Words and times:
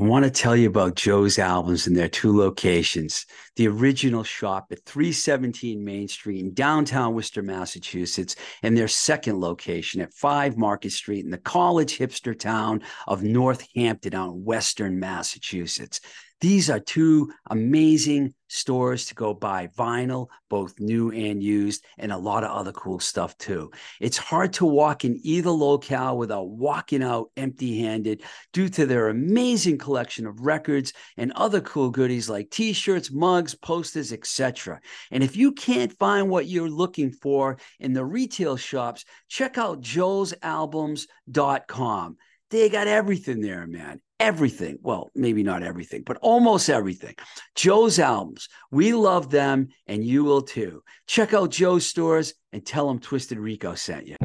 I 0.00 0.02
want 0.02 0.24
to 0.24 0.30
tell 0.30 0.56
you 0.56 0.66
about 0.66 0.94
Joe's 0.94 1.38
albums 1.38 1.86
in 1.86 1.92
their 1.92 2.08
two 2.08 2.34
locations. 2.34 3.26
The 3.56 3.68
original 3.68 4.24
shop 4.24 4.68
at 4.70 4.86
317 4.86 5.84
Main 5.84 6.08
Street 6.08 6.40
in 6.40 6.54
downtown 6.54 7.12
Worcester, 7.12 7.42
Massachusetts, 7.42 8.34
and 8.62 8.74
their 8.74 8.88
second 8.88 9.40
location 9.40 10.00
at 10.00 10.14
5 10.14 10.56
Market 10.56 10.92
Street 10.92 11.26
in 11.26 11.30
the 11.30 11.36
college 11.36 11.98
hipster 11.98 12.38
town 12.38 12.82
of 13.06 13.22
Northampton 13.22 14.14
in 14.14 14.42
Western 14.42 14.98
Massachusetts. 14.98 16.00
These 16.40 16.70
are 16.70 16.80
two 16.80 17.32
amazing 17.50 18.32
stores 18.48 19.04
to 19.06 19.14
go 19.14 19.32
buy 19.34 19.68
vinyl, 19.76 20.28
both 20.48 20.80
new 20.80 21.10
and 21.10 21.42
used, 21.42 21.84
and 21.98 22.10
a 22.10 22.16
lot 22.16 22.44
of 22.44 22.50
other 22.50 22.72
cool 22.72 22.98
stuff 22.98 23.36
too. 23.36 23.70
It's 24.00 24.16
hard 24.16 24.54
to 24.54 24.64
walk 24.64 25.04
in 25.04 25.20
either 25.22 25.50
locale 25.50 26.16
without 26.16 26.48
walking 26.48 27.02
out 27.02 27.30
empty 27.36 27.80
handed 27.80 28.22
due 28.54 28.70
to 28.70 28.86
their 28.86 29.08
amazing 29.08 29.76
collection 29.76 30.26
of 30.26 30.40
records 30.40 30.94
and 31.18 31.30
other 31.32 31.60
cool 31.60 31.90
goodies 31.90 32.30
like 32.30 32.48
t 32.50 32.72
shirts, 32.72 33.12
mugs, 33.12 33.54
posters, 33.54 34.10
etc. 34.10 34.80
And 35.10 35.22
if 35.22 35.36
you 35.36 35.52
can't 35.52 35.92
find 35.98 36.30
what 36.30 36.46
you're 36.46 36.70
looking 36.70 37.12
for 37.12 37.58
in 37.78 37.92
the 37.92 38.04
retail 38.04 38.56
shops, 38.56 39.04
check 39.28 39.58
out 39.58 39.82
joesalbums.com. 39.82 42.16
They 42.50 42.70
got 42.70 42.88
everything 42.88 43.42
there, 43.42 43.66
man 43.66 44.00
everything. 44.20 44.78
Well, 44.82 45.10
maybe 45.14 45.42
not 45.42 45.62
everything, 45.62 46.02
but 46.04 46.18
almost 46.18 46.68
everything. 46.68 47.16
Joe's 47.56 47.98
albums. 47.98 48.48
We 48.70 48.92
love 48.92 49.30
them 49.30 49.68
and 49.86 50.04
you 50.04 50.22
will 50.22 50.42
too. 50.42 50.82
Check 51.06 51.34
out 51.34 51.50
Joe's 51.50 51.86
stores 51.86 52.34
and 52.52 52.64
tell 52.64 52.86
them 52.86 53.00
Twisted 53.00 53.38
Rico 53.38 53.74
sent 53.74 54.06
you. 54.06 54.16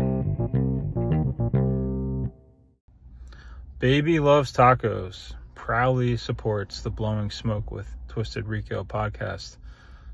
Baby 3.79 4.19
Loves 4.19 4.51
Tacos 4.51 5.33
proudly 5.53 6.17
supports 6.17 6.81
the 6.81 6.89
Blowing 6.89 7.31
Smoke 7.31 7.71
with 7.71 7.87
Twisted 8.07 8.47
Rico 8.47 8.83
podcast. 8.83 9.57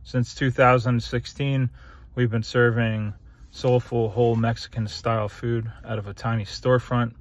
Since 0.03 0.35
2016, 0.35 1.69
we've 2.15 2.31
been 2.31 2.43
serving 2.43 3.13
soulful, 3.51 4.09
whole 4.09 4.35
Mexican 4.35 4.87
style 4.87 5.29
food 5.29 5.71
out 5.85 5.99
of 5.99 6.07
a 6.07 6.13
tiny 6.13 6.45
storefront 6.45 7.13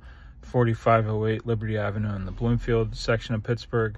4508 0.50 1.46
Liberty 1.46 1.78
Avenue 1.78 2.14
in 2.16 2.24
the 2.24 2.32
Bloomfield 2.32 2.96
section 2.96 3.36
of 3.36 3.44
Pittsburgh. 3.44 3.96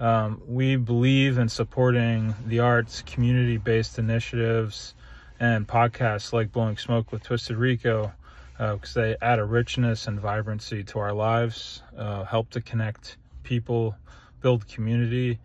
Um, 0.00 0.40
we 0.46 0.76
believe 0.76 1.36
in 1.36 1.50
supporting 1.50 2.34
the 2.46 2.60
arts, 2.60 3.02
community 3.02 3.58
based 3.58 3.98
initiatives, 3.98 4.94
and 5.38 5.68
podcasts 5.68 6.32
like 6.32 6.50
Blowing 6.50 6.78
Smoke 6.78 7.12
with 7.12 7.22
Twisted 7.22 7.58
Rico 7.58 8.10
because 8.56 8.96
uh, 8.96 9.00
they 9.00 9.16
add 9.20 9.38
a 9.38 9.44
richness 9.44 10.06
and 10.06 10.18
vibrancy 10.18 10.82
to 10.84 10.98
our 10.98 11.12
lives, 11.12 11.82
uh, 11.96 12.24
help 12.24 12.48
to 12.50 12.62
connect 12.62 13.18
people, 13.42 13.94
build 14.40 14.66
community, 14.66 15.38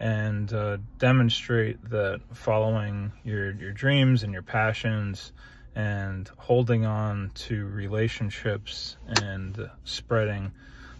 and 0.00 0.50
uh, 0.54 0.78
demonstrate 0.98 1.82
that 1.90 2.20
following 2.32 3.12
your, 3.22 3.52
your 3.52 3.72
dreams 3.72 4.22
and 4.22 4.32
your 4.32 4.42
passions 4.42 5.32
and 5.78 6.28
holding 6.38 6.84
on 6.84 7.30
to 7.36 7.66
relationships 7.68 8.96
and 9.22 9.70
spreading 9.84 10.50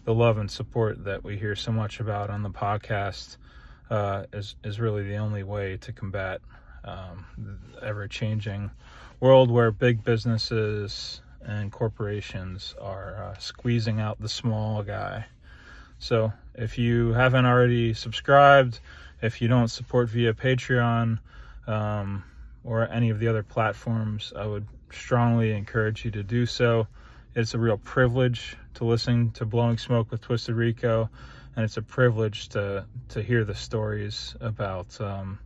the 0.05 0.15
love 0.15 0.39
and 0.39 0.49
support 0.49 1.03
that 1.05 1.25
we 1.25 1.37
hear 1.37 1.57
so 1.57 1.73
much 1.73 1.99
about 1.99 2.31
on 2.31 2.45
the 2.45 2.49
podcast 2.49 3.39
uh, 3.91 4.23
is 4.33 4.55
is 4.63 4.79
really 4.79 5.03
the 5.03 5.17
only 5.17 5.43
way 5.43 5.77
to 5.79 5.93
combat 5.93 6.41
um, 6.85 7.27
the 7.37 7.85
ever-changing 7.85 8.71
world 9.19 9.51
where 9.51 9.73
big 9.73 10.05
businesses 10.05 11.23
and 11.43 11.73
corporations 11.73 12.77
are 12.81 13.17
uh, 13.17 13.39
squeezing 13.39 14.01
out 14.01 14.21
the 14.21 14.29
small 14.29 14.85
guy. 14.85 15.27
So 15.99 16.33
if 16.55 16.79
you 16.79 17.13
haven't 17.15 17.47
already 17.47 17.95
subscribed, 17.95 18.79
if 19.21 19.43
you 19.43 19.49
don't 19.49 19.69
support 19.69 20.09
via 20.09 20.35
Patreon, 20.35 21.19
um, 21.67 22.23
or 22.69 22.87
any 22.89 23.09
of 23.11 23.19
the 23.19 23.29
other 23.29 23.43
platforms, 23.43 24.33
I 24.37 24.47
would 24.47 24.67
strongly 24.93 25.53
encourage 25.53 26.05
you 26.05 26.11
to 26.13 26.23
do 26.23 26.47
so. 26.47 26.87
It's 27.35 27.55
a 27.55 27.59
real 27.59 27.79
privilege 27.79 28.57
to 28.75 28.85
listen 28.85 29.31
to 29.33 29.45
Blowing 29.45 29.79
Smoke 29.79 30.11
with 30.11 30.21
Twisted 30.21 30.55
Rico, 30.55 31.11
and 31.55 31.65
it's 31.65 31.77
a 31.77 31.83
privilege 31.83 32.49
to 32.51 32.85
to 33.11 33.23
hear 33.23 33.45
the 33.45 33.55
stories 33.55 34.35
about 34.41 35.01
um, 35.01 35.39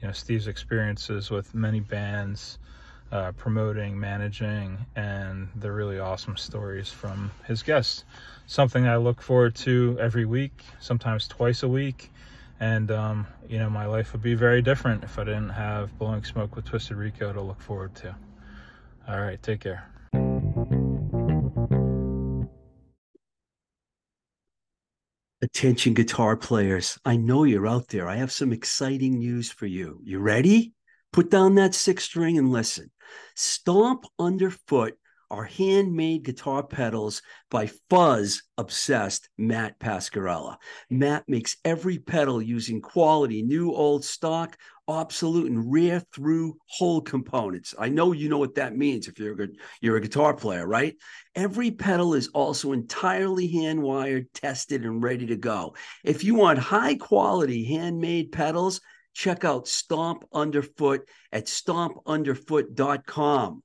you 0.00 0.06
know 0.06 0.12
Steev's 0.12 0.46
experiences 0.46 1.30
with 1.30 1.54
many 1.54 1.80
bands, 1.80 2.58
uh, 3.10 3.32
promoting, 3.32 3.98
managing, 3.98 4.78
and 4.94 5.48
the 5.56 5.72
really 5.72 5.98
awesome 5.98 6.36
stories 6.36 6.88
from 6.88 7.30
his 7.46 7.62
guests. 7.62 8.04
Something 8.46 8.86
I 8.86 8.96
look 8.96 9.22
forward 9.22 9.54
to 9.56 9.96
every 10.00 10.26
week, 10.26 10.64
sometimes 10.80 11.26
twice 11.26 11.62
a 11.62 11.68
week 11.68 12.10
and 12.62 12.92
um, 12.92 13.26
you 13.48 13.58
know 13.58 13.68
my 13.68 13.86
life 13.86 14.12
would 14.12 14.22
be 14.22 14.34
very 14.34 14.62
different 14.62 15.02
if 15.02 15.18
I 15.18 15.24
didn't 15.24 15.48
have 15.50 15.98
blowing 15.98 16.22
smoke 16.24 16.54
with 16.54 16.64
Twisted 16.64 16.96
Rico 16.96 17.32
to 17.32 17.40
look 17.40 17.60
forward 17.60 17.92
to. 17.96 18.14
All 19.08 19.20
right, 19.20 19.42
take 19.42 19.60
care. 19.60 19.88
Attention 25.42 25.92
guitar 25.94 26.36
players, 26.36 26.98
I 27.04 27.16
know 27.16 27.42
you're 27.42 27.66
out 27.66 27.88
there. 27.88 28.08
I 28.08 28.16
have 28.16 28.30
some 28.30 28.52
exciting 28.52 29.18
news 29.18 29.50
for 29.50 29.66
you. 29.66 30.00
You 30.04 30.20
ready? 30.20 30.72
Put 31.12 31.30
down 31.30 31.56
that 31.56 31.74
six 31.74 32.04
string 32.04 32.38
and 32.38 32.52
listen. 32.52 32.92
Stomp 33.34 34.04
underfoot 34.20 34.94
are 35.32 35.44
handmade 35.44 36.22
guitar 36.22 36.62
pedals 36.62 37.22
by 37.50 37.70
fuzz 37.88 38.42
obsessed 38.58 39.30
Matt 39.38 39.80
Pasquarella. 39.80 40.58
Matt 40.90 41.24
makes 41.26 41.56
every 41.64 41.98
pedal 41.98 42.40
using 42.40 42.82
quality, 42.82 43.42
new, 43.42 43.72
old, 43.72 44.04
stock, 44.04 44.56
obsolete, 44.88 45.50
and 45.50 45.72
rare 45.72 46.00
through 46.14 46.56
hole 46.66 47.00
components. 47.00 47.74
I 47.78 47.88
know 47.88 48.12
you 48.12 48.28
know 48.28 48.36
what 48.38 48.56
that 48.56 48.76
means 48.76 49.08
if 49.08 49.18
you're 49.18 49.42
a, 49.42 49.48
you're 49.80 49.96
a 49.96 50.00
guitar 50.00 50.34
player, 50.34 50.66
right? 50.66 50.94
Every 51.34 51.70
pedal 51.70 52.12
is 52.14 52.28
also 52.28 52.72
entirely 52.72 53.48
hand 53.48 53.82
wired, 53.82 54.32
tested, 54.34 54.84
and 54.84 55.02
ready 55.02 55.26
to 55.26 55.36
go. 55.36 55.74
If 56.04 56.24
you 56.24 56.34
want 56.34 56.58
high 56.58 56.96
quality 56.96 57.64
handmade 57.64 58.32
pedals, 58.32 58.80
check 59.14 59.44
out 59.44 59.68
Stomp 59.68 60.24
Underfoot 60.32 61.08
at 61.32 61.46
stompunderfoot.com. 61.46 63.62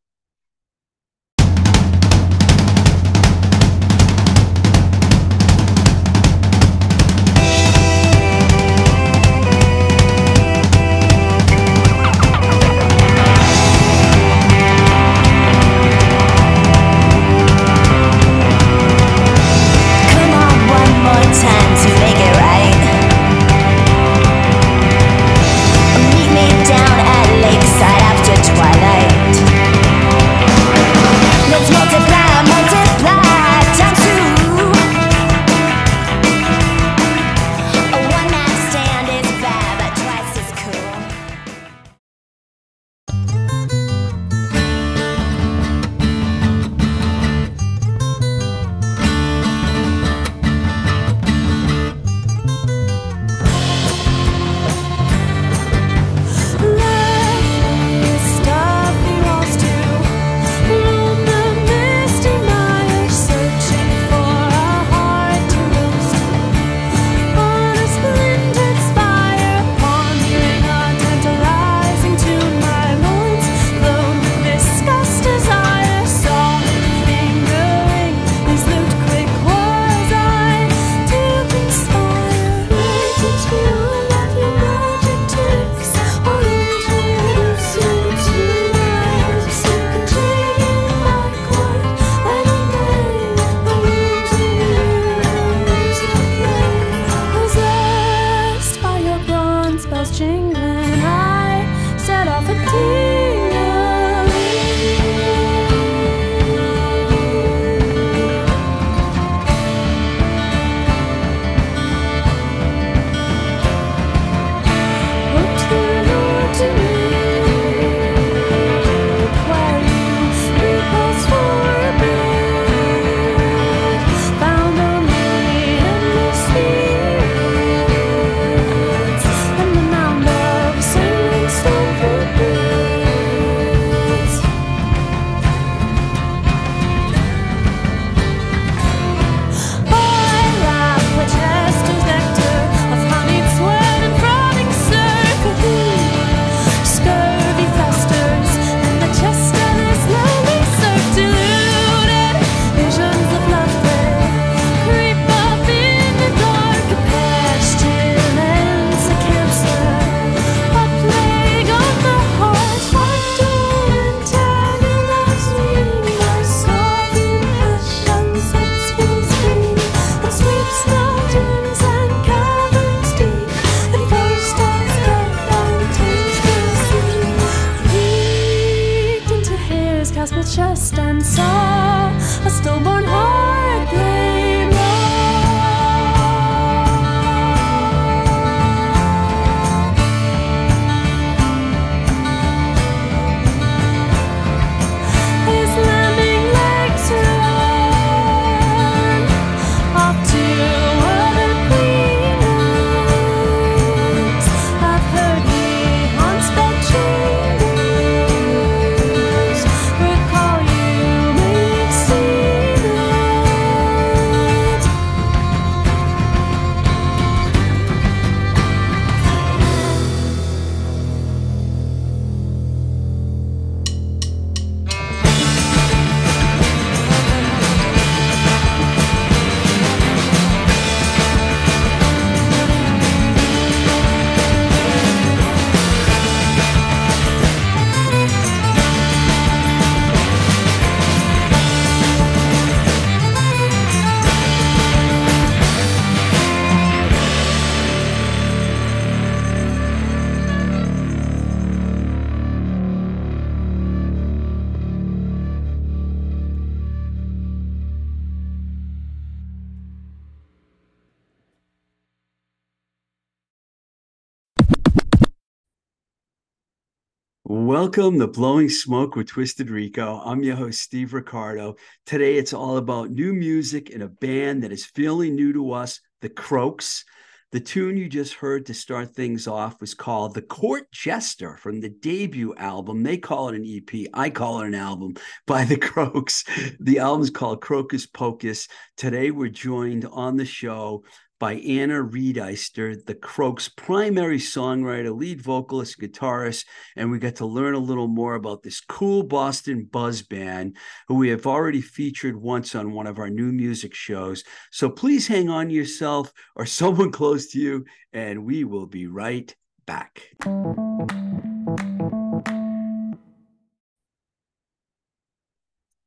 Welcome 267.60 268.20
to 268.20 268.28
Blowing 268.28 268.70
Smoke 268.70 269.16
with 269.16 269.30
Twisted 269.30 269.72
Rico. 269.72 270.22
I'm 270.24 270.44
your 270.44 270.56
host, 270.56 270.92
Steev 270.92 271.12
Riccardo. 271.12 271.76
Today 272.06 272.38
it's 272.38 272.54
all 272.54 272.78
about 272.78 273.10
new 273.10 273.34
music 273.34 273.90
and 273.90 274.04
a 274.04 274.08
band 274.08 274.62
that 274.62 274.72
is 274.72 274.86
fairly 274.86 275.32
new 275.32 275.52
to 275.54 275.72
us, 275.72 276.00
The 276.22 276.30
Croaks. 276.30 277.04
The 277.52 277.60
tune 277.60 277.98
you 277.98 278.10
just 278.10 278.36
heard 278.36 278.68
to 278.68 278.76
start 278.76 279.16
things 279.16 279.48
off 279.48 279.82
was 279.82 279.96
called 279.96 280.36
The 280.36 280.44
Court 280.44 280.84
Jester 280.92 281.58
from 281.58 281.82
the 281.82 281.90
debut 281.90 282.54
album. 282.58 283.02
They 283.02 283.18
call 283.18 283.50
it 283.50 283.56
an 283.56 283.66
EP. 283.66 284.08
I 284.14 284.30
call 284.30 284.62
it 284.62 284.68
an 284.68 284.76
album 284.76 285.16
by 285.48 285.66
The 285.66 285.78
Croaks. 285.78 286.44
The 286.80 287.00
album's 287.00 287.32
called 287.32 287.62
Crocus 287.62 288.06
Pocus. 288.06 288.68
Today 288.98 289.32
we're 289.32 289.50
joined 289.50 290.06
on 290.06 290.38
the 290.38 290.46
show 290.46 291.04
by 291.40 291.56
Anna 291.56 292.04
Reidister, 292.04 293.06
the 293.06 293.14
Croaks' 293.14 293.70
primary 293.70 294.40
songwriter, 294.40 295.16
lead 295.16 295.42
vocalist, 295.42 296.00
guitarist, 296.00 296.66
and 296.96 297.12
we 297.12 297.20
got 297.20 297.36
to 297.36 297.46
learn 297.46 297.76
a 297.76 297.80
little 297.80 298.08
more 298.08 298.36
about 298.36 298.64
this 298.64 298.82
cool 298.82 299.24
Boston 299.24 299.84
buzz 299.86 300.22
band 300.22 300.78
who 301.08 301.16
we 301.16 301.30
have 301.30 301.46
already 301.46 301.82
featured 301.82 302.36
once 302.36 302.74
on 302.74 302.92
one 302.92 303.08
of 303.08 303.20
our 303.20 303.30
new 303.30 303.52
music 303.52 303.94
shows. 303.94 304.44
So 304.72 304.90
please 304.90 305.28
hang 305.28 305.50
on 305.50 305.70
yourself 305.70 306.32
or 306.56 306.66
someone 306.78 307.12
close 307.12 307.48
to 307.52 307.60
you, 307.60 307.86
and 308.14 308.46
we 308.46 308.64
will 308.64 308.88
be 308.88 309.08
right 309.08 309.56
back. 309.86 310.22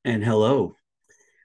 And 0.05 0.25
hello. 0.25 0.75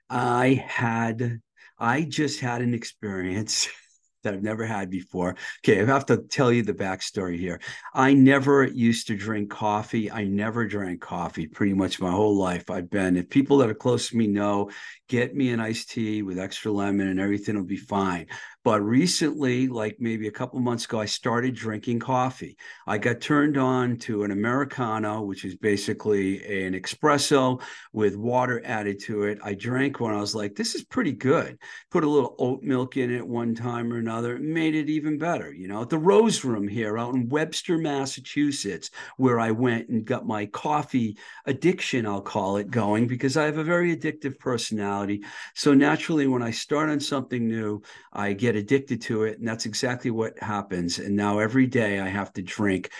I 0.08 0.64
had 0.66 1.40
I 1.78 2.02
just 2.02 2.40
had 2.40 2.62
an 2.62 2.74
experience 2.74 3.68
that 4.22 4.34
I've 4.34 4.42
never 4.42 4.66
had 4.66 4.90
before. 4.90 5.36
Okay, 5.64 5.80
I 5.80 5.84
have 5.84 6.06
to 6.06 6.18
tell 6.18 6.50
you 6.50 6.62
the 6.62 6.74
backstory 6.74 7.38
here. 7.38 7.60
I 7.94 8.12
never 8.12 8.64
used 8.64 9.06
to 9.06 9.16
drink 9.16 9.50
coffee. 9.50 10.10
I 10.10 10.24
never 10.24 10.66
drank 10.66 11.00
coffee 11.00 11.46
pretty 11.46 11.74
much 11.74 12.00
my 12.00 12.10
whole 12.10 12.36
life. 12.36 12.68
I've 12.68 12.90
been, 12.90 13.16
if 13.16 13.30
people 13.30 13.58
that 13.58 13.70
are 13.70 13.74
close 13.74 14.08
to 14.08 14.16
me 14.16 14.26
know, 14.26 14.70
get 15.08 15.36
me 15.36 15.50
an 15.50 15.60
iced 15.60 15.90
tea 15.90 16.22
with 16.22 16.40
extra 16.40 16.72
lemon 16.72 17.08
and 17.08 17.20
everything 17.20 17.56
will 17.56 17.64
be 17.64 17.76
fine. 17.76 18.26
But 18.66 18.82
recently, 18.82 19.68
like 19.68 19.98
maybe 20.00 20.26
a 20.26 20.32
couple 20.32 20.58
months 20.58 20.86
ago, 20.86 20.98
I 20.98 21.04
started 21.04 21.54
drinking 21.54 22.00
coffee. 22.00 22.56
I 22.84 22.98
got 22.98 23.20
turned 23.20 23.56
on 23.56 23.96
to 23.98 24.24
an 24.24 24.32
Americano, 24.32 25.22
which 25.22 25.44
is 25.44 25.54
basically 25.54 26.44
an 26.64 26.74
espresso 26.74 27.62
with 27.92 28.16
water 28.16 28.60
added 28.64 28.98
to 29.04 29.22
it. 29.22 29.38
I 29.40 29.54
drank 29.54 30.00
one. 30.00 30.14
I 30.14 30.20
was 30.20 30.34
like, 30.34 30.56
this 30.56 30.74
is 30.74 30.82
pretty 30.82 31.12
good. 31.12 31.60
Put 31.92 32.02
a 32.02 32.08
little 32.08 32.34
oat 32.40 32.64
milk 32.64 32.96
in 32.96 33.14
it 33.14 33.24
one 33.24 33.54
time 33.54 33.92
or 33.92 33.98
another. 33.98 34.34
It 34.34 34.42
made 34.42 34.74
it 34.74 34.88
even 34.88 35.16
better. 35.16 35.54
You 35.54 35.68
know, 35.68 35.82
at 35.82 35.88
the 35.88 35.98
Rose 35.98 36.42
Room 36.42 36.66
here 36.66 36.98
out 36.98 37.14
in 37.14 37.28
Webster, 37.28 37.78
Massachusetts, 37.78 38.90
where 39.16 39.38
I 39.38 39.52
went 39.52 39.90
and 39.90 40.04
got 40.04 40.26
my 40.26 40.46
coffee 40.46 41.18
addiction, 41.44 42.04
I'll 42.04 42.20
call 42.20 42.56
it, 42.56 42.72
going 42.72 43.06
because 43.06 43.36
I 43.36 43.44
have 43.44 43.58
a 43.58 43.64
very 43.64 43.96
addictive 43.96 44.40
personality. 44.40 45.22
So 45.54 45.72
naturally, 45.72 46.26
when 46.26 46.42
I 46.42 46.50
start 46.50 46.90
on 46.90 46.98
something 46.98 47.46
new, 47.46 47.80
I 48.12 48.32
get 48.32 48.55
addicted 48.56 49.02
to 49.02 49.24
it. 49.24 49.38
And 49.38 49.46
that's 49.46 49.66
exactly 49.66 50.10
what 50.10 50.38
happens. 50.38 50.98
And 50.98 51.16
now 51.16 51.38
every 51.38 51.66
day 51.66 52.00
I 52.00 52.08
have 52.08 52.32
to 52.34 52.42
drink 52.42 52.90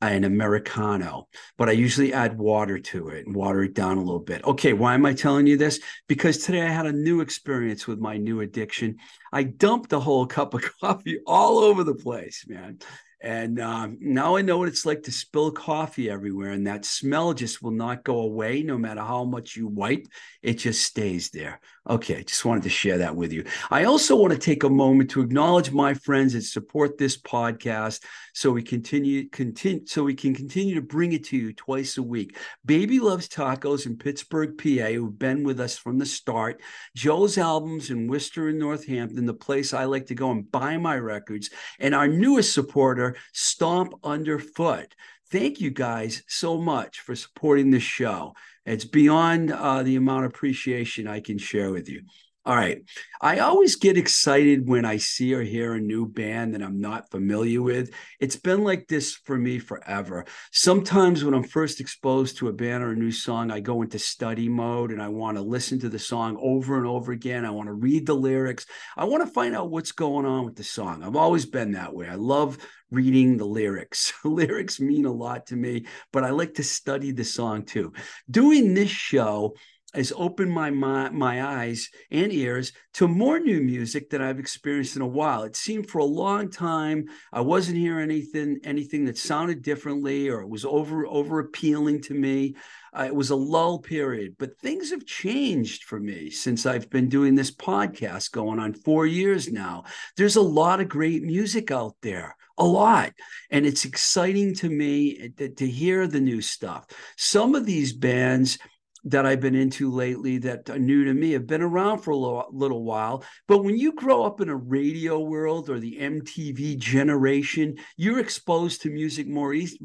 an 0.00 0.24
Americano, 0.24 1.28
but 1.56 1.68
I 1.68 1.72
usually 1.72 2.12
add 2.12 2.38
water 2.38 2.78
to 2.78 3.08
it 3.08 3.26
and 3.26 3.34
water 3.34 3.62
it 3.62 3.74
down 3.74 3.96
a 3.96 4.02
little 4.02 4.20
bit. 4.20 4.44
Okay, 4.44 4.72
why 4.72 4.94
am 4.94 5.06
I 5.06 5.14
telling 5.14 5.46
you 5.46 5.56
this? 5.56 5.80
Because 6.08 6.38
today 6.38 6.62
I 6.62 6.70
had 6.70 6.86
a 6.86 6.92
new 6.92 7.20
experience 7.20 7.86
with 7.86 7.98
my 7.98 8.16
new 8.16 8.40
addiction. 8.40 8.96
I 9.32 9.44
dumped 9.44 9.92
a 9.92 10.00
whole 10.00 10.26
cup 10.26 10.54
of 10.54 10.62
coffee 10.80 11.20
all 11.26 11.58
over 11.58 11.84
the 11.84 11.94
place, 11.94 12.44
man. 12.46 12.78
And 13.24 13.58
um, 13.58 13.96
now 14.02 14.36
I 14.36 14.42
know 14.42 14.58
what 14.58 14.68
it's 14.68 14.84
like 14.84 15.04
to 15.04 15.10
spill 15.10 15.50
coffee 15.50 16.10
everywhere, 16.10 16.50
and 16.50 16.66
that 16.66 16.84
smell 16.84 17.32
just 17.32 17.62
will 17.62 17.70
not 17.70 18.04
go 18.04 18.18
away 18.18 18.62
no 18.62 18.76
matter 18.76 19.00
how 19.00 19.24
much 19.24 19.56
you 19.56 19.66
wipe. 19.66 20.06
It 20.42 20.58
just 20.58 20.82
stays 20.82 21.30
there. 21.30 21.58
Okay, 21.88 22.22
just 22.22 22.44
wanted 22.44 22.64
to 22.64 22.68
share 22.68 22.98
that 22.98 23.16
with 23.16 23.32
you. 23.32 23.44
I 23.70 23.84
also 23.84 24.14
want 24.14 24.34
to 24.34 24.38
take 24.38 24.62
a 24.62 24.68
moment 24.68 25.10
to 25.10 25.22
acknowledge 25.22 25.70
my 25.70 25.94
friends 25.94 26.34
that 26.34 26.42
support 26.42 26.98
this 26.98 27.16
podcast, 27.16 28.02
so 28.34 28.50
we 28.50 28.62
continue 28.62 29.28
continue 29.30 29.86
so 29.86 30.02
we 30.04 30.14
can 30.14 30.34
continue 30.34 30.74
to 30.74 30.82
bring 30.82 31.12
it 31.12 31.24
to 31.24 31.36
you 31.36 31.54
twice 31.54 31.96
a 31.96 32.02
week. 32.02 32.36
Baby 32.64 33.00
loves 33.00 33.28
tacos 33.28 33.86
in 33.86 33.96
Pittsburgh, 33.96 34.58
PA, 34.58 34.92
who've 34.92 35.18
been 35.18 35.44
with 35.44 35.60
us 35.60 35.78
from 35.78 35.98
the 35.98 36.06
start. 36.06 36.60
Joe's 36.94 37.38
albums 37.38 37.88
in 37.88 38.08
Worcester 38.08 38.48
and 38.48 38.58
Northampton, 38.58 39.24
the 39.24 39.34
place 39.34 39.72
I 39.72 39.84
like 39.84 40.06
to 40.06 40.14
go 40.14 40.30
and 40.30 40.50
buy 40.50 40.76
my 40.76 40.98
records, 40.98 41.48
and 41.78 41.94
our 41.94 42.08
newest 42.08 42.52
supporter, 42.52 43.13
Stomp 43.32 43.94
Underfoot. 44.04 44.94
Thank 45.30 45.60
you 45.60 45.70
guys 45.70 46.22
so 46.28 46.58
much 46.58 47.00
for 47.00 47.16
supporting 47.16 47.70
this 47.70 47.82
show. 47.82 48.34
It's 48.66 48.84
beyond 48.84 49.50
uh, 49.50 49.82
the 49.82 49.96
amount 49.96 50.24
of 50.24 50.30
appreciation 50.30 51.08
I 51.08 51.20
can 51.20 51.38
share 51.38 51.70
with 51.70 51.88
you. 51.88 52.02
All 52.46 52.54
right. 52.54 52.82
I 53.22 53.38
always 53.38 53.76
get 53.76 53.96
excited 53.96 54.68
when 54.68 54.84
I 54.84 54.98
see 54.98 55.32
or 55.32 55.42
hear 55.42 55.72
a 55.72 55.80
new 55.80 56.06
band 56.06 56.54
that 56.54 56.62
I'm 56.62 56.78
not 56.78 57.10
familiar 57.10 57.62
with. 57.62 57.90
It's 58.20 58.36
been 58.36 58.62
like 58.62 58.86
this 58.86 59.14
for 59.14 59.38
me 59.38 59.58
forever. 59.58 60.26
Sometimes 60.52 61.24
when 61.24 61.32
I'm 61.32 61.44
first 61.44 61.80
exposed 61.80 62.36
to 62.36 62.48
a 62.48 62.52
band 62.52 62.84
or 62.84 62.90
a 62.90 62.96
new 62.96 63.12
song, 63.12 63.50
I 63.50 63.60
go 63.60 63.80
into 63.80 63.98
study 63.98 64.50
mode 64.50 64.92
and 64.92 65.00
I 65.00 65.08
want 65.08 65.38
to 65.38 65.42
listen 65.42 65.80
to 65.80 65.88
the 65.88 65.98
song 65.98 66.36
over 66.38 66.76
and 66.76 66.86
over 66.86 67.12
again. 67.12 67.46
I 67.46 67.50
want 67.50 67.68
to 67.68 67.72
read 67.72 68.04
the 68.04 68.14
lyrics. 68.14 68.66
I 68.94 69.04
want 69.04 69.26
to 69.26 69.32
find 69.32 69.56
out 69.56 69.70
what's 69.70 69.92
going 69.92 70.26
on 70.26 70.44
with 70.44 70.56
the 70.56 70.64
song. 70.64 71.02
I've 71.02 71.16
always 71.16 71.46
been 71.46 71.72
that 71.72 71.94
way. 71.94 72.08
I 72.08 72.16
love 72.16 72.58
reading 72.94 73.36
the 73.36 73.44
lyrics. 73.44 74.12
lyrics 74.24 74.80
mean 74.80 75.04
a 75.06 75.12
lot 75.12 75.46
to 75.46 75.56
me, 75.56 75.86
but 76.12 76.24
I 76.24 76.30
like 76.30 76.54
to 76.54 76.62
study 76.62 77.12
the 77.12 77.24
song 77.24 77.64
too. 77.64 77.92
Doing 78.30 78.74
this 78.74 78.90
show, 78.90 79.54
has 79.94 80.12
opened 80.16 80.50
my, 80.50 80.70
my 80.70 81.08
my 81.10 81.44
eyes 81.44 81.88
and 82.10 82.32
ears 82.32 82.72
to 82.94 83.08
more 83.08 83.38
new 83.38 83.60
music 83.60 84.10
that 84.10 84.20
I've 84.20 84.38
experienced 84.38 84.96
in 84.96 85.02
a 85.02 85.06
while. 85.06 85.44
It 85.44 85.56
seemed 85.56 85.88
for 85.88 85.98
a 85.98 86.04
long 86.04 86.50
time 86.50 87.06
I 87.32 87.40
wasn't 87.40 87.78
hearing 87.78 88.10
anything 88.10 88.60
anything 88.64 89.04
that 89.06 89.18
sounded 89.18 89.62
differently 89.62 90.28
or 90.28 90.46
was 90.46 90.64
over 90.64 91.06
over 91.06 91.40
appealing 91.40 92.02
to 92.02 92.14
me. 92.14 92.56
Uh, 92.92 93.04
it 93.04 93.14
was 93.14 93.30
a 93.30 93.36
lull 93.36 93.80
period, 93.80 94.36
but 94.38 94.58
things 94.58 94.90
have 94.90 95.04
changed 95.04 95.84
for 95.84 95.98
me 95.98 96.30
since 96.30 96.64
I've 96.64 96.90
been 96.90 97.08
doing 97.08 97.34
this 97.34 97.50
podcast 97.50 98.30
going 98.30 98.60
on 98.60 98.72
four 98.72 99.04
years 99.06 99.50
now. 99.50 99.84
There's 100.16 100.36
a 100.36 100.42
lot 100.42 100.80
of 100.80 100.88
great 100.88 101.22
music 101.24 101.72
out 101.72 101.96
there, 102.02 102.36
a 102.58 102.64
lot. 102.64 103.12
And 103.50 103.66
it's 103.66 103.84
exciting 103.84 104.54
to 104.56 104.68
me 104.68 105.18
eh, 105.20 105.28
to, 105.38 105.48
to 105.50 105.66
hear 105.66 106.06
the 106.06 106.20
new 106.20 106.40
stuff. 106.40 106.86
Some 107.16 107.54
of 107.54 107.66
these 107.66 107.92
bands 107.92 108.58
that 109.06 109.26
I've 109.26 109.40
been 109.40 109.54
into 109.54 109.90
lately 109.90 110.38
that 110.38 110.70
are 110.70 110.78
new 110.78 111.04
to 111.04 111.12
me 111.12 111.32
have 111.32 111.46
been 111.46 111.60
around 111.60 111.98
for 111.98 112.10
a 112.10 112.16
little, 112.16 112.46
little 112.50 112.84
while. 112.84 113.22
But 113.46 113.62
when 113.62 113.76
you 113.76 113.92
grow 113.92 114.24
up 114.24 114.40
in 114.40 114.48
a 114.48 114.56
radio 114.56 115.20
world 115.20 115.68
or 115.68 115.78
the 115.78 115.98
MTV 116.00 116.78
generation, 116.78 117.76
you're 117.98 118.18
exposed 118.18 118.82
to 118.82 118.90
music 118.90 119.26
more, 119.28 119.52
e- 119.52 119.78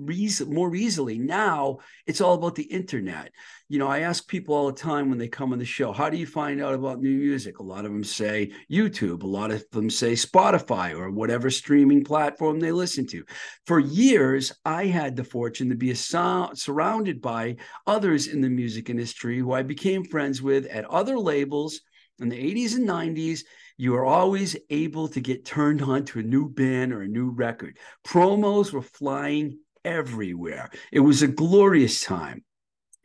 more 0.47 0.73
easily. 0.73 1.19
Now 1.19 1.79
it's 2.05 2.21
all 2.21 2.35
about 2.35 2.55
the 2.55 2.63
internet 2.63 3.31
you 3.69 3.77
know, 3.77 3.87
I 3.87 3.99
ask 3.99 4.27
people 4.27 4.55
all 4.55 4.65
the 4.65 4.73
time 4.73 5.09
when 5.09 5.19
they 5.19 5.27
come 5.27 5.53
on 5.53 5.59
the 5.59 5.65
show, 5.65 5.91
how 5.91 6.09
do 6.09 6.17
you 6.17 6.25
find 6.25 6.59
out 6.59 6.73
about 6.73 7.01
new 7.01 7.15
music? 7.15 7.59
A 7.59 7.63
lot 7.63 7.85
of 7.85 7.91
them 7.91 8.03
say 8.03 8.51
YouTube, 8.69 9.21
a 9.21 9.27
lot 9.27 9.51
of 9.51 9.63
them 9.71 9.91
say 9.91 10.13
Spotify 10.13 10.97
or 10.97 11.11
whatever 11.11 11.51
streaming 11.51 12.03
platform 12.03 12.59
they 12.59 12.71
listen 12.71 13.05
to. 13.07 13.23
For 13.67 13.79
years, 13.79 14.51
I 14.65 14.87
had 14.87 15.15
the 15.15 15.23
fortune 15.23 15.69
to 15.69 15.75
be 15.75 15.93
so- 15.93 16.49
surrounded 16.55 17.21
by 17.21 17.57
others 17.85 18.25
in 18.25 18.41
the 18.41 18.49
music 18.49 18.89
industry 18.89 19.37
who 19.37 19.53
I 19.53 19.61
became 19.61 20.03
friends 20.03 20.41
with 20.41 20.65
at 20.65 20.85
other 20.85 21.19
labels 21.19 21.81
in 22.19 22.27
the 22.27 22.37
80s 22.37 22.75
and 22.75 22.87
90s 22.87 23.43
you 23.77 23.95
are 23.95 24.03
always 24.03 24.57
able 24.69 25.07
to 25.07 25.21
get 25.21 25.45
turned 25.45 25.81
on 25.81 26.03
to 26.03 26.19
a 26.19 26.23
new 26.23 26.49
band 26.49 26.91
or 26.91 27.03
a 27.03 27.07
new 27.07 27.29
record. 27.29 27.77
Promos 28.05 28.73
were 28.73 28.81
flying 28.81 29.57
everywhere. 29.85 30.69
It 30.91 30.99
was 30.99 31.21
a 31.21 31.29
glorious 31.29 32.03
time. 32.03 32.43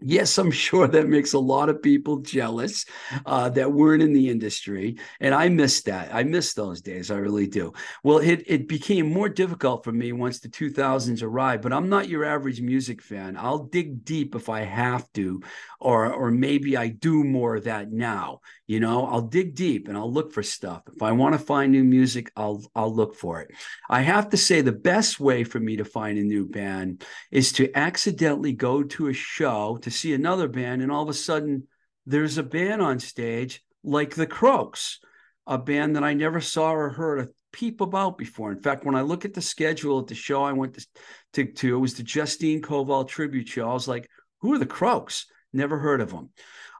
Yes, 0.00 0.38
I'm 0.38 0.50
sure 0.66 0.86
that 0.88 1.08
makes 1.08 1.32
a 1.32 1.38
lot 1.38 1.68
of 1.68 1.82
people 1.82 2.18
jealous 2.18 2.84
uh, 3.26 3.48
that 3.50 3.72
weren't 3.72 4.02
in 4.02 4.12
the 4.12 4.28
industry. 4.28 4.96
And 5.20 5.34
I 5.34 5.48
miss 5.48 5.82
that. 5.82 6.14
I 6.14 6.24
miss 6.24 6.52
those 6.54 6.80
days. 6.80 7.10
I 7.10 7.16
really 7.16 7.46
do. 7.46 7.72
Well, 8.02 8.18
it, 8.18 8.42
it 8.46 8.68
became 8.68 9.12
more 9.12 9.28
difficult 9.28 9.84
for 9.84 9.92
me 9.92 10.12
once 10.12 10.40
the 10.40 10.48
2000s 10.48 11.22
arrived, 11.22 11.62
but 11.62 11.72
I'm 11.72 11.88
not 11.88 12.08
your 12.08 12.24
average 12.24 12.60
music 12.60 13.02
fan. 13.02 13.36
I'll 13.38 13.64
dig 13.64 14.04
deep 14.04 14.34
if 14.34 14.48
I 14.48 14.60
have 14.60 15.10
to, 15.14 15.42
or, 15.80 16.12
or 16.12 16.30
maybe 16.30 16.76
I 16.76 16.88
do 16.88 17.24
more 17.24 17.56
of 17.56 17.64
that 17.64 17.90
now. 17.92 18.40
You 18.66 18.80
know, 18.80 19.06
I'll 19.06 19.22
dig 19.22 19.54
deep 19.54 19.88
and 19.88 19.96
I'll 19.96 20.10
look 20.10 20.32
for 20.32 20.42
stuff. 20.42 20.82
If 20.94 21.02
I 21.02 21.12
want 21.12 21.34
to 21.34 21.38
find 21.38 21.70
new 21.70 21.84
music, 21.84 22.32
I'll, 22.34 22.62
I'll 22.74 22.94
look 22.94 23.14
for 23.14 23.42
it. 23.42 23.50
I 23.90 24.00
have 24.00 24.30
to 24.30 24.38
say 24.38 24.62
the 24.62 24.72
best 24.72 25.20
way 25.20 25.44
for 25.44 25.60
me 25.60 25.76
to 25.76 25.84
find 25.84 26.18
a 26.18 26.22
new 26.22 26.46
band 26.46 27.04
is 27.30 27.52
to 27.52 27.76
accidentally 27.76 28.52
go 28.52 28.82
to 28.82 29.08
a 29.08 29.12
show 29.12 29.76
to 29.82 29.90
see 29.90 30.14
another 30.14 30.48
band, 30.48 30.80
and 30.80 30.90
all 30.90 31.02
of 31.02 31.10
a 31.10 31.14
sudden 31.14 31.68
there's 32.06 32.38
a 32.38 32.42
band 32.42 32.80
on 32.80 32.98
stage 33.00 33.62
like 33.82 34.14
the 34.14 34.26
Croaks, 34.26 34.98
a 35.46 35.58
band 35.58 35.96
that 35.96 36.04
I 36.04 36.14
never 36.14 36.40
saw 36.40 36.72
or 36.72 36.88
heard 36.88 37.20
a 37.20 37.28
peep 37.52 37.82
about 37.82 38.16
before. 38.16 38.50
In 38.50 38.60
fact, 38.60 38.86
when 38.86 38.94
I 38.94 39.02
look 39.02 39.26
at 39.26 39.34
the 39.34 39.42
schedule 39.42 40.00
at 40.00 40.06
the 40.06 40.14
show 40.14 40.42
I 40.42 40.52
went 40.52 40.74
to, 40.74 40.86
to, 41.34 41.44
to 41.44 41.76
it 41.76 41.78
was 41.78 41.94
the 41.94 42.02
Justine 42.02 42.62
Koval 42.62 43.06
tribute 43.06 43.48
show. 43.48 43.68
I 43.68 43.74
was 43.74 43.86
like, 43.86 44.08
who 44.40 44.54
are 44.54 44.58
the 44.58 44.66
Croaks? 44.66 45.26
Never 45.52 45.78
heard 45.78 46.00
of 46.00 46.10
them. 46.10 46.30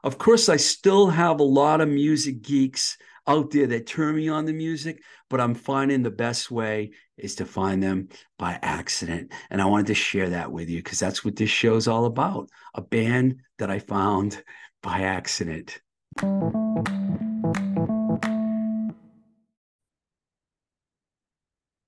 Of 0.05 0.19
course, 0.19 0.49
I 0.49 0.57
still 0.57 1.07
have 1.07 1.39
a 1.39 1.43
lot 1.43 1.81
of 1.81 1.89
music 1.89 2.43
geeks 2.43 2.95
out 3.25 3.49
there 3.49 3.65
that 3.65 3.87
turn 3.87 4.15
me 4.15 4.29
on 4.29 4.45
the 4.45 4.53
music, 4.53 5.01
but 5.31 5.41
I'm 5.41 5.55
finding 5.55 6.03
the 6.03 6.11
best 6.11 6.51
way 6.51 6.91
is 7.17 7.33
to 7.35 7.45
find 7.45 7.81
them 7.81 8.09
by 8.37 8.59
accident. 8.61 9.31
And 9.49 9.59
I 9.59 9.65
wanted 9.65 9.87
to 9.87 9.95
share 9.95 10.29
that 10.29 10.51
with 10.51 10.69
you 10.69 10.77
because 10.77 10.99
that's 10.99 11.25
what 11.25 11.35
this 11.35 11.49
show 11.49 11.75
is 11.75 11.87
all 11.87 12.05
about 12.05 12.51
a 12.75 12.81
band 12.81 13.37
that 13.57 13.71
I 13.71 13.79
found 13.79 14.43
by 14.83 14.99
accident. 14.99 15.81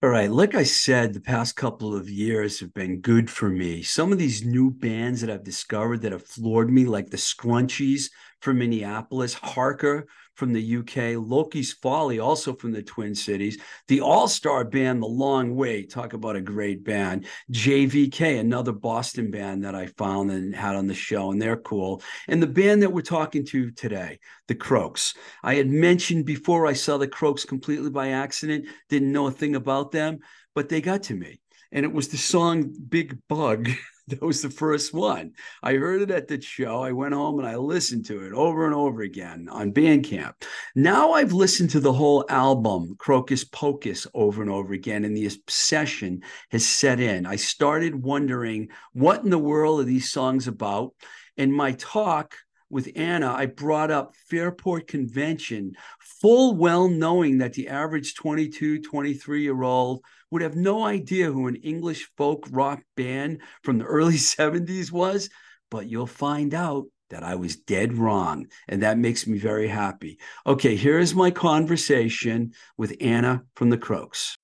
All 0.04 0.10
right. 0.10 0.30
Like 0.30 0.54
I 0.54 0.63
said, 0.63 1.13
the 1.13 1.22
past 1.22 1.56
couple 1.56 1.96
of 1.96 2.08
years 2.10 2.60
have 2.60 2.74
been 2.74 3.01
good 3.01 3.30
for 3.32 3.50
me. 3.50 3.82
Some 3.82 4.12
of 4.12 4.20
these 4.20 4.46
new 4.46 4.70
bands 4.70 5.22
that 5.22 5.30
I've 5.30 5.44
discovered 5.44 6.01
that 6.01 6.12
have 6.12 6.25
floored 6.25 6.70
me, 6.70 6.86
like 6.86 7.10
the 7.10 7.18
Scrunchies 7.18 8.12
from 8.39 8.60
Minneapolis, 8.60 9.34
Harker 9.34 10.08
from 10.38 10.53
the 10.53 10.77
UK, 10.77 11.17
Loki's 11.17 11.74
Folly, 11.74 12.20
also 12.20 12.53
from 12.53 12.72
the 12.72 12.84
Twin 12.84 13.15
Cities, 13.15 13.58
the 13.88 14.01
All 14.01 14.27
Star 14.27 14.63
band, 14.63 15.01
The 15.01 15.08
Long 15.08 15.56
Way. 15.56 15.84
Talk 15.84 16.13
about 16.13 16.36
a 16.36 16.41
great 16.41 16.84
band. 16.84 17.25
JVK, 17.51 18.39
another 18.39 18.72
Boston 18.72 19.32
band 19.32 19.63
that 19.63 19.74
I 19.75 19.88
found 19.88 20.32
and 20.32 20.56
had 20.56 20.75
on 20.75 20.88
the 20.88 20.94
show, 20.94 21.32
and 21.32 21.41
they're 21.41 21.58
cool. 21.58 22.01
And 22.27 22.41
the 22.41 22.48
band 22.48 22.84
that 22.84 22.94
we're 22.94 23.01
talking 23.01 23.46
to 23.48 23.72
today, 23.72 24.20
The 24.48 24.56
Croaks. 24.56 25.15
I 25.44 25.56
had 25.56 25.67
mentioned 25.67 26.25
before 26.25 26.67
I 26.67 26.74
saw 26.74 26.98
The 26.98 27.08
Croaks 27.08 27.44
completely 27.44 27.89
by 27.89 28.10
accident, 28.10 28.67
didn't 28.89 29.12
know 29.12 29.27
a 29.27 29.32
thing 29.32 29.56
about 29.56 29.91
them, 29.91 30.20
but 30.53 30.70
they 30.70 30.82
got 30.82 31.03
to 31.03 31.15
me. 31.15 31.39
And 31.72 31.84
it 31.84 31.91
was 31.91 32.10
the 32.10 32.17
song 32.17 32.74
Big 32.88 33.17
Bug. 33.27 33.70
that 34.10 34.22
was 34.22 34.42
the 34.42 34.50
first 34.50 34.94
one. 34.94 35.34
I 35.62 35.74
heard 35.74 36.02
it 36.02 36.12
at 36.12 36.28
the 36.28 36.40
show. 36.40 36.82
I 36.82 36.94
went 36.94 37.14
home 37.14 37.40
and 37.40 37.48
I 37.48 37.58
listened 37.58 38.06
to 38.06 38.26
it 38.26 38.32
over 38.32 38.66
and 38.66 38.74
over 38.74 39.02
again 39.02 39.50
on 39.52 39.74
Bandcamp. 39.74 40.34
Now 40.76 41.12
I've 41.12 41.34
listened 41.34 41.72
to 41.72 41.82
the 41.82 41.92
whole 41.92 42.24
album, 42.30 42.96
Crocus 42.98 43.44
Pocus, 43.44 44.08
over 44.14 44.42
and 44.42 44.50
over 44.52 44.74
again, 44.74 45.04
and 45.04 45.16
the 45.16 45.28
obsession 45.28 46.22
has 46.52 46.66
set 46.66 47.02
in. 47.02 47.26
I 47.26 47.36
started 47.36 48.02
wondering 48.02 48.70
what 48.94 49.24
in 49.24 49.30
the 49.30 49.38
world 49.38 49.82
are 49.82 49.86
these 49.86 50.12
songs 50.12 50.48
about? 50.48 50.94
And 51.36 51.54
my 51.54 51.74
talk 51.74 52.36
with 52.70 52.90
Anna, 52.96 53.34
I 53.34 53.46
brought 53.46 53.92
up 53.92 54.16
Fairport 54.30 54.88
Convention, 54.88 55.74
full 56.00 56.56
well 56.56 56.88
knowing 56.88 57.38
that 57.38 57.54
the 57.54 57.70
average 57.70 58.16
22, 58.16 58.82
23 58.82 59.42
year 59.42 59.64
old 59.64 60.04
would 60.32 60.42
have 60.42 60.56
no 60.56 60.84
idea 60.84 61.32
who 61.32 61.48
an 61.48 61.56
English 61.58 62.10
folk 62.18 62.48
rock 62.52 62.82
band 62.96 63.42
from 63.64 63.78
the 63.78 63.86
early 63.86 64.14
70s 64.16 64.92
was, 64.92 65.30
but 65.72 65.88
you'll 65.88 66.08
find 66.08 66.54
out 66.54 66.86
that 67.10 67.24
I 67.24 67.36
was 67.36 67.56
dead 67.56 67.94
wrong. 67.94 68.48
And 68.68 68.82
that 68.84 68.98
makes 68.98 69.26
me 69.28 69.38
very 69.38 69.68
happy. 69.68 70.20
Okay, 70.46 70.76
here 70.76 71.00
is 71.00 71.16
my 71.16 71.32
conversation 71.32 72.52
with 72.78 72.96
Anna 73.00 73.44
from 73.56 73.70
the 73.70 73.78
Croaks. 73.78 74.36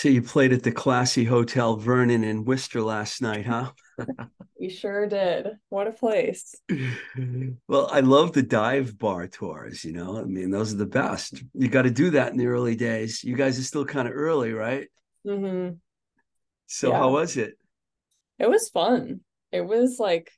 So 0.00 0.08
you 0.08 0.22
played 0.22 0.54
at 0.54 0.62
the 0.62 0.72
classy 0.72 1.24
Hotel 1.24 1.76
Vernon 1.76 2.24
in 2.24 2.46
Worcester 2.46 2.80
last 2.80 3.20
night, 3.20 3.44
huh? 3.44 3.72
we 4.58 4.70
sure 4.70 5.06
did. 5.06 5.48
What 5.68 5.88
a 5.88 5.92
place. 5.92 6.54
well, 7.68 7.86
I 7.92 8.00
love 8.00 8.32
the 8.32 8.42
dive 8.42 8.98
bar 8.98 9.26
tours, 9.26 9.84
you 9.84 9.92
know. 9.92 10.16
I 10.16 10.22
mean, 10.24 10.50
those 10.50 10.72
are 10.72 10.78
the 10.78 10.86
best. 10.86 11.42
You 11.52 11.68
got 11.68 11.82
to 11.82 11.90
do 11.90 12.12
that 12.12 12.32
in 12.32 12.38
the 12.38 12.46
early 12.46 12.76
days. 12.76 13.22
You 13.22 13.36
guys 13.36 13.58
are 13.58 13.62
still 13.62 13.84
kind 13.84 14.08
of 14.08 14.14
early, 14.14 14.54
right? 14.54 14.88
Mm-hmm. 15.26 15.74
So 16.66 16.88
yeah. 16.88 16.96
how 16.96 17.10
was 17.10 17.36
it? 17.36 17.58
It 18.38 18.48
was 18.48 18.70
fun. 18.70 19.20
It 19.52 19.66
was 19.66 19.98
like 19.98 20.32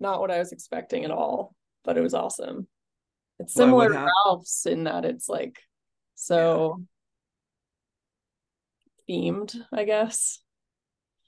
not 0.00 0.18
what 0.18 0.32
I 0.32 0.40
was 0.40 0.50
expecting 0.50 1.04
at 1.04 1.12
all, 1.12 1.54
but 1.84 1.96
it 1.96 2.00
was 2.00 2.14
awesome. 2.14 2.66
It's 3.38 3.54
similar 3.54 3.90
to 3.90 4.08
Ralph's 4.26 4.66
in 4.66 4.82
that 4.84 5.04
it's 5.04 5.28
like 5.28 5.60
so 6.16 6.82
themed, 9.08 9.56
I 9.72 9.84
guess. 9.84 10.38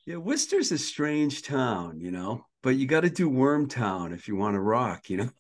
Yeah, 0.07 0.17
Worcester's 0.17 0.71
a 0.73 0.79
strange 0.79 1.43
town, 1.43 2.01
you 2.01 2.11
know, 2.11 2.45
but 2.63 2.77
you 2.77 2.87
got 2.87 3.01
to 3.01 3.11
do 3.11 3.31
Wormtown 3.31 4.13
if 4.13 4.29
you 4.29 4.37
want 4.37 4.55
to 4.55 4.61
rock, 4.61 5.09
you 5.09 5.17
know. 5.17 5.31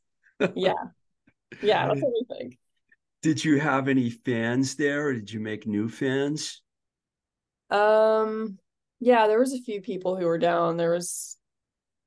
yeah, 0.54 0.72
yeah, 1.62 1.88
that's 1.88 2.00
what 2.00 2.12
we 2.12 2.36
think. 2.38 2.58
Did 3.22 3.44
you 3.44 3.58
have 3.60 3.88
any 3.88 4.10
fans 4.10 4.74
there, 4.76 5.08
or 5.08 5.14
did 5.14 5.30
you 5.30 5.40
make 5.40 5.66
new 5.66 5.88
fans? 5.88 6.62
Um, 7.70 8.58
yeah, 9.00 9.26
there 9.26 9.38
was 9.38 9.52
a 9.52 9.62
few 9.62 9.80
people 9.80 10.16
who 10.16 10.26
were 10.26 10.38
down. 10.38 10.76
There 10.76 10.92
was 10.92 11.36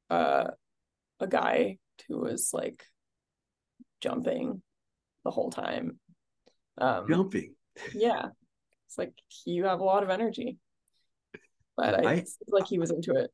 uh 0.09 0.51
a 1.19 1.27
guy 1.27 1.77
who 2.07 2.19
was 2.19 2.51
like 2.53 2.85
jumping 4.01 4.61
the 5.23 5.31
whole 5.31 5.49
time. 5.49 5.99
Um, 6.77 7.07
jumping. 7.09 7.55
Yeah, 7.93 8.27
it's 8.87 8.97
like 8.97 9.13
you 9.45 9.65
have 9.65 9.81
a 9.81 9.83
lot 9.83 10.03
of 10.03 10.09
energy. 10.09 10.57
But 11.75 12.05
I, 12.05 12.11
I 12.11 12.25
like 12.47 12.67
he 12.67 12.79
was 12.79 12.89
into 12.89 13.13
it. 13.13 13.29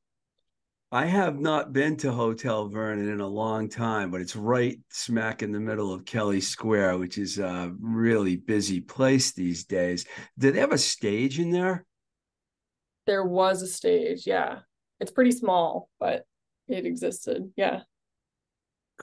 I 0.92 1.06
have 1.06 1.40
not 1.40 1.74
been 1.74 1.98
to 1.98 2.12
Hotel 2.12 2.68
Vernon 2.68 3.10
in 3.10 3.20
a 3.20 3.28
long 3.28 3.70
time, 3.70 4.12
but 4.12 4.22
it's 4.22 4.36
right 4.36 4.78
smack 4.90 5.42
in 5.42 5.52
the 5.52 5.60
middle 5.60 5.92
of 5.92 6.06
Kelley 6.06 6.42
Square, 6.42 7.00
which 7.00 7.18
is 7.18 7.40
a 7.40 7.74
really 7.80 8.36
busy 8.36 8.80
place 8.80 9.32
these 9.32 9.64
days. 9.64 10.06
Did 10.38 10.54
they 10.54 10.60
have 10.60 10.72
a 10.72 10.78
stage 10.78 11.40
in 11.40 11.50
there? 11.50 11.86
There 13.08 13.24
was 13.24 13.64
a 13.64 13.68
stage, 13.68 14.28
yeah. 14.28 14.60
It's 15.00 15.12
pretty 15.12 15.32
small, 15.32 15.90
but 16.00 16.26
it 16.68 16.86
existed. 16.86 17.52
Yeah. 17.56 17.82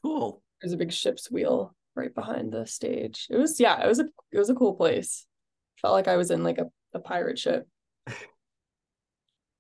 Cool. 0.00 0.42
There's 0.60 0.72
a 0.72 0.76
big 0.76 0.92
ship's 0.92 1.30
wheel 1.30 1.74
right 1.96 2.14
behind 2.14 2.52
the 2.52 2.66
stage. 2.66 3.26
It 3.30 3.36
was 3.36 3.58
yeah, 3.58 3.82
it 3.82 3.88
was 3.88 3.98
a 3.98 4.04
it 4.30 4.38
was 4.38 4.50
a 4.50 4.54
cool 4.54 4.74
place 4.74 5.26
felt 5.80 5.94
like 5.94 6.08
I 6.08 6.16
was 6.16 6.30
in 6.30 6.44
like 6.44 6.58
a, 6.58 6.66
a 6.94 7.00
pirate 7.00 7.38
ship. 7.38 7.66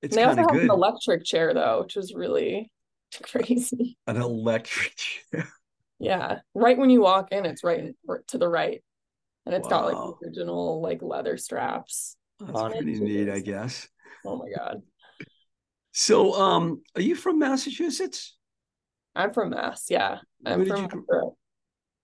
It's 0.02 0.16
they 0.16 0.22
also 0.22 0.40
have 0.40 0.56
an 0.56 0.70
electric 0.70 1.24
chair 1.24 1.52
though, 1.52 1.82
which 1.82 1.98
is 1.98 2.14
really 2.14 2.70
crazy. 3.22 3.98
An 4.06 4.16
electric 4.16 4.96
chair. 4.96 5.48
Yeah, 6.02 6.38
right 6.54 6.78
when 6.78 6.88
you 6.88 7.02
walk 7.02 7.30
in, 7.30 7.44
it's 7.44 7.62
right 7.62 7.94
to 8.28 8.38
the 8.38 8.48
right, 8.48 8.82
and 9.44 9.54
it's 9.54 9.68
wow. 9.68 9.82
got 9.82 9.92
like 9.92 10.14
original 10.24 10.80
like 10.80 11.02
leather 11.02 11.36
straps. 11.36 12.16
That's 12.38 12.74
pretty 12.74 12.94
it. 12.94 13.02
neat, 13.02 13.28
I 13.28 13.40
guess. 13.40 13.86
Oh 14.24 14.38
my 14.38 14.46
god. 14.56 14.80
So, 15.92 16.32
um, 16.40 16.80
are 16.96 17.02
you 17.02 17.14
from 17.14 17.38
Massachusetts? 17.38 18.34
I'm 19.14 19.34
from 19.34 19.50
Mass. 19.50 19.90
Yeah, 19.90 20.20
I'm 20.46 20.64
from 20.64 20.84
Winthrop. 20.84 21.34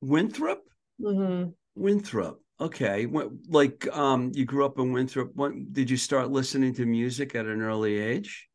Winthrop. 0.02 0.62
Mm-hmm. 1.00 1.50
Winthrop. 1.74 2.42
Okay, 2.58 3.06
like 3.48 3.86
um, 3.94 4.32
you 4.34 4.46
grew 4.46 4.64
up 4.64 4.78
in 4.78 4.92
Winthrop. 4.92 5.32
When 5.34 5.66
did 5.72 5.90
you 5.90 5.98
start 5.98 6.30
listening 6.30 6.72
to 6.74 6.86
music 6.86 7.34
at 7.34 7.44
an 7.44 7.60
early 7.60 7.98
age? 7.98 8.48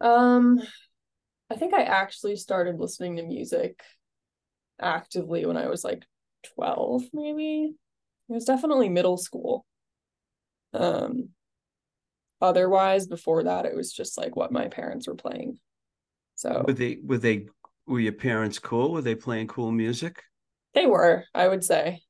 Um, 0.00 0.60
I 1.50 1.54
think 1.54 1.72
I 1.72 1.82
actually 1.82 2.34
started 2.34 2.80
listening 2.80 3.16
to 3.16 3.22
music 3.22 3.80
actively 4.80 5.46
when 5.46 5.56
I 5.56 5.68
was 5.68 5.84
like 5.84 6.04
12, 6.56 7.04
maybe. 7.12 7.74
It 8.28 8.32
was 8.32 8.44
definitely 8.44 8.88
middle 8.88 9.16
school. 9.16 9.64
Um, 10.72 11.30
otherwise, 12.40 13.06
before 13.06 13.44
that, 13.44 13.66
it 13.66 13.74
was 13.76 13.92
just 13.92 14.18
like 14.18 14.34
what 14.34 14.50
my 14.50 14.66
parents 14.66 15.06
were 15.06 15.14
playing. 15.14 15.58
So 16.34 16.64
were 16.66 16.72
they 16.72 16.98
were 17.02 17.18
they 17.18 17.46
were 17.86 18.00
your 18.00 18.12
parents 18.12 18.58
cool? 18.58 18.92
Were 18.92 19.02
they 19.02 19.14
playing 19.14 19.46
cool 19.46 19.70
music? 19.70 20.24
They 20.74 20.86
were, 20.86 21.24
I 21.34 21.48
would 21.48 21.64
say. 21.64 22.02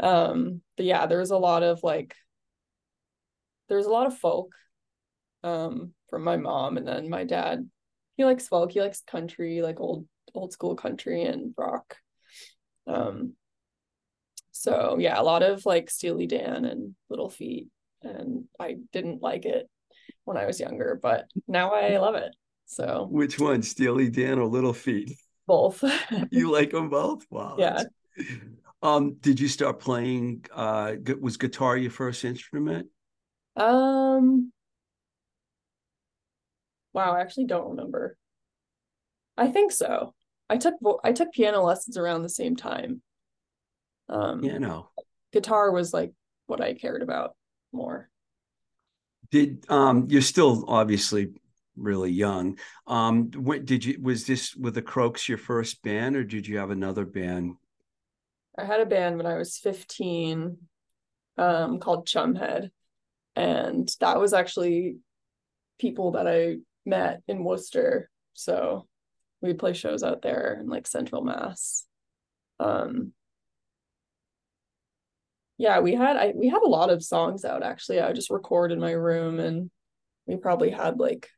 Um, 0.00 0.62
but 0.76 0.86
yeah, 0.86 1.06
there's 1.06 1.30
a 1.30 1.38
lot 1.38 1.62
of 1.62 1.82
like 1.82 2.14
there's 3.68 3.86
a 3.86 3.90
lot 3.90 4.06
of 4.06 4.18
folk 4.18 4.52
um 5.44 5.92
from 6.10 6.22
my 6.22 6.36
mom 6.36 6.76
and 6.76 6.86
then 6.86 7.08
my 7.08 7.24
dad. 7.24 7.68
He 8.16 8.24
likes 8.24 8.48
folk, 8.48 8.72
he 8.72 8.80
likes 8.80 9.02
country, 9.02 9.62
like 9.62 9.80
old 9.80 10.06
old 10.34 10.52
school 10.52 10.76
country 10.76 11.22
and 11.24 11.54
rock. 11.56 11.96
Um 12.86 13.34
so 14.52 14.96
yeah, 14.98 15.20
a 15.20 15.22
lot 15.22 15.42
of 15.42 15.64
like 15.66 15.90
Steely 15.90 16.26
Dan 16.26 16.64
and 16.64 16.94
Little 17.08 17.30
Feat. 17.30 17.68
And 18.02 18.44
I 18.60 18.76
didn't 18.92 19.22
like 19.22 19.44
it 19.44 19.68
when 20.24 20.36
I 20.36 20.46
was 20.46 20.60
younger, 20.60 20.98
but 21.00 21.26
now 21.48 21.72
I 21.72 21.96
love 21.98 22.14
it. 22.16 22.34
So 22.66 23.06
which 23.10 23.38
one, 23.38 23.62
Steely 23.62 24.10
Dan 24.10 24.38
or 24.38 24.46
Little 24.46 24.72
Feat? 24.72 25.16
Both. 25.46 25.84
you 26.30 26.50
like 26.50 26.70
them 26.70 26.88
both? 26.88 27.26
Wow. 27.30 27.56
Yeah. 27.58 27.82
Um, 28.82 29.14
did 29.20 29.38
you 29.38 29.48
start 29.48 29.78
playing? 29.80 30.44
Uh, 30.52 30.94
was 31.20 31.36
guitar 31.36 31.76
your 31.76 31.90
first 31.90 32.24
instrument? 32.24 32.88
Um. 33.56 34.52
Wow, 36.92 37.14
I 37.14 37.20
actually 37.20 37.46
don't 37.46 37.70
remember. 37.70 38.16
I 39.36 39.48
think 39.48 39.72
so. 39.72 40.14
I 40.50 40.58
took 40.58 40.74
I 41.02 41.12
took 41.12 41.32
piano 41.32 41.62
lessons 41.62 41.96
around 41.96 42.22
the 42.22 42.28
same 42.28 42.56
time. 42.56 43.02
Um, 44.08 44.44
you 44.44 44.58
know, 44.58 44.90
guitar 45.32 45.70
was 45.70 45.94
like 45.94 46.12
what 46.46 46.60
I 46.60 46.74
cared 46.74 47.02
about 47.02 47.34
more. 47.72 48.10
Did 49.30 49.64
um 49.70 50.06
you're 50.10 50.20
still 50.20 50.64
obviously 50.68 51.30
really 51.76 52.10
young. 52.10 52.58
Um 52.86 53.30
did 53.64 53.84
you 53.84 53.98
was 54.00 54.26
this 54.26 54.54
with 54.54 54.74
the 54.74 54.82
Croaks 54.82 55.28
your 55.28 55.38
first 55.38 55.82
band 55.82 56.16
or 56.16 56.24
did 56.24 56.46
you 56.46 56.58
have 56.58 56.70
another 56.70 57.04
band? 57.04 57.54
I 58.58 58.64
had 58.64 58.80
a 58.80 58.86
band 58.86 59.16
when 59.16 59.26
I 59.26 59.36
was 59.36 59.58
15 59.58 60.58
um 61.38 61.78
called 61.78 62.06
Chumhead 62.06 62.70
and 63.36 63.90
that 64.00 64.20
was 64.20 64.34
actually 64.34 64.98
people 65.78 66.12
that 66.12 66.28
I 66.28 66.58
met 66.84 67.22
in 67.26 67.44
Worcester. 67.44 68.10
So 68.34 68.86
we'd 69.40 69.58
play 69.58 69.72
shows 69.72 70.02
out 70.02 70.22
there 70.22 70.58
in 70.60 70.68
like 70.68 70.86
Central 70.86 71.22
Mass. 71.22 71.86
Um 72.60 73.12
yeah, 75.58 75.78
we 75.80 75.94
had 75.94 76.16
I 76.16 76.32
we 76.34 76.48
had 76.48 76.62
a 76.62 76.68
lot 76.68 76.90
of 76.90 77.04
songs 77.04 77.44
out 77.44 77.62
actually. 77.62 78.00
I 78.00 78.12
just 78.12 78.30
recorded 78.30 78.74
in 78.74 78.80
my 78.80 78.92
room 78.92 79.38
and 79.38 79.70
we 80.26 80.36
probably 80.36 80.70
had 80.70 80.98
like 80.98 81.28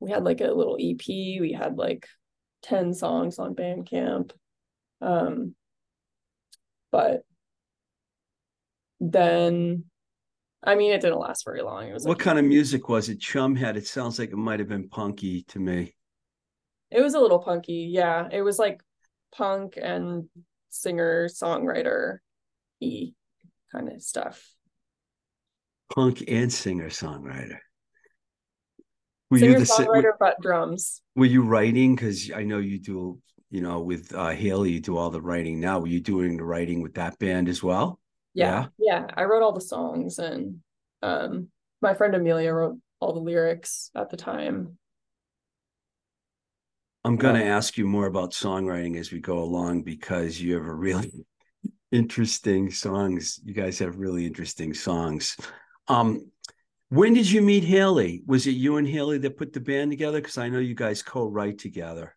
we 0.00 0.10
had 0.10 0.24
like 0.24 0.40
a 0.40 0.52
little 0.52 0.76
EP. 0.80 1.06
We 1.06 1.52
had 1.58 1.76
like 1.76 2.06
10 2.62 2.94
songs 2.94 3.38
on 3.38 3.54
Bandcamp. 3.54 4.32
Um 5.00 5.54
but 6.90 7.22
then 9.00 9.84
I 10.62 10.74
mean 10.74 10.92
it 10.92 11.00
didn't 11.00 11.20
last 11.20 11.44
very 11.44 11.62
long. 11.62 11.88
It 11.88 11.94
was 11.94 12.04
what 12.04 12.18
like, 12.18 12.24
kind 12.24 12.38
of 12.38 12.44
music 12.44 12.88
was 12.88 13.08
it? 13.08 13.20
Chumhead. 13.20 13.76
It 13.76 13.86
sounds 13.86 14.18
like 14.18 14.30
it 14.30 14.36
might 14.36 14.60
have 14.60 14.68
been 14.68 14.88
punky 14.88 15.42
to 15.48 15.58
me. 15.58 15.94
It 16.90 17.02
was 17.02 17.14
a 17.14 17.20
little 17.20 17.38
punky, 17.38 17.88
yeah. 17.92 18.28
It 18.32 18.42
was 18.42 18.58
like 18.58 18.82
punk 19.34 19.78
and 19.80 20.28
singer 20.70 21.28
songwriter 21.28 22.18
e 22.80 23.12
kind 23.72 23.90
of 23.90 24.02
stuff. 24.02 24.48
Punk 25.94 26.24
and 26.28 26.52
singer 26.52 26.88
songwriter. 26.88 27.58
Were 29.30 29.38
singer 29.38 29.52
you 29.52 29.58
the 29.58 29.64
songwriter, 29.64 30.04
were, 30.04 30.16
but 30.18 30.40
drums? 30.40 31.02
Were 31.14 31.26
you 31.26 31.42
writing? 31.42 31.94
Because 31.94 32.30
I 32.32 32.44
know 32.44 32.58
you 32.58 32.78
do. 32.78 33.20
You 33.50 33.62
know, 33.62 33.80
with 33.80 34.14
uh, 34.14 34.28
Haley, 34.28 34.72
you 34.72 34.80
do 34.80 34.98
all 34.98 35.08
the 35.08 35.22
writing 35.22 35.58
now. 35.58 35.78
Were 35.78 35.86
you 35.86 36.00
doing 36.02 36.36
the 36.36 36.44
writing 36.44 36.82
with 36.82 36.94
that 36.94 37.18
band 37.18 37.48
as 37.48 37.62
well? 37.62 37.98
Yeah, 38.34 38.66
yeah. 38.78 39.06
yeah. 39.06 39.06
I 39.14 39.24
wrote 39.24 39.42
all 39.42 39.52
the 39.52 39.60
songs, 39.62 40.18
and 40.18 40.58
um, 41.02 41.48
my 41.80 41.94
friend 41.94 42.14
Amelia 42.14 42.52
wrote 42.52 42.78
all 43.00 43.14
the 43.14 43.20
lyrics 43.20 43.90
at 43.96 44.10
the 44.10 44.18
time. 44.18 44.76
I'm 47.04 47.16
going 47.16 47.36
to 47.36 47.44
ask 47.44 47.78
you 47.78 47.86
more 47.86 48.06
about 48.06 48.32
songwriting 48.32 48.98
as 48.98 49.12
we 49.12 49.20
go 49.20 49.38
along 49.38 49.82
because 49.82 50.40
you 50.40 50.54
have 50.54 50.66
a 50.66 50.74
really 50.74 51.24
interesting 51.92 52.70
songs. 52.70 53.40
You 53.44 53.54
guys 53.54 53.78
have 53.78 53.96
really 53.96 54.26
interesting 54.26 54.74
songs. 54.74 55.36
Um, 55.86 56.30
when 56.88 57.14
did 57.14 57.30
you 57.30 57.42
meet 57.42 57.64
Haley? 57.64 58.22
Was 58.26 58.46
it 58.46 58.52
you 58.52 58.76
and 58.76 58.88
Haley 58.88 59.18
that 59.18 59.36
put 59.36 59.52
the 59.52 59.60
band 59.60 59.90
together? 59.90 60.20
Because 60.20 60.38
I 60.38 60.48
know 60.48 60.58
you 60.58 60.74
guys 60.74 61.02
co-write 61.02 61.58
together. 61.58 62.14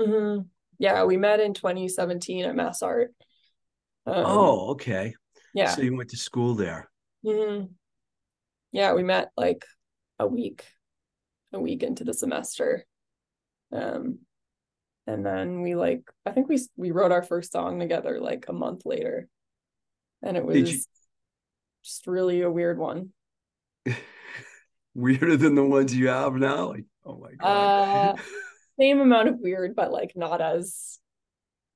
Mm-hmm. 0.00 0.42
Yeah, 0.78 1.04
we 1.04 1.16
met 1.16 1.40
in 1.40 1.54
2017 1.54 2.44
at 2.44 2.56
Mass 2.56 2.82
Art. 2.82 3.14
Um, 4.06 4.24
oh, 4.26 4.70
okay. 4.70 5.14
Yeah. 5.54 5.70
So 5.70 5.82
you 5.82 5.96
went 5.96 6.10
to 6.10 6.16
school 6.16 6.54
there. 6.54 6.90
Mm-hmm. 7.24 7.66
Yeah, 8.72 8.92
we 8.94 9.02
met 9.02 9.30
like 9.36 9.64
a 10.18 10.26
week, 10.26 10.64
a 11.52 11.60
week 11.60 11.82
into 11.82 12.04
the 12.04 12.14
semester. 12.14 12.84
Um, 13.72 14.18
and 15.06 15.24
then 15.24 15.60
we 15.62 15.74
like 15.74 16.02
i 16.24 16.30
think 16.30 16.48
we 16.48 16.58
we 16.76 16.90
wrote 16.90 17.12
our 17.12 17.22
first 17.22 17.52
song 17.52 17.78
together 17.78 18.20
like 18.20 18.46
a 18.48 18.52
month 18.52 18.82
later 18.84 19.28
and 20.22 20.36
it 20.36 20.44
was 20.44 20.56
you... 20.56 20.78
just 21.82 22.06
really 22.06 22.42
a 22.42 22.50
weird 22.50 22.78
one 22.78 23.10
weirder 24.94 25.36
than 25.36 25.54
the 25.54 25.64
ones 25.64 25.94
you 25.94 26.08
have 26.08 26.34
now 26.34 26.68
like 26.68 26.84
oh 27.04 27.16
my 27.16 27.32
god 27.34 28.18
uh, 28.18 28.22
same 28.80 29.00
amount 29.00 29.28
of 29.28 29.38
weird 29.40 29.74
but 29.74 29.90
like 29.92 30.12
not 30.16 30.40
as 30.40 30.98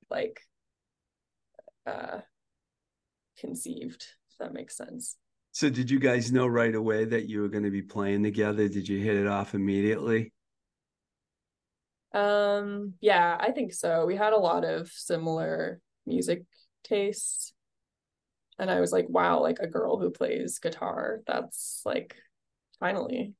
like 0.09 0.41
uh 1.85 2.19
conceived 3.39 4.05
if 4.31 4.37
that 4.39 4.53
makes 4.53 4.75
sense 4.75 5.17
so 5.51 5.69
did 5.69 5.89
you 5.89 5.99
guys 5.99 6.31
know 6.31 6.47
right 6.47 6.75
away 6.75 7.05
that 7.05 7.27
you 7.27 7.41
were 7.41 7.49
going 7.49 7.63
to 7.63 7.71
be 7.71 7.81
playing 7.81 8.23
together 8.23 8.67
did 8.67 8.87
you 8.87 8.99
hit 8.99 9.15
it 9.15 9.27
off 9.27 9.53
immediately 9.53 10.31
um, 12.13 12.93
yeah, 13.01 13.37
I 13.39 13.51
think 13.51 13.73
so. 13.73 14.05
We 14.05 14.15
had 14.15 14.33
a 14.33 14.37
lot 14.37 14.65
of 14.65 14.89
similar 14.91 15.79
music 16.05 16.43
tastes. 16.83 17.53
And 18.57 18.69
I 18.69 18.79
was 18.79 18.91
like, 18.91 19.05
wow, 19.07 19.41
like 19.41 19.59
a 19.59 19.67
girl 19.67 19.97
who 19.97 20.09
plays 20.09 20.59
guitar. 20.59 21.19
That's 21.27 21.81
like 21.85 22.15
finally. 22.79 23.33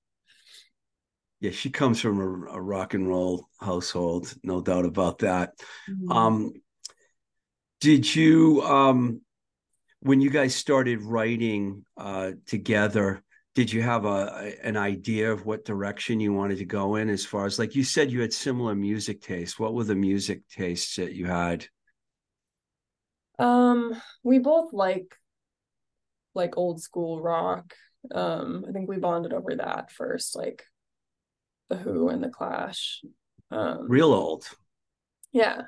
Yeah, 1.39 1.51
she 1.51 1.69
comes 1.69 2.01
from 2.01 2.19
a, 2.19 2.53
a 2.53 2.61
rock 2.61 2.93
and 2.93 3.07
roll 3.07 3.47
household, 3.61 4.33
no 4.43 4.61
doubt 4.61 4.85
about 4.85 5.19
that. 5.19 5.53
Mm-hmm. 5.89 6.11
Um 6.11 6.53
did 7.79 8.13
you 8.13 8.61
um 8.63 9.21
when 10.01 10.21
you 10.21 10.29
guys 10.29 10.55
started 10.55 11.01
writing 11.01 11.85
uh 11.97 12.31
together 12.45 13.23
did 13.55 13.71
you 13.71 13.81
have 13.81 14.05
a 14.05 14.53
an 14.63 14.77
idea 14.77 15.31
of 15.31 15.45
what 15.45 15.65
direction 15.65 16.19
you 16.19 16.33
wanted 16.33 16.57
to 16.57 16.65
go 16.65 16.95
in 16.95 17.09
as 17.09 17.25
far 17.25 17.45
as 17.45 17.59
like 17.59 17.75
you 17.75 17.83
said 17.83 18.11
you 18.11 18.21
had 18.21 18.33
similar 18.33 18.75
music 18.75 19.21
tastes 19.21 19.59
what 19.59 19.73
were 19.73 19.83
the 19.83 19.95
music 19.95 20.41
tastes 20.49 20.95
that 20.97 21.13
you 21.13 21.25
had 21.25 21.65
um 23.37 23.99
we 24.23 24.39
both 24.39 24.73
like 24.73 25.15
like 26.35 26.57
old 26.57 26.81
school 26.81 27.21
rock 27.21 27.73
um 28.13 28.65
i 28.67 28.71
think 28.71 28.87
we 28.87 28.97
bonded 28.97 29.33
over 29.33 29.55
that 29.55 29.91
first 29.91 30.35
like 30.35 30.63
the 31.69 31.75
who 31.75 32.09
and 32.09 32.23
the 32.23 32.29
clash 32.29 33.01
um 33.51 33.85
real 33.87 34.13
old 34.13 34.45
yeah 35.31 35.61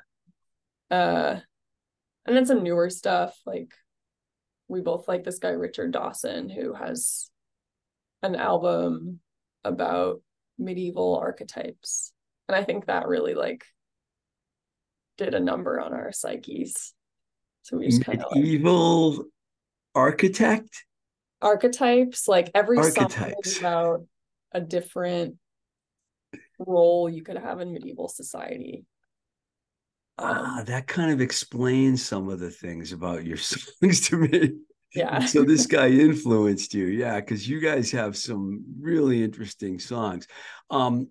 uh 0.90 1.36
and 2.24 2.36
then 2.36 2.46
some 2.46 2.62
newer 2.62 2.88
stuff 2.88 3.36
like 3.46 3.72
we 4.68 4.80
both 4.80 5.06
like 5.08 5.24
this 5.24 5.38
guy 5.38 5.50
richard 5.50 5.92
dawson 5.92 6.48
who 6.48 6.72
has 6.72 7.30
an 8.22 8.36
album 8.36 9.20
about 9.64 10.20
medieval 10.58 11.16
archetypes. 11.16 12.12
And 12.48 12.56
I 12.56 12.64
think 12.64 12.86
that 12.86 13.08
really 13.08 13.34
like 13.34 13.64
did 15.18 15.34
a 15.34 15.40
number 15.40 15.80
on 15.80 15.92
our 15.92 16.12
psyches. 16.12 16.94
So 17.62 17.76
we 17.76 17.86
just 17.86 18.04
kind 18.04 18.22
of 18.22 18.34
medieval 18.34 19.10
like, 19.16 19.26
architect 19.94 20.84
archetypes, 21.42 22.28
like 22.28 22.50
every 22.54 22.78
archetypes. 22.78 23.14
song 23.14 23.34
is 23.44 23.58
about 23.58 24.00
a 24.52 24.60
different 24.60 25.36
role 26.58 27.08
you 27.08 27.22
could 27.22 27.38
have 27.38 27.60
in 27.60 27.72
medieval 27.72 28.08
society. 28.08 28.84
Ah, 30.18 30.60
um, 30.60 30.64
that 30.66 30.86
kind 30.86 31.10
of 31.10 31.20
explains 31.20 32.04
some 32.04 32.28
of 32.28 32.38
the 32.38 32.50
things 32.50 32.92
about 32.92 33.24
your 33.24 33.36
songs 33.38 34.08
to 34.08 34.16
me. 34.16 34.52
Yeah. 34.94 35.24
so 35.24 35.42
this 35.42 35.66
guy 35.66 35.88
influenced 35.90 36.74
you. 36.74 36.86
Yeah, 36.86 37.20
because 37.20 37.48
you 37.48 37.60
guys 37.60 37.90
have 37.92 38.16
some 38.16 38.64
really 38.80 39.22
interesting 39.24 39.78
songs. 39.78 40.26
Um, 40.70 41.08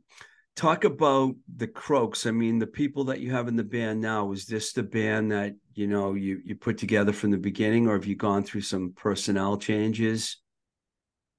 talk 0.55 0.83
about 0.83 1.35
the 1.55 1.67
Croaks. 1.67 2.25
I 2.25 2.31
mean, 2.31 2.59
the 2.59 2.67
people 2.67 3.05
that 3.05 3.19
you 3.19 3.31
have 3.31 3.47
in 3.47 3.55
the 3.55 3.63
band 3.63 4.01
now, 4.01 4.31
is 4.31 4.45
this 4.45 4.73
the 4.73 4.83
band 4.83 5.31
that 5.31 5.55
you 5.73 5.87
know 5.87 6.13
you 6.13 6.41
you 6.43 6.55
put 6.55 6.77
together 6.77 7.13
from 7.13 7.31
the 7.31 7.37
beginning, 7.37 7.87
or 7.87 7.93
have 7.93 8.05
you 8.05 8.15
gone 8.15 8.43
through 8.43 8.61
some 8.61 8.93
personnel 8.95 9.57
changes? 9.57 10.37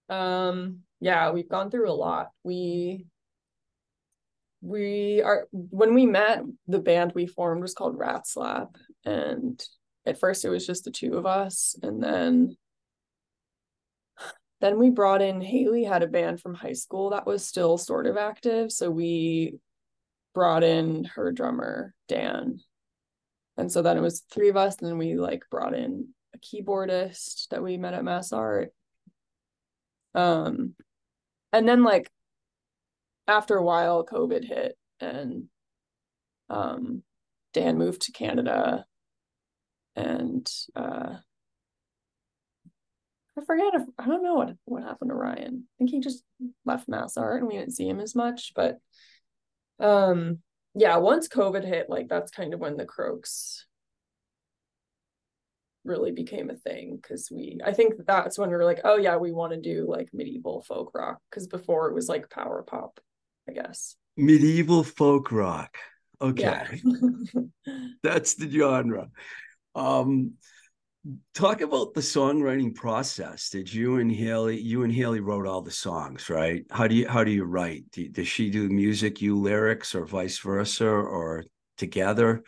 Um, 0.09 0.81
yeah, 1.01 1.31
we've 1.31 1.49
gone 1.49 1.71
through 1.71 1.91
a 1.91 1.93
lot. 1.93 2.31
We 2.45 3.07
we 4.61 5.23
are 5.23 5.49
when 5.51 5.95
we 5.95 6.07
met, 6.07 6.43
the 6.69 6.79
band 6.79 7.13
we 7.15 7.27
formed 7.27 7.63
was 7.63 7.75
called 7.75 7.99
Rat 7.99 8.27
Slap, 8.27 8.77
and 9.05 9.63
at 10.07 10.19
first 10.19 10.45
it 10.45 10.51
was 10.51 10.67
just 10.67 10.85
the 10.85 10.91
two 10.91 11.17
of 11.17 11.27
us 11.27 11.77
and 11.83 12.03
then 12.03 12.57
then 14.61 14.79
we 14.79 14.91
brought 14.91 15.23
in 15.23 15.41
Haley 15.41 15.85
had 15.85 16.03
a 16.03 16.09
band 16.09 16.41
from 16.41 16.55
high 16.55 16.73
school 16.73 17.11
that 17.11 17.27
was 17.27 17.45
still 17.45 17.79
sort 17.79 18.07
of 18.07 18.17
active 18.17 18.73
so 18.73 18.91
we 18.91 19.57
brought 20.35 20.63
in 20.65 21.05
her 21.05 21.33
drummer 21.33 21.95
Dan 22.09 22.61
and 23.57 23.71
so 23.71 23.83
then 23.83 23.97
it 23.97 24.01
was 24.03 24.25
three 24.33 24.49
of 24.49 24.57
us 24.57 24.77
and 24.79 24.89
then 24.89 24.99
we 24.99 25.15
like 25.15 25.43
brought 25.51 25.75
in 25.75 26.09
a 26.35 26.39
keyboardist 26.39 27.49
that 27.49 27.63
we 27.63 27.77
met 27.77 27.95
at 27.95 28.05
Mass 28.05 28.33
Art 28.33 28.73
um 30.15 30.75
and 31.53 31.69
then 31.69 31.83
like 31.83 32.11
after 33.27 33.57
a 33.57 33.63
while 33.65 34.05
covid 34.05 34.45
hit 34.45 34.77
and 35.01 35.45
um 36.51 37.03
Dan 37.53 37.79
moved 37.79 38.03
to 38.03 38.13
Canada 38.13 38.85
and 39.97 40.51
uh 40.75 41.17
I 43.39 43.45
forget 43.47 43.75
if 43.75 43.83
I 43.99 44.07
don't 44.07 44.23
know 44.23 44.35
what 44.35 44.55
what 44.65 44.83
happened 44.83 45.11
to 45.11 45.15
Ryan. 45.15 45.65
I 45.67 45.73
think 45.79 45.91
he 45.91 46.01
just 46.01 46.23
left 46.65 46.89
Mass 46.89 47.17
Art 47.17 47.41
and 47.41 47.49
we 47.49 47.57
didn't 47.57 47.75
see 47.75 47.89
him 47.89 48.01
as 48.01 48.15
much, 48.15 48.53
but 48.55 48.79
um 49.81 50.39
yeah, 50.75 50.97
once 50.97 51.29
COVID 51.29 51.65
hit, 51.65 51.91
like 51.91 52.09
that's 52.09 52.31
kind 52.31 52.55
of 52.55 52.61
when 52.61 52.77
the 52.77 52.85
Croaks 52.85 53.67
really 55.85 56.13
became 56.13 56.49
a 56.49 56.55
thing 56.55 56.97
because 57.01 57.29
we 57.31 57.59
I 57.65 57.73
think 57.73 57.95
that's 58.07 58.39
when 58.39 58.49
we 58.51 58.57
were 58.57 58.65
like, 58.65 58.81
oh 58.85 58.97
yeah, 58.97 59.17
we 59.17 59.33
want 59.33 59.53
to 59.53 59.61
do 59.61 59.87
like 59.89 60.09
medieval 60.13 60.63
folk 60.63 60.93
rock 60.95 61.19
because 61.31 61.47
before 61.47 61.89
it 61.89 61.95
was 61.95 62.09
like 62.09 62.31
power 62.31 62.63
pop, 62.63 63.01
I 63.49 63.53
guess. 63.53 63.97
Medieval 64.17 64.85
folk 64.85 65.33
rock. 65.33 65.77
Okay. 66.21 66.81
Yeah. 66.85 67.43
That's 68.03 68.35
the 68.35 68.49
genre. 68.49 69.09
Um 69.75 70.35
talk 71.35 71.61
about 71.61 71.95
the 71.95 72.01
songwriting 72.01 72.75
process. 72.75 73.51
Did 73.51 73.73
you 73.73 73.97
and 73.97 74.11
Haley 74.11 74.61
you 74.61 74.85
and 74.85 74.93
Haley 74.93 75.21
wrote 75.21 75.47
all 75.47 75.63
the 75.63 75.71
songs, 75.71 76.31
right? 76.31 76.65
How 76.71 76.87
do 76.87 76.95
you 76.95 77.09
how 77.09 77.25
do 77.25 77.31
you 77.31 77.45
write? 77.45 77.85
Do, 77.93 78.09
does 78.09 78.29
she 78.29 78.51
do 78.51 78.69
music, 78.69 79.21
you 79.21 79.37
lyrics, 79.39 79.95
or 79.95 80.05
vice 80.05 80.39
versa, 80.39 80.87
or 80.87 81.45
together? 81.77 82.43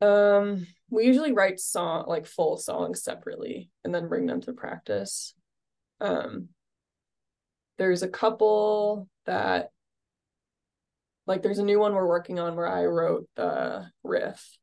um 0.00 0.64
we 0.90 1.06
usually 1.06 1.32
write 1.32 1.58
song 1.58 2.04
like 2.06 2.24
full 2.24 2.56
songs 2.56 3.02
separately 3.02 3.68
and 3.84 3.92
then 3.92 4.08
bring 4.08 4.26
them 4.26 4.40
to 4.40 4.52
practice. 4.52 5.34
Um 6.00 6.50
there's 7.78 8.02
a 8.02 8.08
couple 8.08 9.08
that 9.26 9.70
like 11.26 11.42
there's 11.42 11.58
a 11.58 11.64
new 11.64 11.80
one 11.80 11.94
we're 11.94 12.06
working 12.06 12.38
on 12.38 12.54
where 12.54 12.68
I 12.68 12.84
wrote 12.86 13.28
the 13.34 13.90
riff 14.04 14.56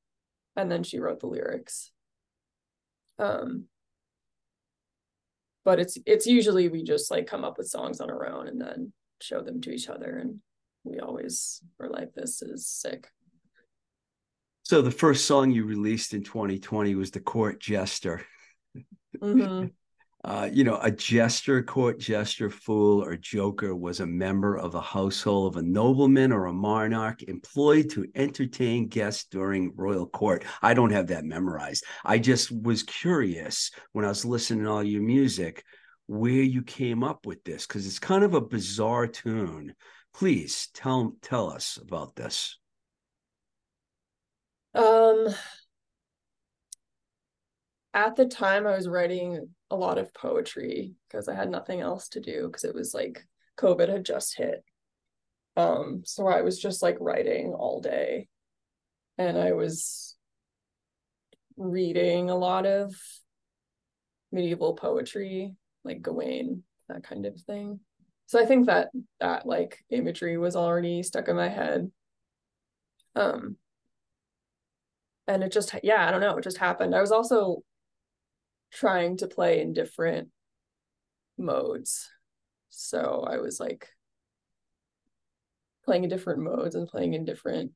and 0.55 0.71
then 0.71 0.83
she 0.83 0.99
wrote 0.99 1.19
the 1.19 1.27
lyrics. 1.27 1.91
Um 3.19 3.65
but 5.63 5.79
it's 5.79 5.97
it's 6.05 6.27
usually 6.27 6.69
we 6.69 6.83
just 6.83 7.09
like 7.09 7.27
come 7.27 7.43
up 7.43 7.57
with 7.57 7.67
songs 7.67 7.99
on 7.99 8.09
our 8.09 8.27
own 8.27 8.47
and 8.47 8.61
then 8.61 8.93
show 9.21 9.41
them 9.41 9.61
to 9.61 9.71
each 9.71 9.89
other 9.89 10.17
and 10.17 10.39
we 10.83 10.99
always 10.99 11.61
are 11.79 11.89
like 11.89 12.13
this 12.13 12.41
is 12.41 12.67
sick. 12.67 13.07
So 14.63 14.81
the 14.81 14.91
first 14.91 15.25
song 15.25 15.51
you 15.51 15.65
released 15.65 16.13
in 16.13 16.23
2020 16.23 16.95
was 16.95 17.11
the 17.11 17.19
Court 17.19 17.59
Jester. 17.59 18.25
Mhm. 19.17 19.71
Uh, 20.25 20.49
you 20.51 20.63
know, 20.63 20.79
a 20.81 20.89
jester, 20.89 21.61
court 21.61 21.99
jester, 21.99 22.49
fool, 22.49 23.03
or 23.03 23.15
joker 23.15 23.75
was 23.75 23.99
a 23.99 24.07
member 24.07 24.57
of 24.57 24.71
the 24.71 24.81
household 24.81 25.53
of 25.53 25.63
a 25.63 25.65
nobleman 25.65 26.31
or 26.31 26.47
a 26.47 26.53
monarch 26.53 27.21
employed 27.21 27.91
to 27.91 28.07
entertain 28.15 28.87
guests 28.87 29.25
during 29.29 29.71
royal 29.75 30.07
court. 30.07 30.43
I 30.63 30.73
don't 30.73 30.91
have 30.91 31.05
that 31.07 31.25
memorized. 31.25 31.85
I 32.03 32.17
just 32.17 32.51
was 32.51 32.81
curious 32.81 33.69
when 33.91 34.03
I 34.03 34.07
was 34.07 34.25
listening 34.25 34.63
to 34.63 34.71
all 34.71 34.83
your 34.83 35.03
music 35.03 35.63
where 36.07 36.31
you 36.31 36.63
came 36.63 37.03
up 37.03 37.27
with 37.27 37.43
this 37.43 37.67
because 37.67 37.85
it's 37.85 37.99
kind 37.99 38.23
of 38.23 38.33
a 38.33 38.41
bizarre 38.41 39.05
tune. 39.05 39.75
Please 40.11 40.69
tell 40.73 41.13
tell 41.21 41.51
us 41.51 41.77
about 41.79 42.15
this. 42.15 42.57
Um, 44.73 45.27
at 47.93 48.15
the 48.15 48.25
time, 48.25 48.65
I 48.65 48.75
was 48.75 48.87
writing 48.87 49.49
a 49.75 49.77
lot 49.77 49.97
of 49.97 50.13
poetry 50.13 50.93
because 51.07 51.27
I 51.27 51.35
had 51.35 51.49
nothing 51.49 51.81
else 51.81 52.07
to 52.09 52.21
do 52.21 52.47
because 52.47 52.63
it 52.63 52.73
was 52.73 52.93
like 52.93 53.27
COVID 53.57 53.89
had 53.89 54.05
just 54.05 54.37
hit. 54.37 54.63
Um, 55.57 56.03
so 56.05 56.27
I 56.27 56.41
was 56.41 56.59
just 56.59 56.81
like 56.81 56.97
writing 56.99 57.53
all 57.53 57.81
day, 57.81 58.27
and 59.17 59.37
I 59.37 59.51
was 59.53 60.15
reading 61.57 62.29
a 62.29 62.37
lot 62.37 62.65
of 62.65 62.95
medieval 64.31 64.73
poetry, 64.73 65.55
like 65.83 66.01
Gawain, 66.01 66.63
that 66.89 67.03
kind 67.03 67.25
of 67.25 67.39
thing. 67.41 67.79
So 68.27 68.41
I 68.41 68.45
think 68.45 68.67
that 68.67 68.89
that 69.19 69.45
like 69.45 69.83
imagery 69.89 70.37
was 70.37 70.55
already 70.55 71.03
stuck 71.03 71.27
in 71.27 71.35
my 71.35 71.49
head. 71.49 71.91
Um, 73.15 73.57
and 75.27 75.43
it 75.43 75.51
just 75.51 75.73
yeah 75.83 76.07
i 76.07 76.11
don't 76.11 76.21
know 76.21 76.37
it 76.37 76.43
just 76.43 76.57
happened 76.57 76.95
i 76.95 77.01
was 77.01 77.11
also 77.11 77.63
trying 78.71 79.17
to 79.17 79.27
play 79.27 79.61
in 79.61 79.73
different 79.73 80.29
modes 81.37 82.09
so 82.69 83.25
i 83.29 83.37
was 83.37 83.59
like 83.59 83.87
playing 85.83 86.03
in 86.03 86.09
different 86.09 86.41
modes 86.41 86.75
and 86.75 86.87
playing 86.87 87.13
in 87.13 87.25
different 87.25 87.71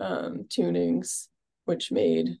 um 0.00 0.44
tunings 0.48 1.28
which 1.64 1.92
made 1.92 2.36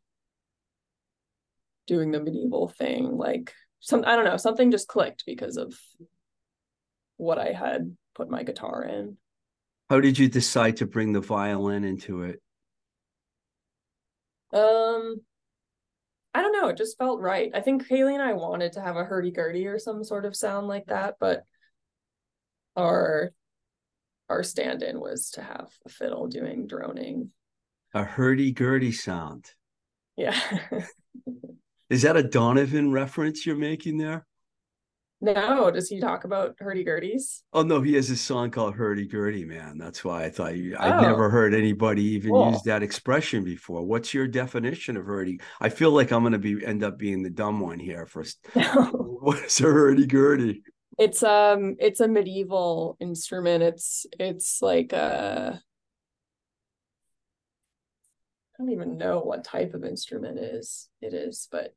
doing 1.86 2.10
the 2.10 2.20
medieval 2.20 2.68
thing 2.68 3.16
like 3.16 3.52
some 3.80 4.04
i 4.06 4.16
don't 4.16 4.24
know 4.24 4.36
something 4.36 4.70
just 4.70 4.88
clicked 4.88 5.24
because 5.26 5.56
of 5.56 5.74
what 7.16 7.38
i 7.38 7.52
had 7.52 7.96
put 8.14 8.30
my 8.30 8.42
guitar 8.42 8.84
in 8.84 9.16
How 9.90 10.00
did 10.00 10.18
you 10.18 10.28
decide 10.28 10.78
to 10.78 10.86
bring 10.86 11.12
the 11.12 11.20
violin 11.20 11.84
into 11.84 12.22
it? 12.22 12.40
Um, 14.52 15.20
I 16.34 16.40
don't 16.40 16.52
know. 16.52 16.68
It 16.68 16.76
just 16.76 16.96
felt 16.96 17.20
right. 17.20 17.50
I 17.54 17.60
think 17.60 17.86
Haley 17.86 18.14
and 18.14 18.22
I 18.22 18.32
wanted 18.32 18.72
to 18.72 18.80
have 18.80 18.96
a 18.96 19.04
hurdy-gurdy 19.04 19.66
or 19.66 19.78
some 19.78 20.02
sort 20.02 20.24
of 20.24 20.34
sound 20.34 20.66
like 20.66 20.86
that, 20.86 21.16
but 21.20 21.44
our 22.76 23.32
our 24.28 24.42
stand-in 24.42 24.98
was 24.98 25.30
to 25.32 25.42
have 25.42 25.68
a 25.84 25.90
fiddle 25.90 26.26
doing 26.26 26.66
droning. 26.66 27.30
A 27.92 28.02
hurdy-gurdy 28.02 28.92
sound. 28.92 29.50
Yeah. 30.16 30.38
Is 31.90 32.02
that 32.02 32.16
a 32.16 32.22
Donovan 32.22 32.92
reference 32.92 33.44
you're 33.44 33.56
making 33.56 33.98
there? 33.98 34.24
No, 35.22 35.70
does 35.70 35.88
he 35.88 36.00
talk 36.00 36.24
about 36.24 36.56
hurdy-gurdies? 36.58 37.42
Oh 37.52 37.62
no, 37.62 37.80
he 37.80 37.94
has 37.94 38.10
a 38.10 38.16
song 38.16 38.50
called 38.50 38.74
"Hurdy 38.74 39.06
Gurdy," 39.06 39.44
man. 39.44 39.78
That's 39.78 40.04
why 40.04 40.24
I 40.24 40.30
thought 40.30 40.56
you. 40.56 40.76
I'd 40.78 40.98
Oh. 40.98 41.00
never 41.00 41.30
heard 41.30 41.54
anybody 41.54 42.02
even 42.02 42.32
Cool. 42.32 42.50
use 42.50 42.62
that 42.62 42.82
expression 42.82 43.44
before. 43.44 43.82
What's 43.84 44.12
your 44.12 44.26
definition 44.26 44.96
of 44.96 45.06
hurdy? 45.06 45.40
I 45.60 45.68
feel 45.68 45.92
like 45.92 46.10
I'm 46.12 46.22
going 46.22 46.32
to 46.32 46.38
be 46.38 46.64
end 46.64 46.82
up 46.82 46.98
being 46.98 47.22
the 47.22 47.30
dumb 47.30 47.60
one 47.60 47.78
here. 47.78 48.06
For 48.06 48.24
what's 48.54 49.60
a 49.60 49.64
hurdy 49.64 50.06
gurdy? 50.06 50.62
It's 50.98 51.22
um 51.22 51.76
it's 51.78 52.00
a 52.00 52.08
medieval 52.08 52.96
instrument. 53.00 53.62
It's 53.62 54.06
it's 54.18 54.60
like 54.60 54.92
uh 54.92 55.52
I 55.54 55.58
don't 58.62 58.72
even 58.72 58.98
know 58.98 59.20
what 59.20 59.44
type 59.44 59.74
of 59.74 59.84
instrument 59.84 60.38
is 60.38 60.88
it 61.00 61.14
is, 61.14 61.48
but 61.50 61.74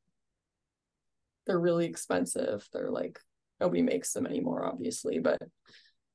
they're 1.46 1.58
really 1.58 1.86
expensive. 1.86 2.68
They're 2.72 2.90
like 2.90 3.18
nobody 3.60 3.82
makes 3.82 4.12
them 4.12 4.26
anymore, 4.26 4.64
obviously, 4.64 5.18
but 5.18 5.40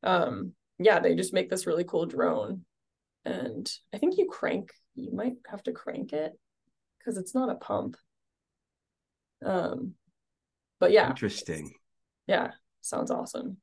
um 0.03 0.53
yeah, 0.79 0.99
they 0.99 1.15
just 1.15 1.33
make 1.33 1.49
this 1.49 1.67
really 1.67 1.83
cool 1.83 2.05
drone. 2.07 2.65
And 3.23 3.71
I 3.93 3.99
think 3.99 4.17
you 4.17 4.27
crank, 4.27 4.71
you 4.95 5.11
might 5.13 5.33
have 5.47 5.61
to 5.63 5.71
crank 5.71 6.11
it 6.11 6.33
because 6.97 7.17
it's 7.17 7.35
not 7.35 7.51
a 7.51 7.55
pump. 7.55 7.97
Um 9.45 9.93
but 10.79 10.91
yeah, 10.91 11.09
Interesting. 11.09 11.71
yeah, 12.27 12.51
sounds 12.81 13.11
awesome. 13.11 13.57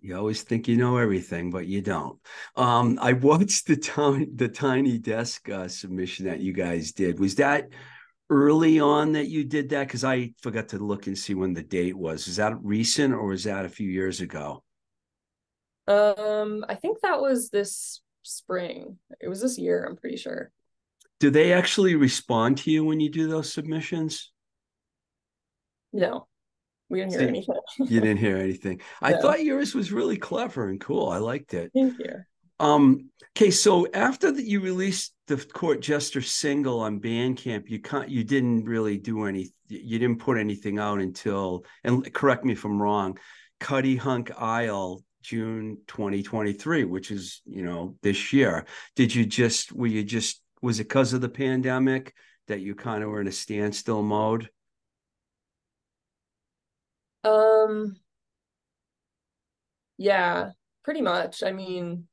You 0.00 0.16
always 0.16 0.42
think 0.42 0.68
you 0.68 0.76
know 0.76 0.98
everything, 0.98 1.50
but 1.50 1.66
you 1.66 1.80
don't. 1.80 2.18
Um, 2.56 2.98
I 3.00 3.14
watched 3.14 3.66
the 3.66 3.76
tiny 3.76 4.26
the 4.34 4.48
tiny 4.48 4.98
desk 4.98 5.48
uh, 5.48 5.68
submission 5.68 6.26
that 6.26 6.40
you 6.40 6.52
guys 6.52 6.92
did. 6.92 7.18
Was 7.18 7.36
that 7.36 7.68
early 8.30 8.80
on 8.80 9.12
that 9.12 9.28
you 9.28 9.44
did 9.44 9.68
that? 9.70 9.86
Because 9.86 10.04
I 10.04 10.32
forgot 10.40 10.68
to 10.70 10.78
look 10.78 11.06
and 11.06 11.16
see 11.16 11.34
when 11.34 11.52
the 11.52 11.62
date 11.62 11.96
was. 11.96 12.28
Is 12.28 12.36
that 12.36 12.56
recent 12.62 13.14
or 13.14 13.26
was 13.26 13.44
that 13.44 13.64
a 13.64 13.68
few 13.68 13.88
years 13.88 14.20
ago? 14.20 14.62
Um, 15.86 16.64
I 16.68 16.74
think 16.76 17.00
that 17.02 17.20
was 17.20 17.50
this 17.50 18.00
spring. 18.22 18.98
It 19.20 19.28
was 19.28 19.40
this 19.42 19.58
year, 19.58 19.84
I'm 19.84 19.96
pretty 19.96 20.16
sure. 20.16 20.50
Do 21.20 21.30
they 21.30 21.52
actually 21.52 21.94
respond 21.94 22.58
to 22.58 22.70
you 22.70 22.84
when 22.84 23.00
you 23.00 23.10
do 23.10 23.28
those 23.28 23.52
submissions? 23.52 24.32
No, 25.92 26.26
we 26.88 26.98
didn't 26.98 27.12
hear 27.12 27.20
See, 27.20 27.28
anything. 27.28 27.54
You 27.78 28.00
didn't 28.00 28.16
hear 28.26 28.36
anything. 28.36 28.80
I 29.00 29.12
No. 29.12 29.20
thought 29.20 29.44
yours 29.44 29.74
was 29.74 29.92
really 29.92 30.16
clever 30.16 30.68
and 30.68 30.80
cool. 30.80 31.08
I 31.08 31.18
liked 31.18 31.54
it. 31.54 31.70
Thank 31.74 31.98
you. 31.98 32.24
Um, 32.60 33.10
okay, 33.36 33.50
so 33.50 33.86
after 33.92 34.30
that 34.30 34.44
you 34.44 34.60
released 34.60 35.14
the 35.26 35.36
Court 35.36 35.80
Jester 35.80 36.22
single 36.22 36.80
on 36.80 37.00
Bandcamp, 37.00 37.68
you 37.68 37.80
can't 37.80 38.08
you 38.08 38.24
didn't 38.24 38.64
really 38.64 38.98
do 38.98 39.24
any 39.24 39.52
you 39.68 39.98
didn't 39.98 40.20
put 40.20 40.38
anything 40.38 40.78
out 40.78 41.00
until 41.00 41.64
and 41.82 42.12
correct 42.12 42.44
me 42.44 42.52
if 42.52 42.64
I'm 42.64 42.80
wrong, 42.80 43.18
Cuttyhunk 43.60 44.30
Isle 44.40 45.02
June 45.22 45.78
2023, 45.88 46.84
which 46.84 47.10
is, 47.10 47.40
you 47.46 47.64
know, 47.64 47.96
this 48.02 48.32
year. 48.32 48.66
Did 48.94 49.14
you 49.14 49.24
just 49.24 49.72
were 49.72 49.86
you 49.86 50.04
just 50.04 50.40
was 50.62 50.80
it 50.80 50.84
because 50.84 51.12
of 51.12 51.20
the 51.22 51.28
pandemic 51.28 52.14
that 52.46 52.60
you 52.60 52.74
kind 52.74 53.02
of 53.02 53.10
were 53.10 53.20
in 53.20 53.26
a 53.26 53.32
standstill 53.32 54.02
mode? 54.02 54.50
Um, 57.24 57.96
yeah, 59.96 60.50
pretty 60.84 61.00
much. 61.00 61.42
I 61.42 61.52
mean, 61.52 62.06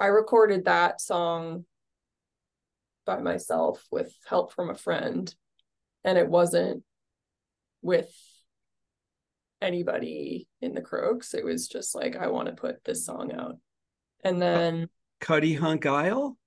I 0.00 0.06
recorded 0.06 0.64
that 0.64 1.00
song 1.00 1.66
by 3.04 3.20
myself 3.20 3.84
with 3.92 4.12
help 4.26 4.52
from 4.52 4.70
a 4.70 4.74
friend, 4.74 5.32
and 6.04 6.16
it 6.16 6.26
wasn't 6.26 6.82
with 7.82 8.10
anybody 9.60 10.48
in 10.62 10.72
the 10.72 10.80
Croaks. 10.80 11.34
It 11.34 11.44
was 11.44 11.68
just 11.68 11.94
like, 11.94 12.16
I 12.16 12.28
want 12.28 12.48
to 12.48 12.54
put 12.54 12.82
this 12.82 13.04
song 13.04 13.30
out. 13.32 13.58
And 14.24 14.40
then 14.40 14.88
Cuttyhunk 15.20 15.84
Isle? 15.84 16.38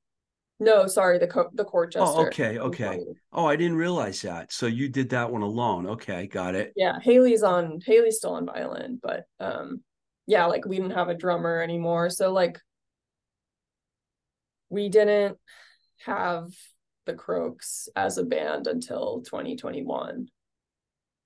No, 0.60 0.88
sorry, 0.88 1.20
the 1.20 1.28
co- 1.28 1.50
the 1.54 1.66
court 1.66 1.92
jester. 1.92 2.22
Oh, 2.22 2.26
okay, 2.28 2.58
okay. 2.58 3.00
Oh, 3.32 3.46
I 3.46 3.56
didn't 3.56 3.78
realize 3.78 4.22
that. 4.22 4.52
So 4.52 4.66
you 4.66 4.88
did 4.88 5.10
that 5.10 5.32
one 5.32 5.42
alone. 5.42 5.88
Okay, 5.88 6.28
got 6.28 6.56
it. 6.56 6.74
Yeah, 6.76 7.00
Haley's 7.02 7.44
on 7.44 7.80
Haley's 7.86 8.18
still 8.18 8.34
on 8.34 8.46
violin, 8.46 9.00
but 9.02 9.26
um 9.40 9.82
yeah, 10.26 10.46
like 10.46 10.66
we 10.66 10.78
didn't 10.78 10.92
have 10.92 11.10
a 11.10 11.16
drummer 11.16 11.62
anymore. 11.62 12.10
So 12.10 12.32
like 12.32 12.60
we 14.74 14.90
didn't 14.90 15.38
have 16.06 16.50
the 17.06 17.14
Croaks 17.14 17.88
as 17.96 18.18
a 18.18 18.24
band 18.24 18.66
until 18.66 19.22
2021. 19.22 20.28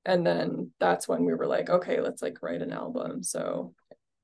And 0.05 0.27
then 0.27 0.71
that's 0.79 1.07
when 1.07 1.23
we 1.23 1.33
were 1.33 1.47
like, 1.47 1.69
okay, 1.69 2.01
let's 2.01 2.21
like 2.21 2.41
write 2.41 2.62
an 2.62 2.73
album. 2.73 3.23
So 3.23 3.73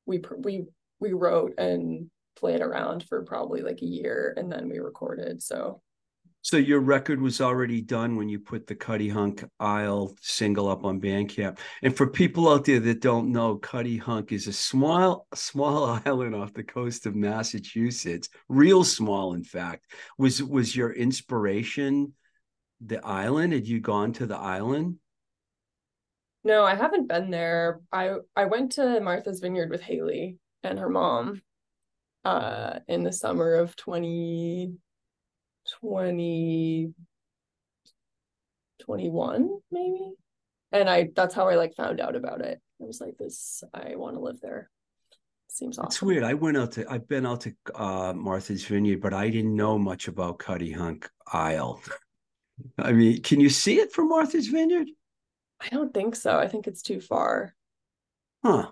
we 0.06 0.22
we 0.38 0.66
we 1.00 1.14
wrote 1.14 1.54
and 1.58 2.10
played 2.36 2.62
around 2.62 3.04
for 3.04 3.24
probably 3.24 3.62
like 3.62 3.82
a 3.82 3.86
year 3.86 4.34
and 4.36 4.52
then 4.52 4.68
we 4.68 4.80
recorded. 4.80 5.42
So 5.42 5.82
so 6.44 6.58
your 6.58 6.82
record 6.82 7.22
was 7.22 7.40
already 7.40 7.82
done 7.82 8.18
when 8.18 8.28
you 8.28 8.38
put 8.38 8.68
the 8.68 8.76
Cuttyhunk 8.76 9.50
Isle 9.62 10.14
single 10.20 10.68
up 10.68 10.84
on 10.84 11.00
Bandcamp. 11.00 11.58
And 11.82 11.96
for 11.96 12.06
people 12.06 12.50
out 12.50 12.66
there 12.66 12.82
that 12.82 13.00
don't 13.00 13.32
know, 13.32 13.58
Cuttyhunk 13.58 14.34
is 14.34 14.48
a 14.48 14.54
small, 14.54 15.26
small 15.34 16.02
island 16.06 16.36
off 16.36 16.54
the 16.54 16.64
coast 16.64 17.06
of 17.06 17.16
Massachusetts, 17.16 18.28
real 18.50 18.84
small, 18.84 19.34
in 19.34 19.46
fact. 19.46 19.86
Was 20.18 20.44
was 20.44 20.76
your 20.76 20.92
inspiration 20.92 22.14
the 22.86 23.04
island? 23.06 23.54
Had 23.54 23.66
you 23.66 23.80
gone 23.80 24.12
to 24.14 24.26
the 24.26 24.38
island? 24.38 24.98
No, 26.44 26.66
I 26.66 26.76
haven't 26.76 27.08
been 27.08 27.32
there. 27.32 27.80
I 27.90 28.16
I 28.36 28.46
went 28.46 28.74
to 28.74 29.00
Martha's 29.00 29.40
Vineyard 29.40 29.70
with 29.70 29.82
Haley 29.82 30.40
and 30.62 30.78
her 30.78 30.90
mom 30.90 31.42
uh 32.26 32.80
in 32.90 33.04
the 33.04 33.14
summer 33.14 33.54
of 33.56 33.78
20 33.78 34.74
20 35.82 36.94
21 38.82 39.50
maybe? 39.72 40.14
And 40.72 40.90
i 40.90 41.10
that's 41.16 41.36
how 41.36 41.48
i 41.48 41.56
like 41.56 41.76
found 41.76 42.00
out 42.00 42.16
about 42.16 42.42
it. 42.42 42.62
I 42.82 42.86
was 42.86 43.00
like 43.00 43.18
this 43.18 43.64
i 43.74 43.96
want 43.96 44.16
to 44.16 44.22
live 44.22 44.40
there. 44.42 44.70
Seems 45.50 45.78
awesome. 45.78 45.88
it's 45.88 46.02
weird. 46.02 46.24
I 46.24 46.34
went 46.34 46.58
out 46.58 46.74
to 46.74 46.92
i've 46.92 47.08
been 47.08 47.26
out 47.26 47.42
to 47.42 47.54
uh 47.76 48.14
martha's 48.14 48.66
vineyard 48.66 49.02
but 49.02 49.14
i 49.14 49.30
didn't 49.30 49.56
know 49.56 49.78
much 49.78 50.08
about 50.08 50.40
Cuttyhunk 50.40 51.08
isle. 51.32 51.82
I 52.78 52.92
mean 52.92 53.22
can 53.22 53.40
you 53.40 53.50
see 53.50 53.80
it 53.80 53.92
from 53.94 54.10
martha's 54.10 54.48
vineyard? 54.48 54.88
I 55.62 55.70
don't 55.70 55.94
think 55.94 56.16
so. 56.16 56.38
I 56.38 56.50
think 56.50 56.68
it's 56.68 56.82
too 56.82 57.00
far. 57.00 57.56
Huh. 58.44 58.72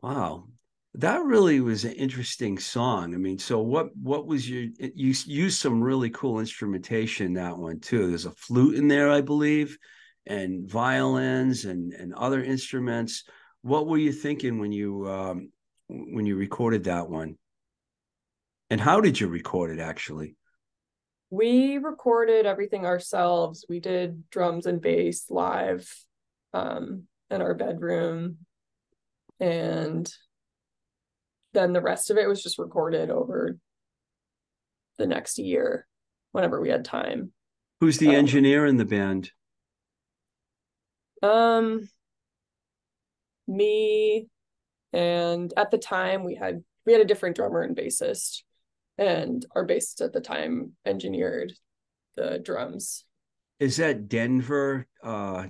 Wow 0.00 0.48
that 0.96 1.22
really 1.22 1.60
was 1.60 1.84
an 1.84 1.92
interesting 1.92 2.58
song. 2.58 3.14
I 3.14 3.18
mean, 3.18 3.38
so 3.38 3.60
what 3.60 3.96
what 3.96 4.26
was 4.26 4.48
your 4.48 4.64
you 4.78 5.14
used 5.26 5.58
some 5.58 5.82
really 5.82 6.10
cool 6.10 6.38
instrumentation 6.38 7.34
that 7.34 7.56
one 7.56 7.80
too. 7.80 8.08
There's 8.08 8.26
a 8.26 8.30
flute 8.32 8.74
in 8.74 8.88
there, 8.88 9.10
I 9.10 9.22
believe, 9.22 9.78
and 10.26 10.68
violins 10.68 11.64
and 11.64 11.94
and 11.94 12.12
other 12.14 12.42
instruments. 12.42 13.24
What 13.62 13.86
were 13.86 13.96
you 13.96 14.12
thinking 14.12 14.58
when 14.58 14.72
you 14.72 15.08
um 15.08 15.50
when 15.88 16.26
you 16.26 16.36
recorded 16.36 16.84
that 16.84 17.08
one? 17.08 17.36
And 18.68 18.80
how 18.80 19.00
did 19.00 19.18
you 19.18 19.28
record 19.28 19.70
it 19.70 19.80
actually? 19.80 20.36
We 21.30 21.78
recorded 21.78 22.44
everything 22.44 22.84
ourselves. 22.84 23.64
We 23.66 23.80
did 23.80 24.28
drums 24.28 24.66
and 24.66 24.80
bass 24.80 25.30
live 25.30 25.90
um 26.52 27.04
in 27.30 27.40
our 27.40 27.54
bedroom 27.54 28.36
and 29.40 30.12
then 31.52 31.72
the 31.72 31.80
rest 31.80 32.10
of 32.10 32.16
it 32.16 32.28
was 32.28 32.42
just 32.42 32.58
recorded 32.58 33.10
over 33.10 33.58
the 34.98 35.06
next 35.06 35.38
year 35.38 35.86
whenever 36.32 36.60
we 36.60 36.70
had 36.70 36.84
time. 36.84 37.32
Who's 37.80 37.98
the 37.98 38.08
um, 38.08 38.14
engineer 38.14 38.66
in 38.66 38.76
the 38.76 38.84
band? 38.84 39.30
Um 41.22 41.88
me 43.46 44.28
and 44.92 45.52
at 45.56 45.70
the 45.70 45.78
time 45.78 46.24
we 46.24 46.34
had 46.34 46.62
we 46.86 46.92
had 46.92 47.02
a 47.02 47.06
different 47.06 47.36
drummer 47.36 47.62
and 47.62 47.76
bassist 47.76 48.42
and 48.98 49.44
our 49.54 49.66
bassist 49.66 50.00
at 50.00 50.12
the 50.12 50.20
time 50.20 50.72
engineered 50.84 51.52
the 52.16 52.40
drums. 52.42 53.04
Is 53.60 53.76
that 53.76 54.08
Denver 54.08 54.86
uh 55.02 55.46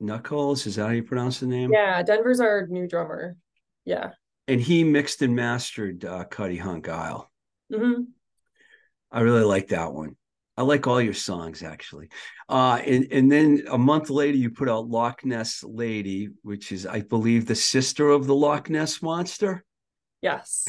Knuckles? 0.00 0.66
Is 0.66 0.76
that 0.76 0.86
how 0.86 0.92
you 0.92 1.02
pronounce 1.02 1.40
the 1.40 1.46
name? 1.46 1.72
Yeah, 1.72 2.02
Denver's 2.02 2.40
our 2.40 2.66
new 2.66 2.86
drummer. 2.86 3.36
Yeah 3.84 4.10
and 4.46 4.60
he 4.60 4.84
mixed 4.84 5.22
and 5.22 5.34
mastered 5.34 6.04
uh, 6.04 6.24
Cuttyhunk 6.24 6.88
Isle. 6.88 7.30
Mm-hmm. 7.72 8.02
I 9.10 9.20
really 9.20 9.44
like 9.44 9.68
that 9.68 9.92
one. 9.92 10.16
I 10.56 10.62
like 10.62 10.86
all 10.86 11.00
your 11.00 11.14
songs 11.14 11.62
actually. 11.62 12.08
Uh, 12.48 12.80
and 12.84 13.08
and 13.10 13.30
then 13.30 13.64
a 13.70 13.78
month 13.78 14.10
later, 14.10 14.36
you 14.36 14.50
put 14.50 14.68
out 14.68 14.88
Loch 14.88 15.24
Ness 15.24 15.64
Lady, 15.64 16.28
which 16.42 16.70
is, 16.70 16.86
I 16.86 17.00
believe, 17.00 17.46
the 17.46 17.54
sister 17.54 18.08
of 18.10 18.26
the 18.26 18.34
Loch 18.34 18.70
Ness 18.70 19.02
monster. 19.02 19.64
Yes. 20.20 20.66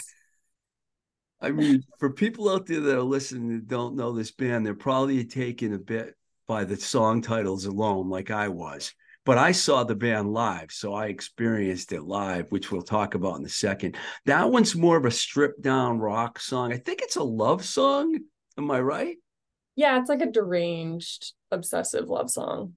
I 1.40 1.52
mean, 1.52 1.84
for 2.00 2.12
people 2.12 2.50
out 2.50 2.66
there 2.66 2.80
that 2.80 2.98
are 2.98 3.04
listening 3.04 3.50
that 3.50 3.68
don't 3.68 3.96
know 3.96 4.14
this 4.14 4.32
band, 4.32 4.66
they're 4.66 4.74
probably 4.74 5.24
taken 5.26 5.74
a 5.74 5.80
bit 5.80 6.16
by 6.48 6.64
the 6.64 6.78
song 6.78 7.22
titles 7.22 7.66
alone, 7.66 8.10
like 8.10 8.32
I 8.32 8.48
was 8.48 8.94
but 9.26 9.38
I 9.40 9.52
saw 9.52 9.84
the 9.84 9.96
band 9.96 10.32
live, 10.34 10.72
so 10.72 10.94
I 10.94 11.08
experienced 11.08 11.92
it 11.92 12.04
live, 12.04 12.52
which 12.52 12.72
we'll 12.72 12.84
talk 12.84 13.16
about 13.16 13.40
in 13.40 13.46
a 13.46 13.50
second. 13.50 13.98
That 14.26 14.52
one's 14.52 14.76
more 14.76 14.98
of 14.98 15.06
a 15.06 15.12
stripped 15.12 15.62
down 15.62 16.00
rock 16.00 16.40
song. 16.40 16.72
I 16.72 16.78
think 16.78 17.02
it's 17.02 17.16
a 17.16 17.24
love 17.24 17.66
song. 17.66 18.20
Am 18.58 18.70
I 18.70 18.80
right? 18.80 19.18
Yeah, 19.76 20.00
it's 20.00 20.10
like 20.10 20.22
a 20.22 20.32
deranged, 20.32 21.34
obsessive 21.52 22.08
love 22.08 22.30
song. 22.30 22.74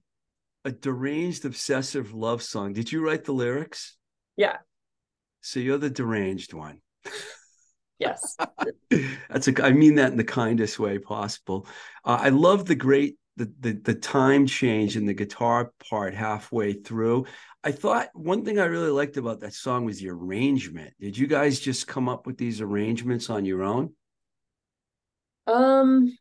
A 0.65 0.71
deranged, 0.71 1.45
obsessive 1.45 2.13
love 2.13 2.41
song. 2.41 2.73
Did 2.73 2.91
you 2.91 3.05
write 3.05 3.23
the 3.23 3.31
lyrics? 3.31 3.95
Yeah. 4.35 4.57
So 5.41 5.59
you're 5.59 5.77
the 5.77 5.89
deranged 5.89 6.53
one. 6.53 6.81
Yes. 7.99 8.37
That's 9.29 9.49
a 9.49 9.63
I 9.63 9.73
mean 9.73 9.95
that 9.95 10.11
in 10.11 10.17
the 10.17 10.23
kindest 10.23 10.79
way 10.79 10.99
possible. 10.99 11.67
Uh, 12.05 12.17
I 12.21 12.29
love 12.29 12.65
the 12.65 12.75
great 12.75 13.17
the, 13.37 13.51
the 13.59 13.71
the 13.73 13.93
time 13.93 14.45
change 14.45 14.97
in 14.97 15.05
the 15.05 15.13
guitar 15.13 15.71
part 15.89 16.13
halfway 16.13 16.73
through. 16.73 17.25
I 17.63 17.71
thought 17.71 18.09
one 18.13 18.43
thing 18.43 18.59
I 18.59 18.65
really 18.65 18.91
liked 18.91 19.17
about 19.17 19.41
that 19.41 19.53
song 19.53 19.85
was 19.85 19.99
the 19.99 20.09
arrangement. 20.09 20.93
Did 20.99 21.17
you 21.17 21.27
guys 21.27 21.59
just 21.59 21.87
come 21.87 22.09
up 22.09 22.25
with 22.25 22.37
these 22.37 22.61
arrangements 22.61 23.29
on 23.29 23.45
your 23.45 23.63
own? 23.63 23.93
Um 25.47 26.17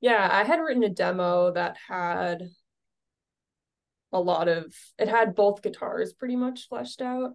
yeah, 0.00 0.28
I 0.30 0.44
had 0.44 0.60
written 0.60 0.82
a 0.82 0.88
demo 0.88 1.52
that 1.52 1.76
had 1.88 2.48
a 4.12 4.20
lot 4.20 4.48
of 4.48 4.74
it 4.98 5.08
had 5.08 5.34
both 5.34 5.62
guitars 5.62 6.12
pretty 6.12 6.36
much 6.36 6.68
fleshed 6.68 7.02
out. 7.02 7.32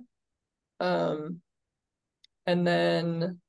Um 0.79 1.41
and 2.45 2.65
then 2.67 3.39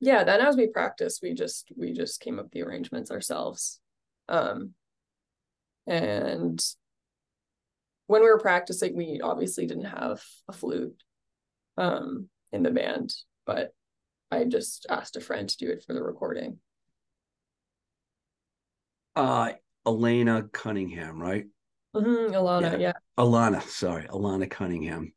yeah, 0.00 0.24
then 0.24 0.40
as 0.40 0.56
we 0.56 0.66
practiced, 0.66 1.20
we 1.22 1.34
just 1.34 1.70
we 1.76 1.92
just 1.92 2.20
came 2.20 2.38
up 2.38 2.50
the 2.50 2.62
arrangements 2.62 3.10
ourselves. 3.10 3.80
Um, 4.30 4.74
and 5.86 6.64
when 8.06 8.22
we 8.22 8.28
were 8.28 8.38
practicing, 8.38 8.96
we 8.96 9.20
obviously 9.22 9.66
didn't 9.66 9.84
have 9.84 10.22
a 10.48 10.52
flute 10.52 11.02
um, 11.76 12.28
in 12.52 12.62
the 12.62 12.70
band, 12.70 13.14
but 13.44 13.74
I 14.30 14.44
just 14.44 14.86
asked 14.88 15.16
a 15.16 15.20
friend 15.20 15.48
to 15.48 15.56
do 15.58 15.70
it 15.70 15.84
for 15.84 15.92
the 15.92 16.02
recording. 16.02 16.58
Uh, 19.16 19.52
Elena 19.86 20.44
Cunningham, 20.52 21.20
right? 21.20 21.46
Mm-hmm, 21.94 22.34
Alana, 22.34 22.72
yeah. 22.72 22.78
yeah. 22.78 22.92
Alana, 23.18 23.62
sorry, 23.62 24.04
Alana 24.04 24.48
Cunningham. 24.48 25.12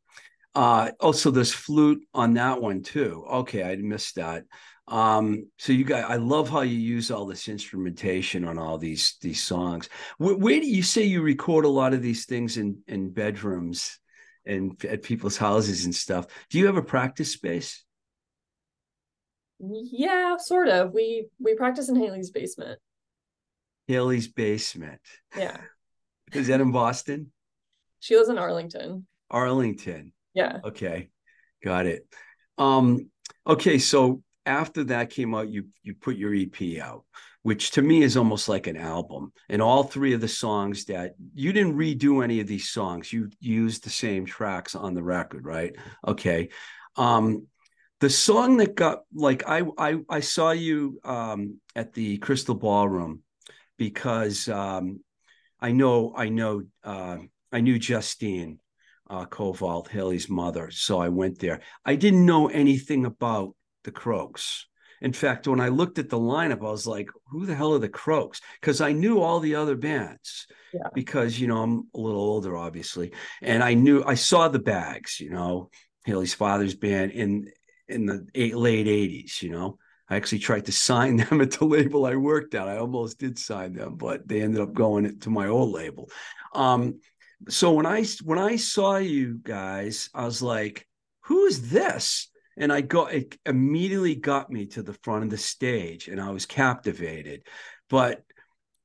Uh, 0.54 0.90
also, 1.00 1.30
there's 1.30 1.52
flute 1.52 2.04
on 2.14 2.34
that 2.34 2.60
one 2.60 2.82
too. 2.82 3.24
Okay, 3.28 3.62
I 3.62 3.76
missed 3.76 4.16
that. 4.16 4.44
Um, 4.86 5.48
so 5.58 5.72
you 5.72 5.84
guys, 5.84 6.04
I 6.06 6.16
love 6.16 6.50
how 6.50 6.60
you 6.60 6.76
use 6.76 7.10
all 7.10 7.24
this 7.24 7.48
instrumentation 7.48 8.44
on 8.44 8.58
all 8.58 8.76
these 8.76 9.16
these 9.20 9.42
songs. 9.42 9.88
Where, 10.18 10.36
where 10.36 10.60
do 10.60 10.66
you 10.66 10.82
say 10.82 11.04
you 11.04 11.22
record 11.22 11.64
a 11.64 11.70
lot 11.70 11.94
of 11.94 12.02
these 12.02 12.26
things 12.26 12.58
in 12.58 12.82
in 12.86 13.10
bedrooms 13.10 13.98
and 14.44 14.82
at 14.84 15.02
people's 15.02 15.38
houses 15.38 15.86
and 15.86 15.94
stuff? 15.94 16.26
Do 16.50 16.58
you 16.58 16.66
have 16.66 16.76
a 16.76 16.82
practice 16.82 17.32
space? 17.32 17.82
Yeah, 19.58 20.36
sort 20.36 20.68
of. 20.68 20.92
We 20.92 21.28
we 21.40 21.54
practice 21.54 21.88
in 21.88 21.96
Haley's 21.96 22.30
basement. 22.30 22.78
Haley's 23.86 24.28
basement. 24.28 25.00
Yeah. 25.36 25.56
Is 26.32 26.48
that 26.48 26.60
in 26.60 26.72
Boston? 26.72 27.32
She 28.00 28.16
lives 28.16 28.28
in 28.28 28.38
Arlington. 28.38 29.06
Arlington. 29.30 30.12
Yeah. 30.34 30.58
Okay. 30.64 31.08
Got 31.62 31.86
it. 31.86 32.06
Um, 32.58 33.10
okay, 33.46 33.78
so 33.78 34.22
after 34.46 34.84
that 34.84 35.10
came 35.10 35.34
out, 35.34 35.48
you 35.48 35.66
you 35.82 35.94
put 35.94 36.16
your 36.16 36.34
EP 36.34 36.80
out, 36.80 37.04
which 37.42 37.72
to 37.72 37.82
me 37.82 38.02
is 38.02 38.16
almost 38.16 38.48
like 38.48 38.66
an 38.66 38.76
album. 38.76 39.32
And 39.48 39.62
all 39.62 39.82
three 39.82 40.12
of 40.12 40.20
the 40.20 40.28
songs 40.28 40.84
that 40.86 41.14
you 41.34 41.52
didn't 41.52 41.76
redo 41.76 42.22
any 42.22 42.40
of 42.40 42.46
these 42.46 42.70
songs, 42.70 43.12
you 43.12 43.30
used 43.40 43.84
the 43.84 43.90
same 43.90 44.26
tracks 44.26 44.74
on 44.74 44.94
the 44.94 45.02
record, 45.02 45.44
right? 45.44 45.74
Okay. 46.06 46.50
Um, 46.96 47.46
the 48.00 48.10
song 48.10 48.58
that 48.58 48.74
got 48.74 49.00
like 49.14 49.44
I 49.46 49.62
I 49.78 50.00
I 50.08 50.20
saw 50.20 50.50
you 50.50 51.00
um, 51.04 51.60
at 51.74 51.92
the 51.94 52.18
Crystal 52.18 52.54
Ballroom 52.54 53.22
because 53.78 54.48
um, 54.48 55.00
I 55.60 55.72
know 55.72 56.12
I 56.14 56.28
know 56.28 56.64
uh, 56.82 57.18
I 57.52 57.60
knew 57.60 57.78
Justine 57.78 58.58
uh, 59.08 59.26
Koval, 59.26 59.88
Haley's 59.88 60.28
mother, 60.28 60.70
so 60.70 60.98
I 61.00 61.08
went 61.08 61.38
there. 61.38 61.60
I 61.84 61.94
didn't 61.96 62.26
know 62.26 62.48
anything 62.48 63.06
about 63.06 63.54
the 63.84 63.92
Croaks. 63.92 64.66
In 65.00 65.12
fact, 65.12 65.46
when 65.46 65.60
I 65.60 65.68
looked 65.68 65.98
at 65.98 66.08
the 66.08 66.18
lineup, 66.18 66.60
I 66.60 66.70
was 66.70 66.86
like, 66.86 67.10
"Who 67.26 67.46
the 67.46 67.54
hell 67.54 67.74
are 67.74 67.78
the 67.78 67.88
Croaks?" 67.88 68.40
Because 68.60 68.80
I 68.80 68.92
knew 68.92 69.20
all 69.20 69.40
the 69.40 69.54
other 69.54 69.76
bands. 69.76 70.46
Yeah. 70.72 70.88
Because 70.94 71.38
you 71.38 71.46
know 71.46 71.62
I'm 71.62 71.88
a 71.94 72.00
little 72.00 72.20
older, 72.20 72.56
obviously, 72.56 73.12
and 73.42 73.62
I 73.62 73.74
knew 73.74 74.02
I 74.04 74.14
saw 74.14 74.48
the 74.48 74.58
Bags. 74.58 75.20
You 75.20 75.30
know, 75.30 75.70
Haley's 76.04 76.34
father's 76.34 76.74
band 76.74 77.12
in 77.12 77.50
in 77.88 78.06
the 78.06 78.26
eight, 78.34 78.56
late 78.56 78.86
'80s. 78.86 79.42
You 79.42 79.50
know, 79.50 79.78
I 80.08 80.16
actually 80.16 80.38
tried 80.38 80.66
to 80.66 80.72
sign 80.72 81.16
them 81.18 81.40
at 81.40 81.52
the 81.52 81.64
label 81.64 82.06
I 82.06 82.16
worked 82.16 82.54
at. 82.54 82.68
I 82.68 82.78
almost 82.78 83.18
did 83.18 83.38
sign 83.38 83.74
them, 83.74 83.96
but 83.96 84.26
they 84.26 84.42
ended 84.42 84.60
up 84.60 84.72
going 84.72 85.18
to 85.20 85.30
my 85.30 85.48
old 85.48 85.70
label. 85.70 86.08
Um, 86.54 87.00
so 87.48 87.72
when 87.72 87.86
I 87.86 88.04
when 88.22 88.38
I 88.38 88.56
saw 88.56 88.96
you 88.96 89.38
guys, 89.42 90.08
I 90.14 90.24
was 90.24 90.40
like, 90.40 90.86
"Who 91.24 91.44
is 91.46 91.70
this?" 91.70 92.28
And 92.56 92.72
I 92.72 92.80
got 92.80 93.12
it 93.12 93.36
immediately 93.44 94.14
got 94.14 94.50
me 94.50 94.66
to 94.66 94.82
the 94.82 94.92
front 95.02 95.24
of 95.24 95.30
the 95.30 95.38
stage, 95.38 96.08
and 96.08 96.20
I 96.20 96.30
was 96.30 96.46
captivated. 96.46 97.42
But 97.90 98.22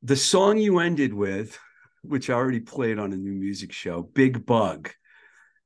the 0.02 0.16
song 0.16 0.58
you 0.58 0.80
ended 0.80 1.14
with, 1.14 1.58
which 2.02 2.30
I 2.30 2.34
already 2.34 2.62
played 2.62 2.98
on 3.00 3.14
a 3.14 3.18
new 3.18 3.34
music 3.34 3.72
show, 3.72 4.02
"Big 4.02 4.46
Bug," 4.46 4.92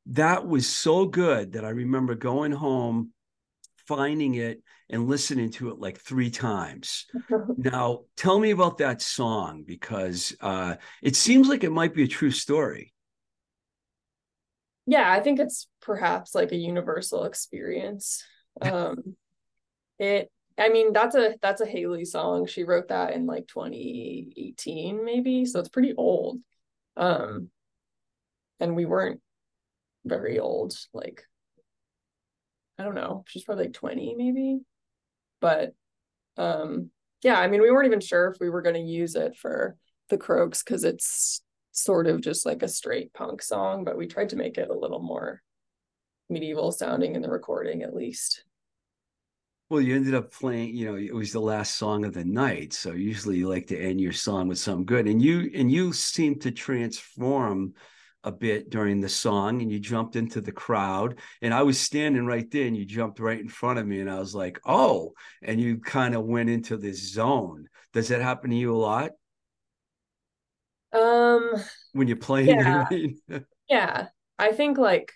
that 0.07 0.45
was 0.45 0.67
so 0.67 1.05
good 1.05 1.53
that 1.53 1.63
I 1.65 1.69
remember 1.69 2.15
going 2.15 2.51
home, 2.51 3.11
finding 3.87 4.35
it, 4.35 4.61
and 4.89 5.07
listening 5.07 5.51
to 5.51 5.69
it 5.69 5.79
like 5.79 5.99
three 5.99 6.29
times. 6.29 7.05
now, 7.57 8.01
tell 8.17 8.39
me 8.39 8.51
about 8.51 8.79
that 8.79 9.01
song 9.01 9.63
because 9.65 10.35
uh, 10.41 10.75
it 11.01 11.15
seems 11.15 11.47
like 11.47 11.63
it 11.63 11.71
might 11.71 11.93
be 11.93 12.03
a 12.03 12.07
true 12.07 12.31
story. 12.31 12.93
Yeah, 14.85 15.11
I 15.11 15.21
think 15.21 15.39
it's 15.39 15.67
perhaps 15.81 16.35
like 16.35 16.51
a 16.51 16.57
universal 16.57 17.23
experience. 17.25 18.23
Um, 18.61 19.15
it, 19.99 20.31
I 20.59 20.69
mean, 20.69 20.93
that's 20.93 21.15
a 21.15 21.35
that's 21.41 21.61
a 21.61 21.65
Haley 21.65 22.05
song. 22.05 22.45
She 22.45 22.63
wrote 22.63 22.89
that 22.89 23.13
in 23.13 23.25
like 23.25 23.47
2018, 23.47 25.03
maybe, 25.03 25.45
so 25.45 25.59
it's 25.59 25.69
pretty 25.69 25.95
old. 25.95 26.39
Um, 26.95 27.49
and 28.59 28.75
we 28.75 28.85
weren't 28.85 29.21
very 30.05 30.39
old, 30.39 30.75
like 30.93 31.23
I 32.79 32.83
don't 32.83 32.95
know, 32.95 33.23
she's 33.27 33.43
probably 33.43 33.65
like 33.65 33.73
20 33.73 34.15
maybe 34.15 34.59
but 35.39 35.73
um 36.37 36.89
yeah 37.23 37.39
i 37.39 37.47
mean 37.47 37.61
we 37.61 37.71
weren't 37.71 37.87
even 37.87 37.99
sure 37.99 38.29
if 38.31 38.39
we 38.39 38.49
were 38.49 38.61
going 38.61 38.75
to 38.75 38.81
use 38.81 39.15
it 39.15 39.35
for 39.37 39.77
the 40.09 40.17
croaks 40.17 40.63
because 40.63 40.83
it's 40.83 41.41
sort 41.73 42.07
of 42.07 42.21
just 42.21 42.45
like 42.45 42.63
a 42.63 42.67
straight 42.67 43.13
punk 43.13 43.41
song 43.41 43.83
but 43.83 43.97
we 43.97 44.07
tried 44.07 44.29
to 44.29 44.35
make 44.35 44.57
it 44.57 44.69
a 44.69 44.77
little 44.77 45.01
more 45.01 45.41
medieval 46.29 46.71
sounding 46.71 47.15
in 47.15 47.21
the 47.21 47.29
recording 47.29 47.83
at 47.83 47.95
least 47.95 48.43
well 49.69 49.81
you 49.81 49.95
ended 49.95 50.13
up 50.13 50.31
playing 50.31 50.75
you 50.75 50.85
know 50.85 50.95
it 50.95 51.13
was 51.13 51.31
the 51.31 51.39
last 51.39 51.75
song 51.75 52.05
of 52.05 52.13
the 52.13 52.23
night 52.23 52.73
so 52.73 52.91
usually 52.91 53.37
you 53.37 53.49
like 53.49 53.67
to 53.67 53.77
end 53.79 53.99
your 53.99 54.13
song 54.13 54.47
with 54.47 54.57
something 54.57 54.85
good 54.85 55.07
and 55.07 55.21
you 55.21 55.49
and 55.55 55.71
you 55.71 55.91
seem 55.91 56.39
to 56.39 56.51
transform 56.51 57.73
a 58.23 58.31
bit 58.31 58.69
during 58.69 59.01
the 59.01 59.09
song 59.09 59.61
and 59.61 59.71
you 59.71 59.79
jumped 59.79 60.15
into 60.15 60.39
the 60.39 60.51
crowd 60.51 61.19
and 61.41 61.53
I 61.53 61.63
was 61.63 61.79
standing 61.79 62.25
right 62.25 62.49
there 62.49 62.67
and 62.67 62.77
you 62.77 62.85
jumped 62.85 63.19
right 63.19 63.39
in 63.39 63.49
front 63.49 63.79
of 63.79 63.85
me 63.85 63.99
and 63.99 64.09
I 64.09 64.19
was 64.19 64.33
like, 64.33 64.59
"Oh." 64.65 65.13
And 65.41 65.59
you 65.59 65.79
kind 65.79 66.15
of 66.15 66.23
went 66.23 66.49
into 66.49 66.77
this 66.77 67.11
zone. 67.11 67.67
Does 67.91 68.07
that 68.07 68.21
happen 68.21 68.49
to 68.51 68.55
you 68.55 68.73
a 68.73 68.77
lot? 68.77 69.11
Um 70.93 71.53
when 71.93 72.07
you're 72.07 72.17
playing 72.17 72.49
yeah. 72.49 72.87
yeah. 73.69 74.07
I 74.37 74.51
think 74.51 74.77
like 74.77 75.11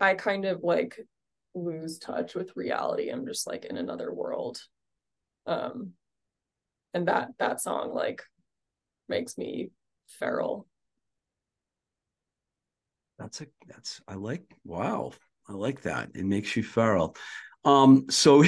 I 0.00 0.14
kind 0.14 0.44
of 0.44 0.62
like 0.62 0.98
lose 1.54 1.98
touch 1.98 2.34
with 2.34 2.56
reality. 2.56 3.10
I'm 3.10 3.26
just 3.26 3.46
like 3.46 3.64
in 3.64 3.76
another 3.76 4.12
world. 4.12 4.60
Um 5.46 5.92
and 6.92 7.08
that 7.08 7.30
that 7.38 7.60
song 7.60 7.94
like 7.94 8.22
makes 9.08 9.36
me 9.36 9.70
feral 10.08 10.66
that's 13.18 13.40
a 13.40 13.46
that's 13.66 14.00
I 14.08 14.14
like 14.14 14.42
wow. 14.64 15.12
I 15.48 15.52
like 15.52 15.82
that. 15.82 16.10
It 16.14 16.24
makes 16.24 16.56
you 16.56 16.62
feral. 16.62 17.16
Um 17.64 18.06
so 18.10 18.44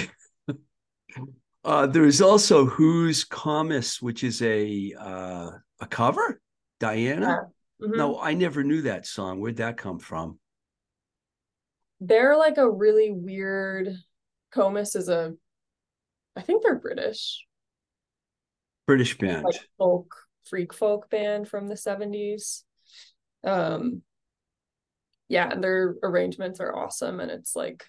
uh 1.64 1.87
there 1.87 2.05
is 2.05 2.20
also 2.20 2.66
Who's 2.66 3.24
Comus, 3.24 4.03
which 4.03 4.24
is 4.24 4.43
a 4.43 4.95
uh 4.99 5.51
a 5.81 5.87
cover, 5.87 6.41
Diana. 6.81 7.27
Yeah. 7.81 7.87
Mm-hmm. 7.87 7.99
No, 7.99 8.18
I 8.18 8.35
never 8.35 8.64
knew 8.64 8.83
that 8.83 9.07
song. 9.07 9.41
Where'd 9.41 9.57
that 9.57 9.77
come 9.77 9.99
from? 9.99 10.39
They're 12.01 12.37
like 12.37 12.59
a 12.59 12.70
really 12.70 13.11
weird 13.11 13.95
Comus 14.53 14.95
is 14.95 15.09
a 15.09 15.35
I 16.37 16.43
think 16.43 16.62
they're 16.62 16.79
British. 16.79 17.45
British 18.87 19.16
band. 19.18 19.45
Like 19.45 19.61
folk 19.79 20.14
freak 20.49 20.72
folk 20.72 21.11
band 21.11 21.49
from 21.49 21.68
the 21.68 21.74
70s. 21.74 22.62
Um 23.45 24.03
yeah, 25.29 25.51
and 25.51 25.62
their 25.62 25.97
arrangements 26.03 26.61
are 26.61 26.74
awesome. 26.74 27.20
And 27.20 27.31
it's 27.31 27.57
like, 27.57 27.85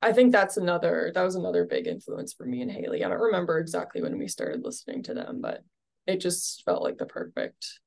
I 0.00 0.12
think 0.12 0.32
that's 0.32 0.56
another, 0.56 1.10
that 1.14 1.22
was 1.22 1.34
another 1.34 1.64
big 1.64 1.86
influence 1.86 2.32
for 2.32 2.46
me 2.46 2.62
and 2.62 2.70
Haley. 2.70 3.04
I 3.04 3.08
don't 3.08 3.18
remember 3.18 3.58
exactly 3.58 4.00
when 4.00 4.16
we 4.16 4.28
started 4.28 4.64
listening 4.64 5.02
to 5.04 5.14
them, 5.14 5.40
but 5.40 5.62
it 6.06 6.20
just 6.20 6.62
felt 6.64 6.82
like 6.82 6.98
the 6.98 7.06
perfect 7.06 7.80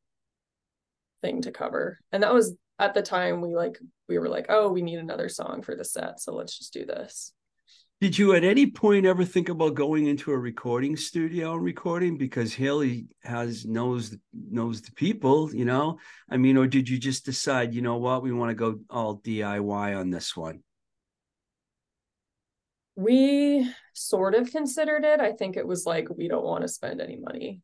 thing 1.21 1.41
to 1.41 1.51
cover. 1.51 1.99
And 2.11 2.23
that 2.23 2.33
was 2.33 2.55
at 2.79 2.93
the 2.93 3.01
time 3.01 3.41
we 3.41 3.55
like, 3.55 3.79
we 4.07 4.17
were 4.17 4.29
like, 4.29 4.47
oh, 4.49 4.71
we 4.71 4.81
need 4.81 4.99
another 4.99 5.29
song 5.29 5.61
for 5.61 5.75
the 5.75 5.85
set. 5.85 6.19
So 6.19 6.33
let's 6.33 6.57
just 6.57 6.73
do 6.73 6.85
this. 6.85 7.33
Did 8.01 8.17
you 8.17 8.35
at 8.35 8.43
any 8.43 8.69
point 8.69 9.05
ever 9.05 9.23
think 9.23 9.47
about 9.47 9.75
going 9.75 10.07
into 10.07 10.31
a 10.31 10.37
recording 10.37 10.97
studio 10.97 11.53
and 11.53 11.63
recording 11.63 12.17
because 12.17 12.53
Haley 12.53 13.07
has 13.23 13.65
knows 13.65 14.13
knows 14.33 14.81
the 14.81 14.91
people, 14.91 15.55
you 15.55 15.63
know? 15.63 15.99
I 16.29 16.35
mean, 16.35 16.57
or 16.57 16.67
did 16.67 16.89
you 16.89 16.97
just 16.97 17.23
decide, 17.23 17.73
you 17.73 17.81
know 17.81 17.95
what, 17.95 18.21
we 18.21 18.33
want 18.33 18.49
to 18.49 18.55
go 18.55 18.79
all 18.89 19.19
DIY 19.19 19.97
on 19.97 20.09
this 20.09 20.35
one? 20.35 20.63
We 22.97 23.71
sort 23.93 24.35
of 24.35 24.51
considered 24.51 25.05
it. 25.05 25.21
I 25.21 25.31
think 25.31 25.55
it 25.55 25.65
was 25.65 25.85
like 25.85 26.09
we 26.09 26.27
don't 26.27 26.43
want 26.43 26.63
to 26.63 26.67
spend 26.67 26.99
any 26.99 27.15
money. 27.15 27.61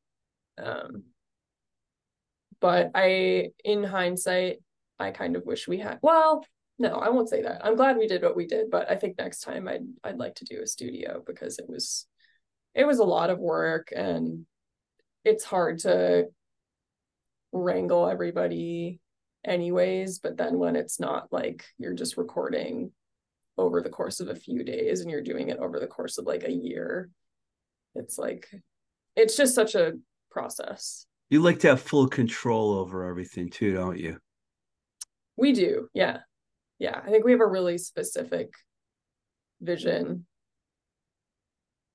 Um 0.61 1.03
but 2.61 2.91
I 2.93 3.51
in 3.63 3.83
hindsight, 3.83 4.57
I 4.99 5.11
kind 5.11 5.35
of 5.35 5.45
wish 5.45 5.67
we 5.67 5.79
had 5.79 5.99
well, 6.01 6.45
no, 6.77 6.95
I 6.95 7.09
won't 7.09 7.29
say 7.29 7.41
that. 7.43 7.65
I'm 7.65 7.75
glad 7.75 7.97
we 7.97 8.07
did 8.07 8.23
what 8.23 8.35
we 8.35 8.47
did, 8.47 8.69
but 8.71 8.89
I 8.89 8.95
think 8.95 9.17
next 9.17 9.41
time 9.41 9.67
I'd 9.67 9.85
I'd 10.03 10.17
like 10.17 10.35
to 10.35 10.45
do 10.45 10.61
a 10.61 10.67
studio 10.67 11.23
because 11.25 11.59
it 11.59 11.69
was 11.69 12.07
it 12.75 12.85
was 12.85 12.99
a 12.99 13.03
lot 13.03 13.29
of 13.29 13.39
work 13.39 13.91
and 13.95 14.45
it's 15.25 15.43
hard 15.43 15.79
to 15.79 16.27
wrangle 17.51 18.07
everybody 18.07 18.99
anyways, 19.45 20.19
but 20.19 20.37
then 20.37 20.57
when 20.59 20.75
it's 20.75 20.99
not 20.99 21.31
like 21.31 21.65
you're 21.77 21.93
just 21.93 22.17
recording 22.17 22.91
over 23.57 23.81
the 23.81 23.89
course 23.89 24.19
of 24.19 24.29
a 24.29 24.35
few 24.35 24.63
days 24.63 25.01
and 25.01 25.11
you're 25.11 25.21
doing 25.21 25.49
it 25.49 25.59
over 25.59 25.79
the 25.79 25.87
course 25.87 26.17
of 26.17 26.25
like 26.25 26.43
a 26.43 26.51
year, 26.51 27.09
it's 27.95 28.17
like 28.17 28.49
it's 29.15 29.35
just 29.35 29.55
such 29.55 29.75
a 29.75 29.93
process. 30.29 31.05
You 31.29 31.41
like 31.41 31.59
to 31.59 31.69
have 31.69 31.81
full 31.81 32.07
control 32.07 32.73
over 32.73 33.07
everything 33.07 33.49
too, 33.49 33.73
don't 33.73 33.99
you? 33.99 34.17
We 35.37 35.53
do. 35.53 35.87
Yeah 35.93 36.19
yeah, 36.79 37.01
I 37.05 37.09
think 37.09 37.25
we 37.25 37.31
have 37.31 37.41
a 37.41 37.47
really 37.47 37.77
specific 37.77 38.53
vision 39.61 40.25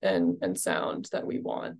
and 0.02 0.36
and 0.42 0.58
sound 0.58 1.08
that 1.12 1.26
we 1.26 1.40
want. 1.40 1.78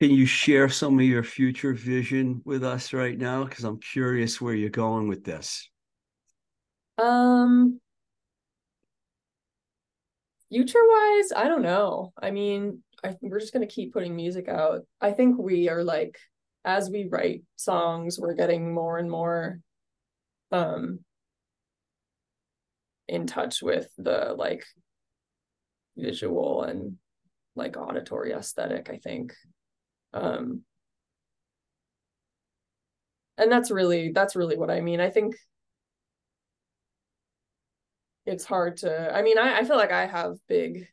Can 0.00 0.10
you 0.10 0.26
share 0.26 0.68
some 0.68 0.98
of 0.98 1.04
your 1.04 1.22
future 1.24 1.74
vision 1.74 2.40
with 2.44 2.64
us 2.64 2.92
right 2.92 3.18
now? 3.18 3.44
Because 3.44 3.64
I'm 3.64 3.80
curious 3.80 4.40
where 4.40 4.54
you're 4.54 4.70
going 4.70 5.08
with 5.08 5.24
this. 5.24 5.68
Um, 6.98 7.80
future 10.54 10.78
wise, 10.88 11.32
I 11.34 11.48
don't 11.48 11.62
know. 11.62 12.12
I 12.20 12.30
mean, 12.30 12.82
I 13.02 13.16
we're 13.20 13.40
just 13.40 13.52
gonna 13.52 13.66
keep 13.66 13.92
putting 13.92 14.14
music 14.14 14.48
out. 14.48 14.82
I 15.00 15.10
think 15.10 15.36
we 15.36 15.68
are 15.68 15.82
like, 15.82 16.16
as 16.64 16.88
we 16.88 17.08
write 17.10 17.42
songs, 17.56 18.18
we're 18.20 18.34
getting 18.34 18.72
more 18.72 18.98
and 18.98 19.10
more 19.10 19.58
um 20.52 21.00
in 23.08 23.26
touch 23.26 23.62
with 23.62 23.88
the 23.98 24.34
like 24.38 24.64
visual 25.96 26.62
and 26.62 26.96
like 27.56 27.76
auditory 27.76 28.32
aesthetic 28.32 28.88
i 28.90 28.96
think 28.96 29.32
um 30.12 30.62
and 33.38 33.52
that's 33.52 33.70
really 33.70 34.10
that's 34.12 34.34
really 34.34 34.56
what 34.56 34.70
i 34.70 34.80
mean 34.80 35.00
i 35.00 35.10
think 35.10 35.36
it's 38.26 38.44
hard 38.44 38.78
to 38.78 39.14
I 39.14 39.22
mean, 39.22 39.38
I, 39.38 39.58
I 39.58 39.64
feel 39.64 39.76
like 39.76 39.92
I 39.92 40.06
have 40.06 40.36
big, 40.48 40.88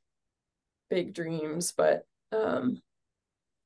big 0.89 1.13
dreams, 1.13 1.73
but 1.75 2.05
um 2.31 2.81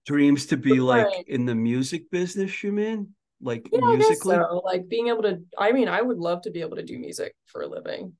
dreams 0.05 0.47
to 0.47 0.57
be 0.57 0.80
like 0.80 1.05
Right. 1.05 1.28
in 1.28 1.45
the 1.45 1.55
music 1.55 2.09
business, 2.11 2.63
you 2.63 2.72
mean? 2.72 3.13
Like 3.41 3.68
yeah, 3.72 3.80
musically? 3.82 4.36
so. 4.36 4.61
Like 4.63 4.88
being 4.88 5.07
able 5.09 5.24
to 5.24 5.41
I 5.57 5.72
mean, 5.72 5.88
I 5.88 6.01
would 6.01 6.18
love 6.18 6.43
to 6.43 6.51
be 6.51 6.61
able 6.61 6.78
to 6.78 6.84
do 6.84 6.97
music 6.99 7.36
for 7.47 7.61
a 7.61 7.68
living. 7.68 8.13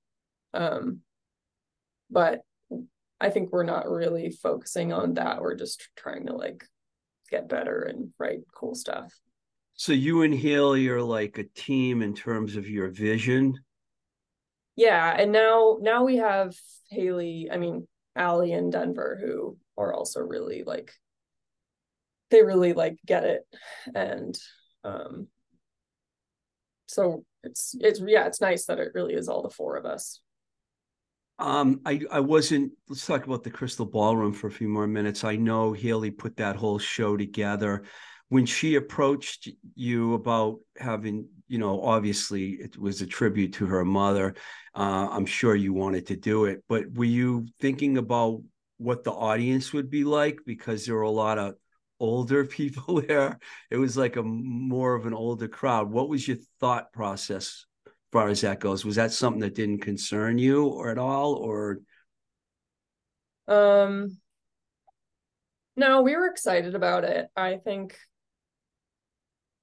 Um 0.54 1.02
but 2.10 2.42
I 3.20 3.30
think 3.30 3.52
we're 3.52 3.64
not 3.64 3.90
really 3.90 4.30
focusing 4.30 4.94
on 4.94 5.14
that. 5.16 5.42
We're 5.42 5.56
just 5.56 5.90
trying 5.96 6.28
to 6.28 6.34
like 6.34 6.66
get 7.32 7.50
better 7.50 7.82
and 7.82 8.10
write 8.20 8.42
cool 8.54 8.76
stuff. 8.76 9.14
So 9.74 9.94
you 9.94 10.22
and 10.22 10.34
Haley 10.34 10.88
are 10.90 11.02
like 11.02 11.38
a 11.38 11.44
team 11.44 12.02
in 12.02 12.14
terms 12.14 12.56
of 12.56 12.70
your 12.70 12.90
vision. 12.90 13.58
Yeah, 14.76 15.14
and 15.18 15.32
now 15.32 15.78
now 15.82 16.04
we 16.04 16.18
have 16.18 16.56
Haley, 16.90 17.50
I 17.52 17.58
mean 17.58 17.88
Allie 18.16 18.54
and 18.54 18.72
Denver 18.72 19.18
who 19.22 19.58
are 19.78 19.94
also 19.94 20.22
really 20.22 20.64
like 20.66 20.92
they 22.32 22.44
really 22.44 22.74
like 22.74 22.98
get 23.06 23.24
it 23.24 23.46
and 23.94 24.38
um 24.84 25.28
so 26.88 27.26
it's 27.44 27.76
it's 27.80 28.02
yeah, 28.06 28.26
it's 28.28 28.42
nice 28.42 28.66
that 28.66 28.80
it 28.80 28.92
really 28.94 29.14
is 29.14 29.30
all 29.30 29.42
the 29.42 29.50
four 29.50 29.76
of 29.76 29.86
us. 29.86 30.22
Um, 31.38 31.82
I 31.86 32.02
I 32.12 32.20
wasn't. 32.22 32.72
Let's 32.88 33.06
talk 33.06 33.26
about 33.26 33.44
the 33.44 33.52
Crystal 33.52 33.86
Ballroom 33.86 34.34
for 34.34 34.48
a 34.48 34.52
few 34.52 34.70
more 34.70 34.88
minutes. 34.88 35.24
I 35.24 35.36
know 35.36 35.74
Haley 35.74 36.12
put 36.12 36.38
that 36.38 36.56
whole 36.56 36.80
show 36.80 37.18
together. 37.18 37.84
When 38.30 38.46
she 38.46 38.76
approached 38.76 39.50
you 39.76 40.16
about 40.16 40.60
having, 40.78 41.28
you 41.48 41.60
know, 41.60 41.82
obviously 41.82 42.52
it 42.52 42.78
was 42.78 43.02
a 43.02 43.08
tribute 43.08 43.54
to 43.54 43.68
her 43.68 43.86
mother. 43.86 44.36
Uh, 44.76 45.08
I'm 45.12 45.26
sure 45.26 45.56
you 45.56 45.74
wanted 45.74 46.08
to 46.08 46.16
do 46.16 46.46
it, 46.46 46.64
but 46.68 46.92
were 46.94 47.06
you 47.06 47.48
thinking 47.60 47.98
about 47.98 48.42
what 48.78 49.04
the 49.04 49.12
audience 49.12 49.72
would 49.74 49.90
be 49.90 50.04
like? 50.04 50.40
Because 50.46 50.86
there 50.86 50.96
were 50.96 51.04
a 51.04 51.10
lot 51.10 51.38
of 51.38 51.56
older 52.00 52.46
people 52.60 53.02
there. 53.02 53.40
It 53.70 53.78
was 53.78 53.96
like 53.96 54.16
a 54.16 54.24
more 54.24 54.96
of 54.96 55.06
an 55.06 55.14
older 55.14 55.48
crowd. 55.48 55.92
What 55.92 56.10
was 56.10 56.28
your 56.28 56.38
thought 56.60 56.92
process 56.92 57.66
as 57.86 57.94
far 58.12 58.28
as 58.30 58.42
that 58.42 58.60
goes? 58.60 58.84
Was 58.86 58.96
that 58.96 59.12
something 59.12 59.42
that 59.42 59.56
didn't 59.56 59.82
concern 59.82 60.38
you 60.38 60.66
or 60.66 60.90
at 60.90 60.98
all? 60.98 61.36
Or 61.36 61.80
Um 63.48 64.18
no, 65.78 66.02
we 66.02 66.16
were 66.16 66.28
excited 66.28 66.74
about 66.74 67.04
it. 67.04 67.28
I 67.36 67.58
think 67.58 67.98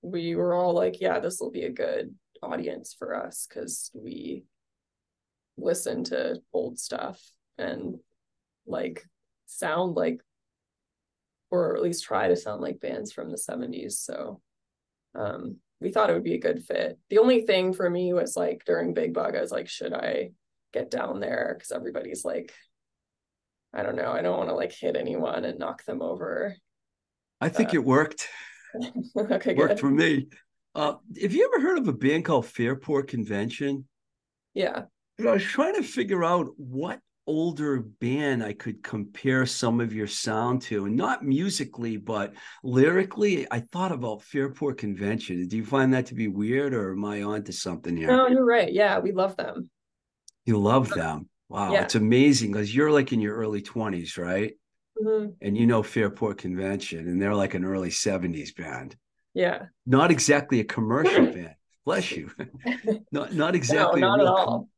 we 0.03 0.35
were 0.35 0.55
all 0.55 0.75
like, 0.75 1.01
yeah, 1.01 1.21
this 1.21 1.39
will 1.41 1.51
be 1.51 1.63
a 1.63 1.71
good 1.71 2.15
audience 2.43 2.95
for 2.99 3.15
us 3.15 3.47
because 3.49 3.91
we 3.95 4.45
listen 5.57 6.03
to 6.03 6.41
old 6.53 6.79
stuff 6.79 7.21
and 7.59 7.97
like 8.67 9.05
sound 9.47 9.95
like 9.95 10.21
or 11.51 11.77
at 11.77 11.83
least 11.83 12.05
try 12.05 12.29
to 12.29 12.37
sound 12.37 12.61
like 12.63 12.81
bands 12.81 13.13
from 13.13 13.31
the 13.31 13.37
70s. 13.37 13.93
So 13.93 14.41
um 15.15 15.57
we 15.81 15.91
thought 15.91 16.11
it 16.11 16.15
would 16.15 16.25
be 16.25 16.35
a 16.35 16.41
good 16.41 16.63
fit. 16.65 16.99
The 17.11 17.19
only 17.19 17.43
thing 17.43 17.73
for 17.73 17.89
me 17.91 18.13
was 18.13 18.37
like 18.37 18.63
during 18.65 18.95
Big 18.95 19.13
Bug, 19.13 19.37
I 19.37 19.41
was 19.41 19.51
like, 19.51 19.69
should 19.69 19.93
I 19.93 20.31
get 20.73 20.91
down 20.91 21.21
there? 21.21 21.55
Because 21.57 21.73
everybody's 21.73 22.25
like, 22.25 22.53
I 23.75 23.83
don't 23.83 23.97
know, 23.97 24.13
I 24.13 24.23
don't 24.23 24.39
want 24.39 24.49
to 24.49 24.55
like 24.55 24.73
hit 24.73 24.97
anyone 24.97 25.45
and 25.45 25.59
knock 25.59 25.85
them 25.85 26.01
over. 26.01 26.57
I 27.41 27.49
think 27.49 27.71
Uh, 27.71 27.73
it 27.75 27.85
worked. 27.85 28.29
okay, 29.17 29.55
Worked 29.55 29.75
good. 29.75 29.81
for 29.81 29.91
me. 29.91 30.29
Uh, 30.75 30.95
have 31.21 31.33
you 31.33 31.51
ever 31.53 31.63
heard 31.67 31.79
of 31.79 31.89
a 31.89 31.93
band 31.93 32.25
called 32.25 32.47
Fairport 32.47 33.09
Convention? 33.09 33.87
Yeah. 34.55 34.85
You 35.19 35.25
know, 35.27 35.31
I 35.33 35.35
was 35.35 35.45
trying 35.45 35.75
to 35.75 35.83
figure 35.83 36.25
out 36.25 36.49
what 36.57 37.01
older 37.27 37.81
band 37.81 38.43
I 38.43 38.53
could 38.53 38.83
compare 38.83 39.47
some 39.47 39.81
of 39.81 39.93
your 39.93 40.07
sound 40.07 40.63
to, 40.63 40.87
and 40.87 40.97
not 40.97 41.25
musically, 41.25 41.97
but 41.97 42.33
lyrically. 42.65 43.47
I 43.51 43.61
thought 43.61 43.93
about 43.93 44.23
Fairport 44.23 44.79
Convention. 44.79 45.47
Do 45.47 45.57
you 45.57 45.65
find 45.65 45.93
that 45.95 46.07
to 46.07 46.15
be 46.15 46.29
weird, 46.29 46.75
or 46.75 46.93
am 46.93 47.05
I 47.05 47.23
onto 47.23 47.53
something 47.53 47.97
here? 47.97 48.09
No, 48.09 48.27
you're 48.29 48.45
right. 48.45 48.73
Yeah, 48.73 48.99
we 48.99 49.13
love 49.13 49.37
them. 49.37 49.71
You 50.47 50.59
love 50.59 50.89
them. 50.89 51.29
Wow, 51.49 51.73
Yeah. 51.75 51.83
it's 51.85 51.95
amazing 51.95 52.53
because 52.53 52.75
you're 52.75 52.91
like 52.91 53.13
in 53.13 53.21
your 53.21 53.37
early 53.37 53.61
20s, 53.63 54.17
right? 54.19 54.55
Mhm. 55.03 55.35
And 55.41 55.57
you 55.57 55.67
know 55.67 55.83
Fairport 55.83 56.39
Convention, 56.39 57.09
and 57.09 57.21
they're 57.21 57.35
like 57.35 57.55
an 57.55 57.65
early 57.65 57.91
70s 57.91 58.53
band. 58.53 58.97
Yeah. 59.35 59.67
Not 59.87 60.11
exactly 60.11 60.61
a 60.61 60.65
commercial 60.65 61.27
band. 61.33 61.55
Bless 61.85 62.13
you. 62.13 62.31
Not 63.13 63.35
not 63.35 63.57
exactly 63.57 64.01
no, 64.01 64.07
a 64.07 64.17
not 64.17 64.21
at 64.21 64.23
real 64.25 64.37
com- 64.37 64.49
all. 64.49 64.69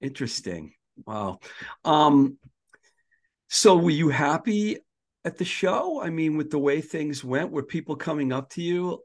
Interesting. 0.00 0.74
Wow. 1.04 1.40
Um, 1.84 2.38
so 3.48 3.76
were 3.76 3.90
you 3.90 4.08
happy 4.08 4.78
at 5.24 5.38
the 5.38 5.44
show? 5.44 6.00
I 6.00 6.10
mean, 6.10 6.36
with 6.36 6.50
the 6.50 6.58
way 6.58 6.80
things 6.80 7.24
went, 7.24 7.50
were 7.50 7.64
people 7.64 7.96
coming 7.96 8.32
up 8.32 8.50
to 8.50 8.62
you 8.62 9.02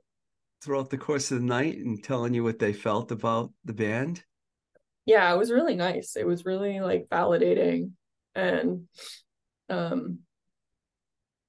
throughout 0.63 0.91
the 0.91 0.97
course 0.97 1.32
of 1.32 1.39
the 1.39 1.45
night 1.45 1.77
and 1.77 2.03
telling 2.03 2.36
you 2.36 2.43
what 2.43 2.59
they 2.59 2.73
felt 2.73 3.11
about 3.11 3.51
the 3.65 3.73
band? 3.73 4.23
Yeah, 5.05 5.34
it 5.34 5.38
was 5.38 5.51
really 5.51 5.75
nice. 5.75 6.15
It 6.15 6.27
was 6.27 6.45
really 6.45 6.79
like 6.79 7.07
validating. 7.09 7.91
And 8.36 8.88
um 9.72 10.19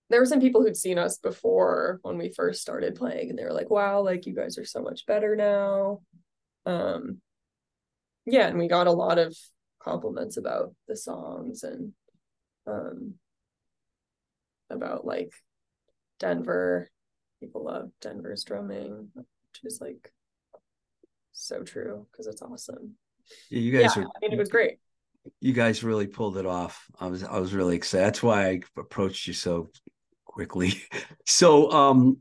there 0.08 0.20
were 0.20 0.26
some 0.26 0.40
people 0.40 0.62
who'd 0.62 0.76
seen 0.76 0.98
us 0.98 1.16
before 1.16 1.98
when 2.02 2.18
we 2.18 2.32
first 2.36 2.60
started 2.60 2.94
playing 2.94 3.30
and 3.30 3.38
they 3.38 3.44
were 3.44 3.52
like, 3.52 3.70
wow, 3.70 4.02
like 4.02 4.26
you 4.26 4.34
guys 4.34 4.58
are 4.58 4.64
so 4.64 4.82
much 4.82 5.06
better 5.06 5.34
now. 5.34 6.00
Um 6.66 7.20
yeah, 8.26 8.46
and 8.46 8.58
we 8.58 8.68
got 8.68 8.86
a 8.86 8.92
lot 8.92 9.18
of 9.18 9.36
compliments 9.80 10.36
about 10.36 10.74
the 10.86 10.96
songs 10.96 11.62
and 11.64 11.92
um 12.66 13.14
about 14.70 15.04
like 15.06 15.32
Denver. 16.18 16.90
People 17.40 17.64
love 17.64 17.90
Denver's 18.00 18.44
drumming, 18.44 19.08
which 19.14 19.26
is 19.64 19.80
like 19.80 20.12
so 21.32 21.62
true 21.62 22.06
because 22.10 22.26
it's 22.26 22.42
awesome. 22.42 22.96
Yeah, 23.50 23.58
you 23.58 23.72
guys 23.72 23.96
yeah, 23.96 24.02
are 24.02 24.06
I 24.06 24.18
mean 24.20 24.32
it 24.32 24.38
was 24.38 24.50
great. 24.50 24.78
You 25.40 25.52
guys 25.52 25.84
really 25.84 26.06
pulled 26.06 26.36
it 26.36 26.46
off. 26.46 26.86
I 26.98 27.06
was 27.06 27.22
I 27.22 27.38
was 27.38 27.54
really 27.54 27.76
excited. 27.76 28.06
That's 28.06 28.22
why 28.22 28.48
I 28.48 28.60
approached 28.76 29.26
you 29.26 29.32
so 29.34 29.70
quickly. 30.24 30.74
So 31.26 31.70
um 31.70 32.18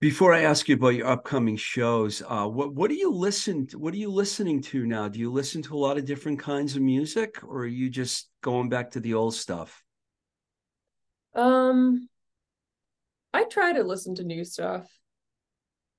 before 0.00 0.34
I 0.34 0.42
ask 0.42 0.68
you 0.68 0.74
about 0.74 0.88
your 0.88 1.06
upcoming 1.06 1.56
shows, 1.56 2.22
uh 2.28 2.46
what 2.46 2.74
what 2.74 2.90
do 2.90 2.96
you 2.96 3.10
listen 3.10 3.66
to, 3.68 3.78
what 3.78 3.94
are 3.94 3.98
you 3.98 4.10
listening 4.10 4.60
to 4.62 4.86
now? 4.86 5.08
Do 5.08 5.18
you 5.20 5.32
listen 5.32 5.62
to 5.62 5.74
a 5.74 5.78
lot 5.78 5.96
of 5.98 6.04
different 6.04 6.40
kinds 6.40 6.76
of 6.76 6.82
music 6.82 7.42
or 7.44 7.60
are 7.62 7.66
you 7.66 7.88
just 7.88 8.28
going 8.42 8.68
back 8.68 8.90
to 8.92 9.00
the 9.00 9.14
old 9.14 9.34
stuff? 9.34 9.82
Um, 11.34 12.08
I 13.32 13.44
try 13.44 13.72
to 13.72 13.82
listen 13.82 14.14
to 14.16 14.24
new 14.24 14.44
stuff. 14.44 14.86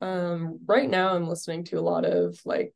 Um, 0.02 0.60
right 0.66 0.90
now 0.90 1.16
I'm 1.16 1.28
listening 1.28 1.64
to 1.66 1.80
a 1.80 1.82
lot 1.82 2.06
of 2.06 2.40
like 2.46 2.74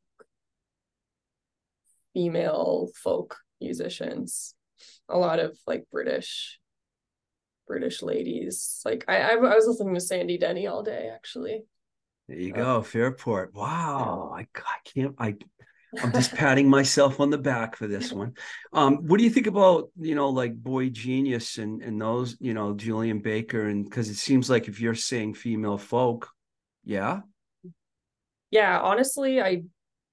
female 2.14 2.90
folk 2.94 3.36
musicians, 3.60 4.54
a 5.08 5.18
lot 5.18 5.38
of 5.38 5.56
like 5.66 5.84
British 5.92 6.58
British 7.66 8.02
ladies. 8.02 8.80
Like 8.84 9.04
I 9.08 9.20
I, 9.20 9.32
I 9.32 9.36
was 9.36 9.66
listening 9.66 9.94
to 9.94 10.00
Sandy 10.00 10.38
Denny 10.38 10.66
all 10.66 10.82
day 10.82 11.10
actually. 11.14 11.62
There 12.28 12.38
you 12.38 12.52
Uh, 12.54 12.56
go, 12.56 12.82
Fairport. 12.82 13.54
Wow. 13.54 14.32
I, 14.34 14.42
I 14.42 14.76
can't 14.84 15.14
I 15.18 15.36
I'm 16.00 16.12
just 16.12 16.34
patting 16.34 16.68
myself 16.68 17.18
on 17.18 17.30
the 17.30 17.38
back 17.38 17.76
for 17.76 17.88
this 17.88 18.12
one. 18.12 18.34
Um, 18.72 19.06
what 19.08 19.18
do 19.18 19.24
you 19.24 19.30
think 19.30 19.48
about, 19.48 19.90
you 19.98 20.14
know, 20.14 20.28
like 20.28 20.54
Boy 20.54 20.88
Genius 20.88 21.58
and 21.58 21.82
and 21.82 22.00
those, 22.00 22.36
you 22.40 22.54
know, 22.54 22.74
Julien 22.74 23.20
Baker 23.20 23.68
and 23.68 23.84
because 23.84 24.08
it 24.08 24.16
seems 24.16 24.48
like 24.48 24.68
if 24.68 24.80
you're 24.80 24.94
saying 24.94 25.34
female 25.34 25.78
folk, 25.78 26.28
yeah. 26.84 27.20
Yeah, 28.50 28.80
honestly, 28.80 29.40
I 29.40 29.64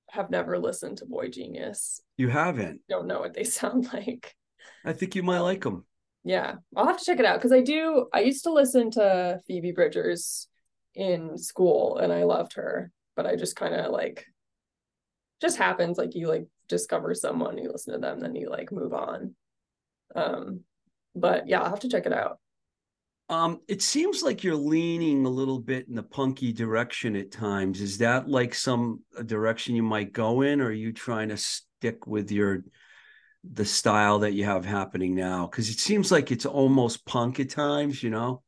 have 0.10 0.30
never 0.30 0.58
listened 0.58 0.98
to 0.98 1.06
Boy 1.06 1.30
Genius. 1.30 2.02
You 2.18 2.30
haven't. 2.30 2.82
Don't 2.90 3.08
know 3.08 3.20
what 3.20 3.34
they 3.34 3.44
sound 3.46 3.92
like. 3.94 4.36
I 4.86 4.94
think 4.94 5.16
you 5.16 5.24
might 5.24 5.40
like 5.40 5.64
them. 5.64 5.86
Yeah, 6.24 6.56
I'll 6.76 6.88
have 6.88 6.98
to 6.98 7.06
check 7.06 7.20
it 7.20 7.26
out 7.26 7.38
because 7.38 7.54
I 7.54 7.62
do. 7.62 8.08
I 8.14 8.20
used 8.20 8.44
to 8.44 8.52
listen 8.52 8.92
to 8.92 9.40
Phoebe 9.48 9.72
Bridgers 9.72 10.48
in 10.94 11.38
school 11.38 11.98
and 11.98 12.12
I 12.12 12.24
loved 12.24 12.54
her, 12.54 12.92
but 13.16 13.26
I 13.26 13.36
just 13.36 13.56
kind 13.56 13.74
of 13.74 13.92
like 13.92 14.26
just 15.40 15.58
happens 15.58 15.98
like 15.98 16.16
you 16.16 16.28
like 16.28 16.48
discover 16.68 17.14
someone, 17.14 17.58
you 17.58 17.72
listen 17.72 17.94
to 17.94 18.00
them, 18.00 18.20
then 18.20 18.36
you 18.36 18.50
like 18.50 18.72
move 18.72 18.94
on. 18.94 19.36
Um, 20.16 20.62
but 21.16 21.48
yeah, 21.48 21.62
I'll 21.62 21.70
have 21.70 21.82
to 21.82 21.90
check 21.90 22.06
it 22.06 22.14
out. 22.14 22.40
Um, 23.30 23.60
it 23.68 23.82
seems 23.82 24.24
like 24.24 24.44
you're 24.44 24.56
leaning 24.56 25.26
a 25.26 25.30
little 25.30 25.60
bit 25.60 25.88
in 25.90 25.96
the 25.96 26.04
punky 26.04 26.54
direction 26.54 27.16
at 27.18 27.32
times. 27.32 27.82
Is 27.82 27.98
that 27.98 28.30
like 28.30 28.56
some 28.56 29.02
direction 29.26 29.76
you 29.76 29.84
might 29.84 30.14
go 30.14 30.42
in, 30.42 30.62
or 30.62 30.68
are 30.68 30.72
you 30.72 30.94
trying 30.94 31.30
to 31.30 31.38
stick 31.38 32.08
with 32.08 32.32
your 32.32 32.64
the 33.44 33.66
style 33.66 34.20
that 34.20 34.34
you 34.34 34.46
have 34.46 34.66
happening 34.66 35.14
now? 35.14 35.46
Because 35.48 35.70
it 35.70 35.80
seems 35.80 36.12
like 36.12 36.32
it's 36.32 36.46
almost 36.46 37.06
punk 37.06 37.40
at 37.40 37.50
times, 37.50 38.02
you 38.02 38.10
know? 38.10 38.44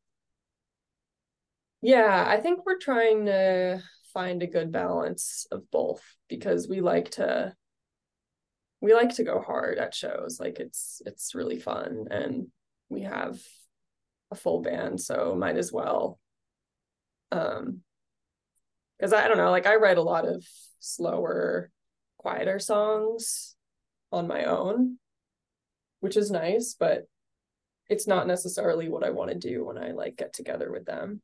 Yeah, 1.81 2.25
I 2.27 2.37
think 2.37 2.65
we're 2.65 2.79
trying 2.79 3.25
to 3.25 3.81
find 4.13 4.41
a 4.43 4.47
good 4.47 4.71
balance 4.71 5.45
of 5.51 5.69
both 5.71 6.01
because 6.27 6.67
we 6.67 6.81
like 6.81 7.11
to 7.11 7.53
we 8.81 8.93
like 8.93 9.15
to 9.15 9.23
go 9.23 9.41
hard 9.41 9.77
at 9.77 9.93
shows. 9.93 10.39
Like 10.39 10.59
it's 10.59 11.01
it's 11.05 11.35
really 11.35 11.59
fun 11.59 12.07
and 12.11 12.47
we 12.89 13.01
have 13.01 13.39
a 14.31 14.35
full 14.35 14.61
band, 14.61 14.99
so 14.99 15.35
might 15.35 15.57
as 15.57 15.71
well. 15.71 16.19
Um 17.31 17.81
because 18.97 19.13
I 19.13 19.27
don't 19.27 19.37
know, 19.37 19.51
like 19.51 19.65
I 19.65 19.75
write 19.75 19.97
a 19.97 20.01
lot 20.01 20.27
of 20.27 20.45
slower, 20.79 21.71
quieter 22.17 22.59
songs 22.59 23.55
on 24.11 24.27
my 24.27 24.43
own, 24.43 24.97
which 26.01 26.17
is 26.17 26.29
nice, 26.31 26.75
but 26.77 27.07
it's 27.89 28.07
not 28.07 28.27
necessarily 28.27 28.89
what 28.89 29.03
I 29.03 29.09
want 29.11 29.31
to 29.31 29.37
do 29.37 29.65
when 29.65 29.77
I 29.77 29.91
like 29.91 30.17
get 30.17 30.33
together 30.33 30.71
with 30.71 30.85
them. 30.85 31.21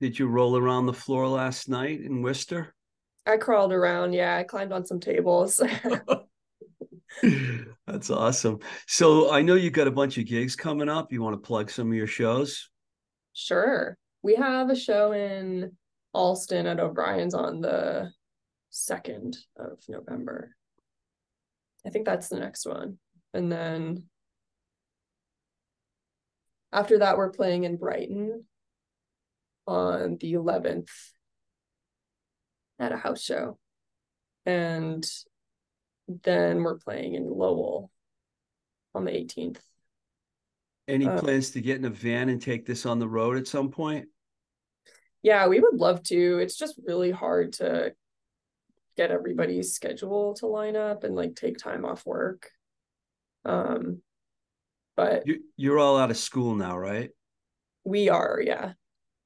Did 0.00 0.18
you 0.18 0.26
roll 0.26 0.56
around 0.56 0.86
the 0.86 0.92
floor 0.92 1.28
last 1.28 1.68
night 1.68 2.00
in 2.00 2.22
Worcester? 2.22 2.74
I 3.24 3.36
crawled 3.36 3.72
around, 3.72 4.12
yeah, 4.12 4.36
I 4.36 4.42
climbed 4.42 4.72
on 4.72 4.84
some 4.84 4.98
tables. 4.98 5.60
That's 7.86 8.10
awesome. 8.10 8.60
So 8.86 9.32
I 9.32 9.42
know 9.42 9.54
you've 9.54 9.72
got 9.72 9.88
a 9.88 9.92
bunch 9.92 10.16
of 10.18 10.26
gigs 10.26 10.54
coming 10.54 10.88
up. 10.88 11.12
You 11.12 11.22
want 11.22 11.34
to 11.34 11.46
plug 11.46 11.70
some 11.70 11.88
of 11.88 11.94
your 11.94 12.06
shows? 12.06 12.70
Sure. 13.32 13.96
We 14.22 14.36
have 14.36 14.70
a 14.70 14.76
show 14.76 15.12
in 15.12 15.76
Allston 16.12 16.66
at 16.66 16.78
O'Brien's 16.78 17.34
on 17.34 17.60
the 17.60 18.12
2nd 18.72 19.36
of 19.58 19.78
November. 19.88 20.54
I 21.84 21.90
think 21.90 22.06
that's 22.06 22.28
the 22.28 22.38
next 22.38 22.66
one. 22.66 22.98
And 23.34 23.50
then 23.50 24.04
after 26.72 27.00
that, 27.00 27.16
we're 27.16 27.30
playing 27.30 27.64
in 27.64 27.76
Brighton 27.76 28.44
on 29.66 30.18
the 30.20 30.34
11th 30.34 30.90
at 32.78 32.92
a 32.92 32.96
house 32.96 33.22
show. 33.22 33.58
And 34.46 35.04
then 36.08 36.62
we're 36.62 36.78
playing 36.78 37.14
in 37.14 37.28
Lowell 37.28 37.90
on 38.94 39.04
the 39.04 39.12
18th. 39.12 39.58
Any 40.88 41.06
uh, 41.06 41.18
plans 41.18 41.50
to 41.50 41.60
get 41.60 41.78
in 41.78 41.84
a 41.84 41.90
van 41.90 42.28
and 42.28 42.42
take 42.42 42.66
this 42.66 42.86
on 42.86 42.98
the 42.98 43.08
road 43.08 43.36
at 43.36 43.46
some 43.46 43.70
point? 43.70 44.08
Yeah, 45.22 45.46
we 45.46 45.60
would 45.60 45.74
love 45.74 46.02
to. 46.04 46.38
It's 46.38 46.56
just 46.56 46.74
really 46.84 47.12
hard 47.12 47.54
to 47.54 47.94
get 48.96 49.10
everybody's 49.10 49.72
schedule 49.72 50.34
to 50.34 50.46
line 50.46 50.76
up 50.76 51.04
and 51.04 51.14
like 51.14 51.34
take 51.34 51.56
time 51.56 51.84
off 51.84 52.04
work. 52.04 52.50
Um 53.44 54.02
but 54.96 55.26
you, 55.26 55.40
you're 55.56 55.78
all 55.78 55.96
out 55.96 56.10
of 56.10 56.18
school 56.18 56.54
now, 56.54 56.76
right? 56.76 57.10
We 57.84 58.10
are, 58.10 58.40
yeah. 58.44 58.72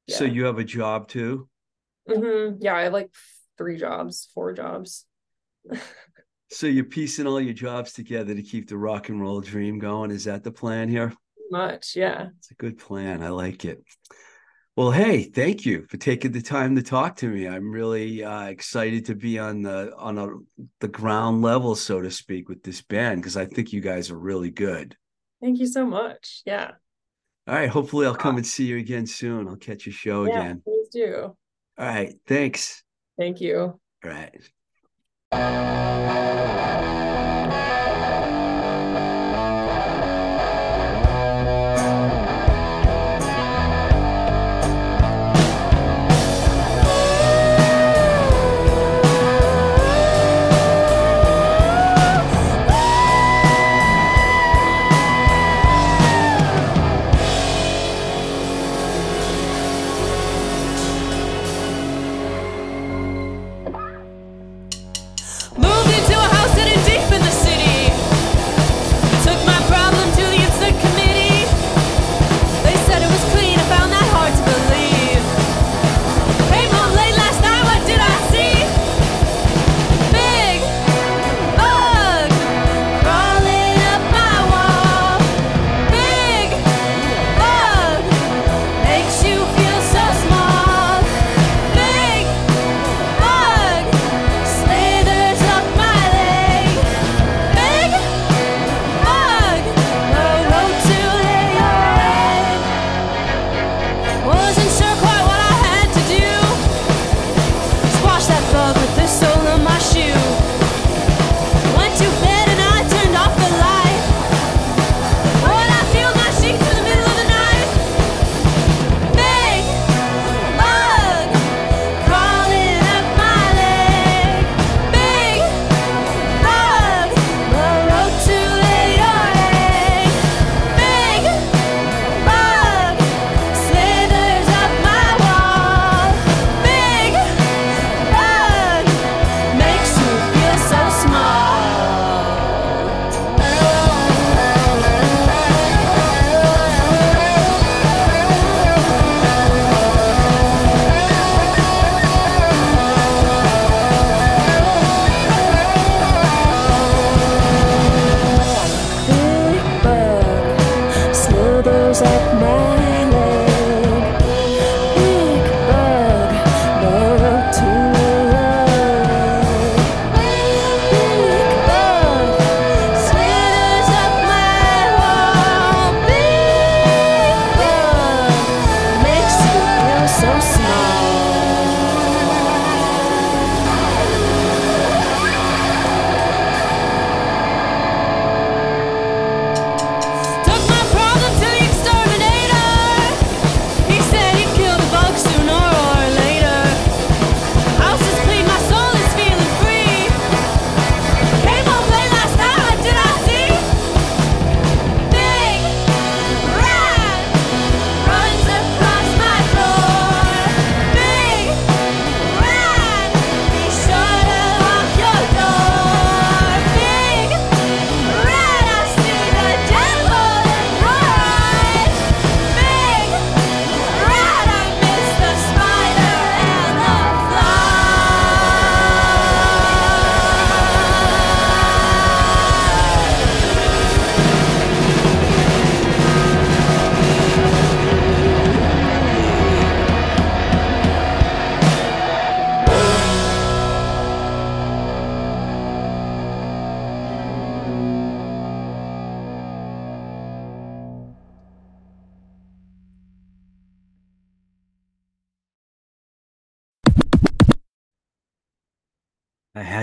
yeah. 0.06 0.16
So 0.16 0.24
you 0.24 0.44
have 0.44 0.58
a 0.58 0.64
job 0.64 1.08
too? 1.08 1.48
Mm-hmm. 2.08 2.58
Yeah, 2.60 2.76
I 2.76 2.82
have 2.82 2.92
like 2.92 3.10
three 3.58 3.76
jobs, 3.76 4.28
four 4.32 4.52
jobs. 4.52 5.04
so 6.50 6.66
you're 6.66 6.84
piecing 6.84 7.26
all 7.26 7.40
your 7.40 7.54
jobs 7.54 7.92
together 7.92 8.34
to 8.34 8.42
keep 8.42 8.68
the 8.68 8.78
rock 8.78 9.08
and 9.08 9.20
roll 9.20 9.40
dream 9.40 9.78
going. 9.78 10.10
Is 10.10 10.24
that 10.24 10.44
the 10.44 10.52
plan 10.52 10.88
here? 10.88 11.12
Much, 11.50 11.96
yeah. 11.96 12.28
It's 12.38 12.50
a 12.50 12.54
good 12.54 12.78
plan. 12.78 13.22
I 13.22 13.28
like 13.28 13.64
it. 13.64 13.82
Well, 14.76 14.90
hey, 14.90 15.22
thank 15.22 15.64
you 15.64 15.86
for 15.88 15.96
taking 15.96 16.32
the 16.32 16.42
time 16.42 16.76
to 16.76 16.82
talk 16.82 17.16
to 17.16 17.28
me. 17.28 17.48
I'm 17.48 17.70
really 17.70 18.22
uh, 18.22 18.44
excited 18.44 19.06
to 19.06 19.14
be 19.14 19.38
on 19.38 19.62
the 19.62 19.94
on 19.96 20.18
a, 20.18 20.28
the 20.80 20.88
ground 20.88 21.40
level, 21.40 21.74
so 21.74 22.02
to 22.02 22.10
speak, 22.10 22.50
with 22.50 22.62
this 22.62 22.82
band 22.82 23.22
because 23.22 23.38
I 23.38 23.46
think 23.46 23.72
you 23.72 23.80
guys 23.80 24.10
are 24.10 24.18
really 24.18 24.50
good. 24.50 24.94
Thank 25.40 25.60
you 25.60 25.66
so 25.66 25.86
much. 25.86 26.42
Yeah. 26.44 26.72
All 27.48 27.54
right. 27.54 27.70
Hopefully, 27.70 28.06
I'll 28.06 28.14
come 28.14 28.36
and 28.36 28.46
see 28.46 28.66
you 28.66 28.76
again 28.76 29.06
soon. 29.06 29.48
I'll 29.48 29.56
catch 29.56 29.86
a 29.86 29.92
show 29.92 30.26
yeah, 30.26 30.40
again. 30.40 30.62
Please 30.62 30.88
do. 30.92 31.34
All 31.78 31.86
right. 31.86 32.14
Thanks. 32.26 32.84
Thank 33.18 33.40
you. 33.40 33.58
All 33.58 33.80
right. 34.04 34.34
Took 35.32 35.40
my 35.40 35.56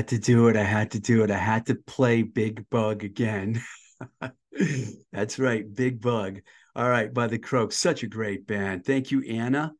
had 0.03 0.09
to 0.09 0.19
do 0.19 0.49
it. 0.49 0.57
I 0.57 0.63
had 0.63 0.91
to 0.91 0.99
do 0.99 1.23
it. 1.23 1.31
I 1.31 1.37
had 1.37 1.65
to 1.67 1.75
play 1.75 2.23
Big 2.23 2.69
Bug 2.69 3.05
again. 3.05 3.63
That's 5.13 5.39
right, 5.39 5.63
Big 5.73 6.01
Bug. 6.01 6.41
All 6.75 6.89
right, 6.89 7.13
by 7.13 7.27
the 7.27 7.37
Croaks. 7.37 7.77
Such 7.77 8.03
a 8.03 8.07
great 8.07 8.45
band. 8.45 8.83
Thank 8.83 9.11
you, 9.11 9.21
Anna. 9.23 9.71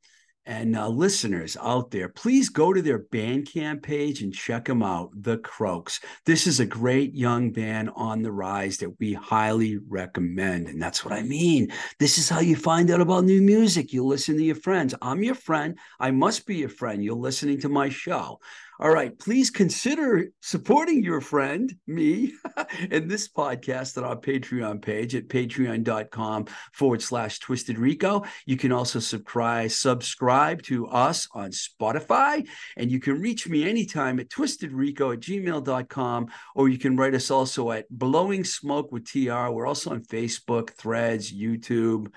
And 0.46 0.76
uh, 0.76 0.89
listeners 0.89 1.56
out 1.62 1.91
there, 1.91 2.10
please 2.10 2.50
go 2.50 2.74
to 2.74 2.82
their 2.82 3.00
Bandcamp 3.00 3.82
page 3.82 4.22
and 4.22 4.34
check 4.34 4.66
them 4.66 4.84
out, 4.84 5.12
The 5.14 5.38
Croaks. 5.38 6.02
This 6.26 6.48
is 6.48 6.60
a 6.60 6.66
great 6.66 7.16
young 7.16 7.52
band 7.52 7.91
on 7.96 8.22
the 8.22 8.32
rise 8.32 8.78
that 8.78 9.00
we 9.00 9.14
highly 9.14 9.78
recommend. 9.78 10.68
And 10.68 10.82
that's 10.82 11.06
what 11.06 11.14
I 11.14 11.24
mean. 11.24 11.72
This 11.98 12.18
is 12.18 12.28
how 12.28 12.41
you 12.41 12.58
find 12.58 12.91
out 12.91 13.00
about 13.00 13.24
new 13.24 13.41
music. 13.41 13.94
You 13.94 14.06
listen 14.06 14.36
to 14.36 14.44
your 14.44 14.56
friends. 14.56 14.94
I'm 15.02 15.24
your 15.24 15.36
friend. 15.36 15.78
I 15.98 16.12
must 16.12 16.46
be 16.46 16.58
your 16.58 16.70
friend. 16.70 17.02
You're 17.02 17.16
listening 17.16 17.62
to 17.62 17.70
my 17.70 17.88
show. 17.88 18.39
All 18.80 18.89
right, 18.89 19.18
please 19.18 19.50
consider 19.52 20.30
supporting 20.41 21.04
your 21.04 21.22
friend, 21.22 21.74
me, 21.86 22.34
in 22.91 23.08
this 23.08 23.30
podcast 23.30 23.98
at 23.98 24.04
our 24.04 24.18
Patreon 24.18 24.82
page 24.82 25.16
at 25.16 25.28
patreon.com 25.28 26.48
forward 26.74 27.02
slash 27.02 27.39
twisted 27.39 27.78
rico. 27.78 28.24
You 28.46 28.58
can 28.58 28.72
also 28.72 29.00
subscribe, 29.00 29.70
subscribe, 29.72 30.33
subscribe 30.34 30.64
to 30.64 30.88
us 30.88 31.28
on 31.34 31.52
Spotify, 31.52 32.48
and 32.76 32.92
you 32.92 33.00
can 33.00 33.22
reach 33.22 33.48
me 33.48 33.70
anytime 33.70 34.20
at 34.20 34.30
twistedrico 34.30 35.14
at 35.14 35.20
gmail.com, 35.20 36.28
or 36.56 36.70
you 36.70 36.80
can 36.80 36.98
write 36.98 37.14
us 37.14 37.30
also 37.30 37.72
at 37.72 37.86
blowing 37.92 38.44
smoke 38.44 38.92
with 38.92 39.06
TR. 39.06 39.52
We're 39.52 39.68
also 39.68 39.92
on 39.92 40.02
Facebook, 40.02 40.72
threads, 40.72 41.32
YouTube, 41.32 42.08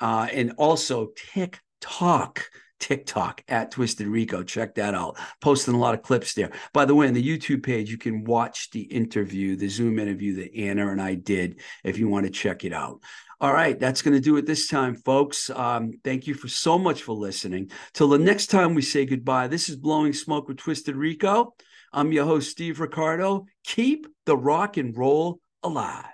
uh, 0.00 0.28
and 0.30 0.52
also 0.58 1.12
TikTok. 1.32 2.44
TikTok 2.78 3.44
at 3.46 3.70
Twisted 3.70 4.08
Rico. 4.08 4.42
Check 4.42 4.74
that 4.74 4.92
out. 4.92 5.16
Posting 5.40 5.74
a 5.74 5.78
lot 5.78 5.94
of 5.94 6.02
clips 6.02 6.34
there. 6.34 6.50
By 6.74 6.84
the 6.84 6.96
way, 6.96 7.06
on 7.06 7.14
the 7.14 7.22
YouTube 7.22 7.62
page, 7.62 7.92
you 7.92 7.96
can 7.96 8.24
watch 8.24 8.70
the 8.70 8.80
interview, 8.80 9.54
the 9.54 9.68
Zoom 9.68 10.00
interview 10.00 10.34
that 10.36 10.52
Anna 10.52 10.90
and 10.90 11.00
I 11.00 11.14
did 11.14 11.60
if 11.84 11.96
you 11.96 12.08
want 12.08 12.26
to 12.26 12.32
check 12.32 12.64
it 12.64 12.72
out. 12.72 13.00
All 13.42 13.52
right, 13.52 13.76
that's 13.76 14.02
going 14.02 14.14
to 14.14 14.20
do 14.20 14.36
it 14.36 14.46
this 14.46 14.68
time, 14.68 14.94
folks. 14.94 15.50
Um, 15.50 15.94
thank 16.04 16.28
you 16.28 16.34
for 16.34 16.46
so 16.46 16.78
much 16.78 17.02
for 17.02 17.12
listening. 17.12 17.72
Till 17.92 18.06
the 18.06 18.16
next 18.16 18.46
time 18.46 18.72
we 18.72 18.82
say 18.82 19.04
goodbye, 19.04 19.48
this 19.48 19.68
is 19.68 19.74
Blowing 19.74 20.12
Smoke 20.12 20.46
with 20.46 20.58
Twisted 20.58 20.94
Rico. 20.94 21.52
I'm 21.92 22.12
your 22.12 22.24
host, 22.24 22.56
Steev 22.56 22.78
Riccardo. 22.78 23.46
Keep 23.64 24.06
the 24.26 24.36
rock 24.36 24.76
and 24.76 24.96
roll 24.96 25.40
alive. 25.64 26.04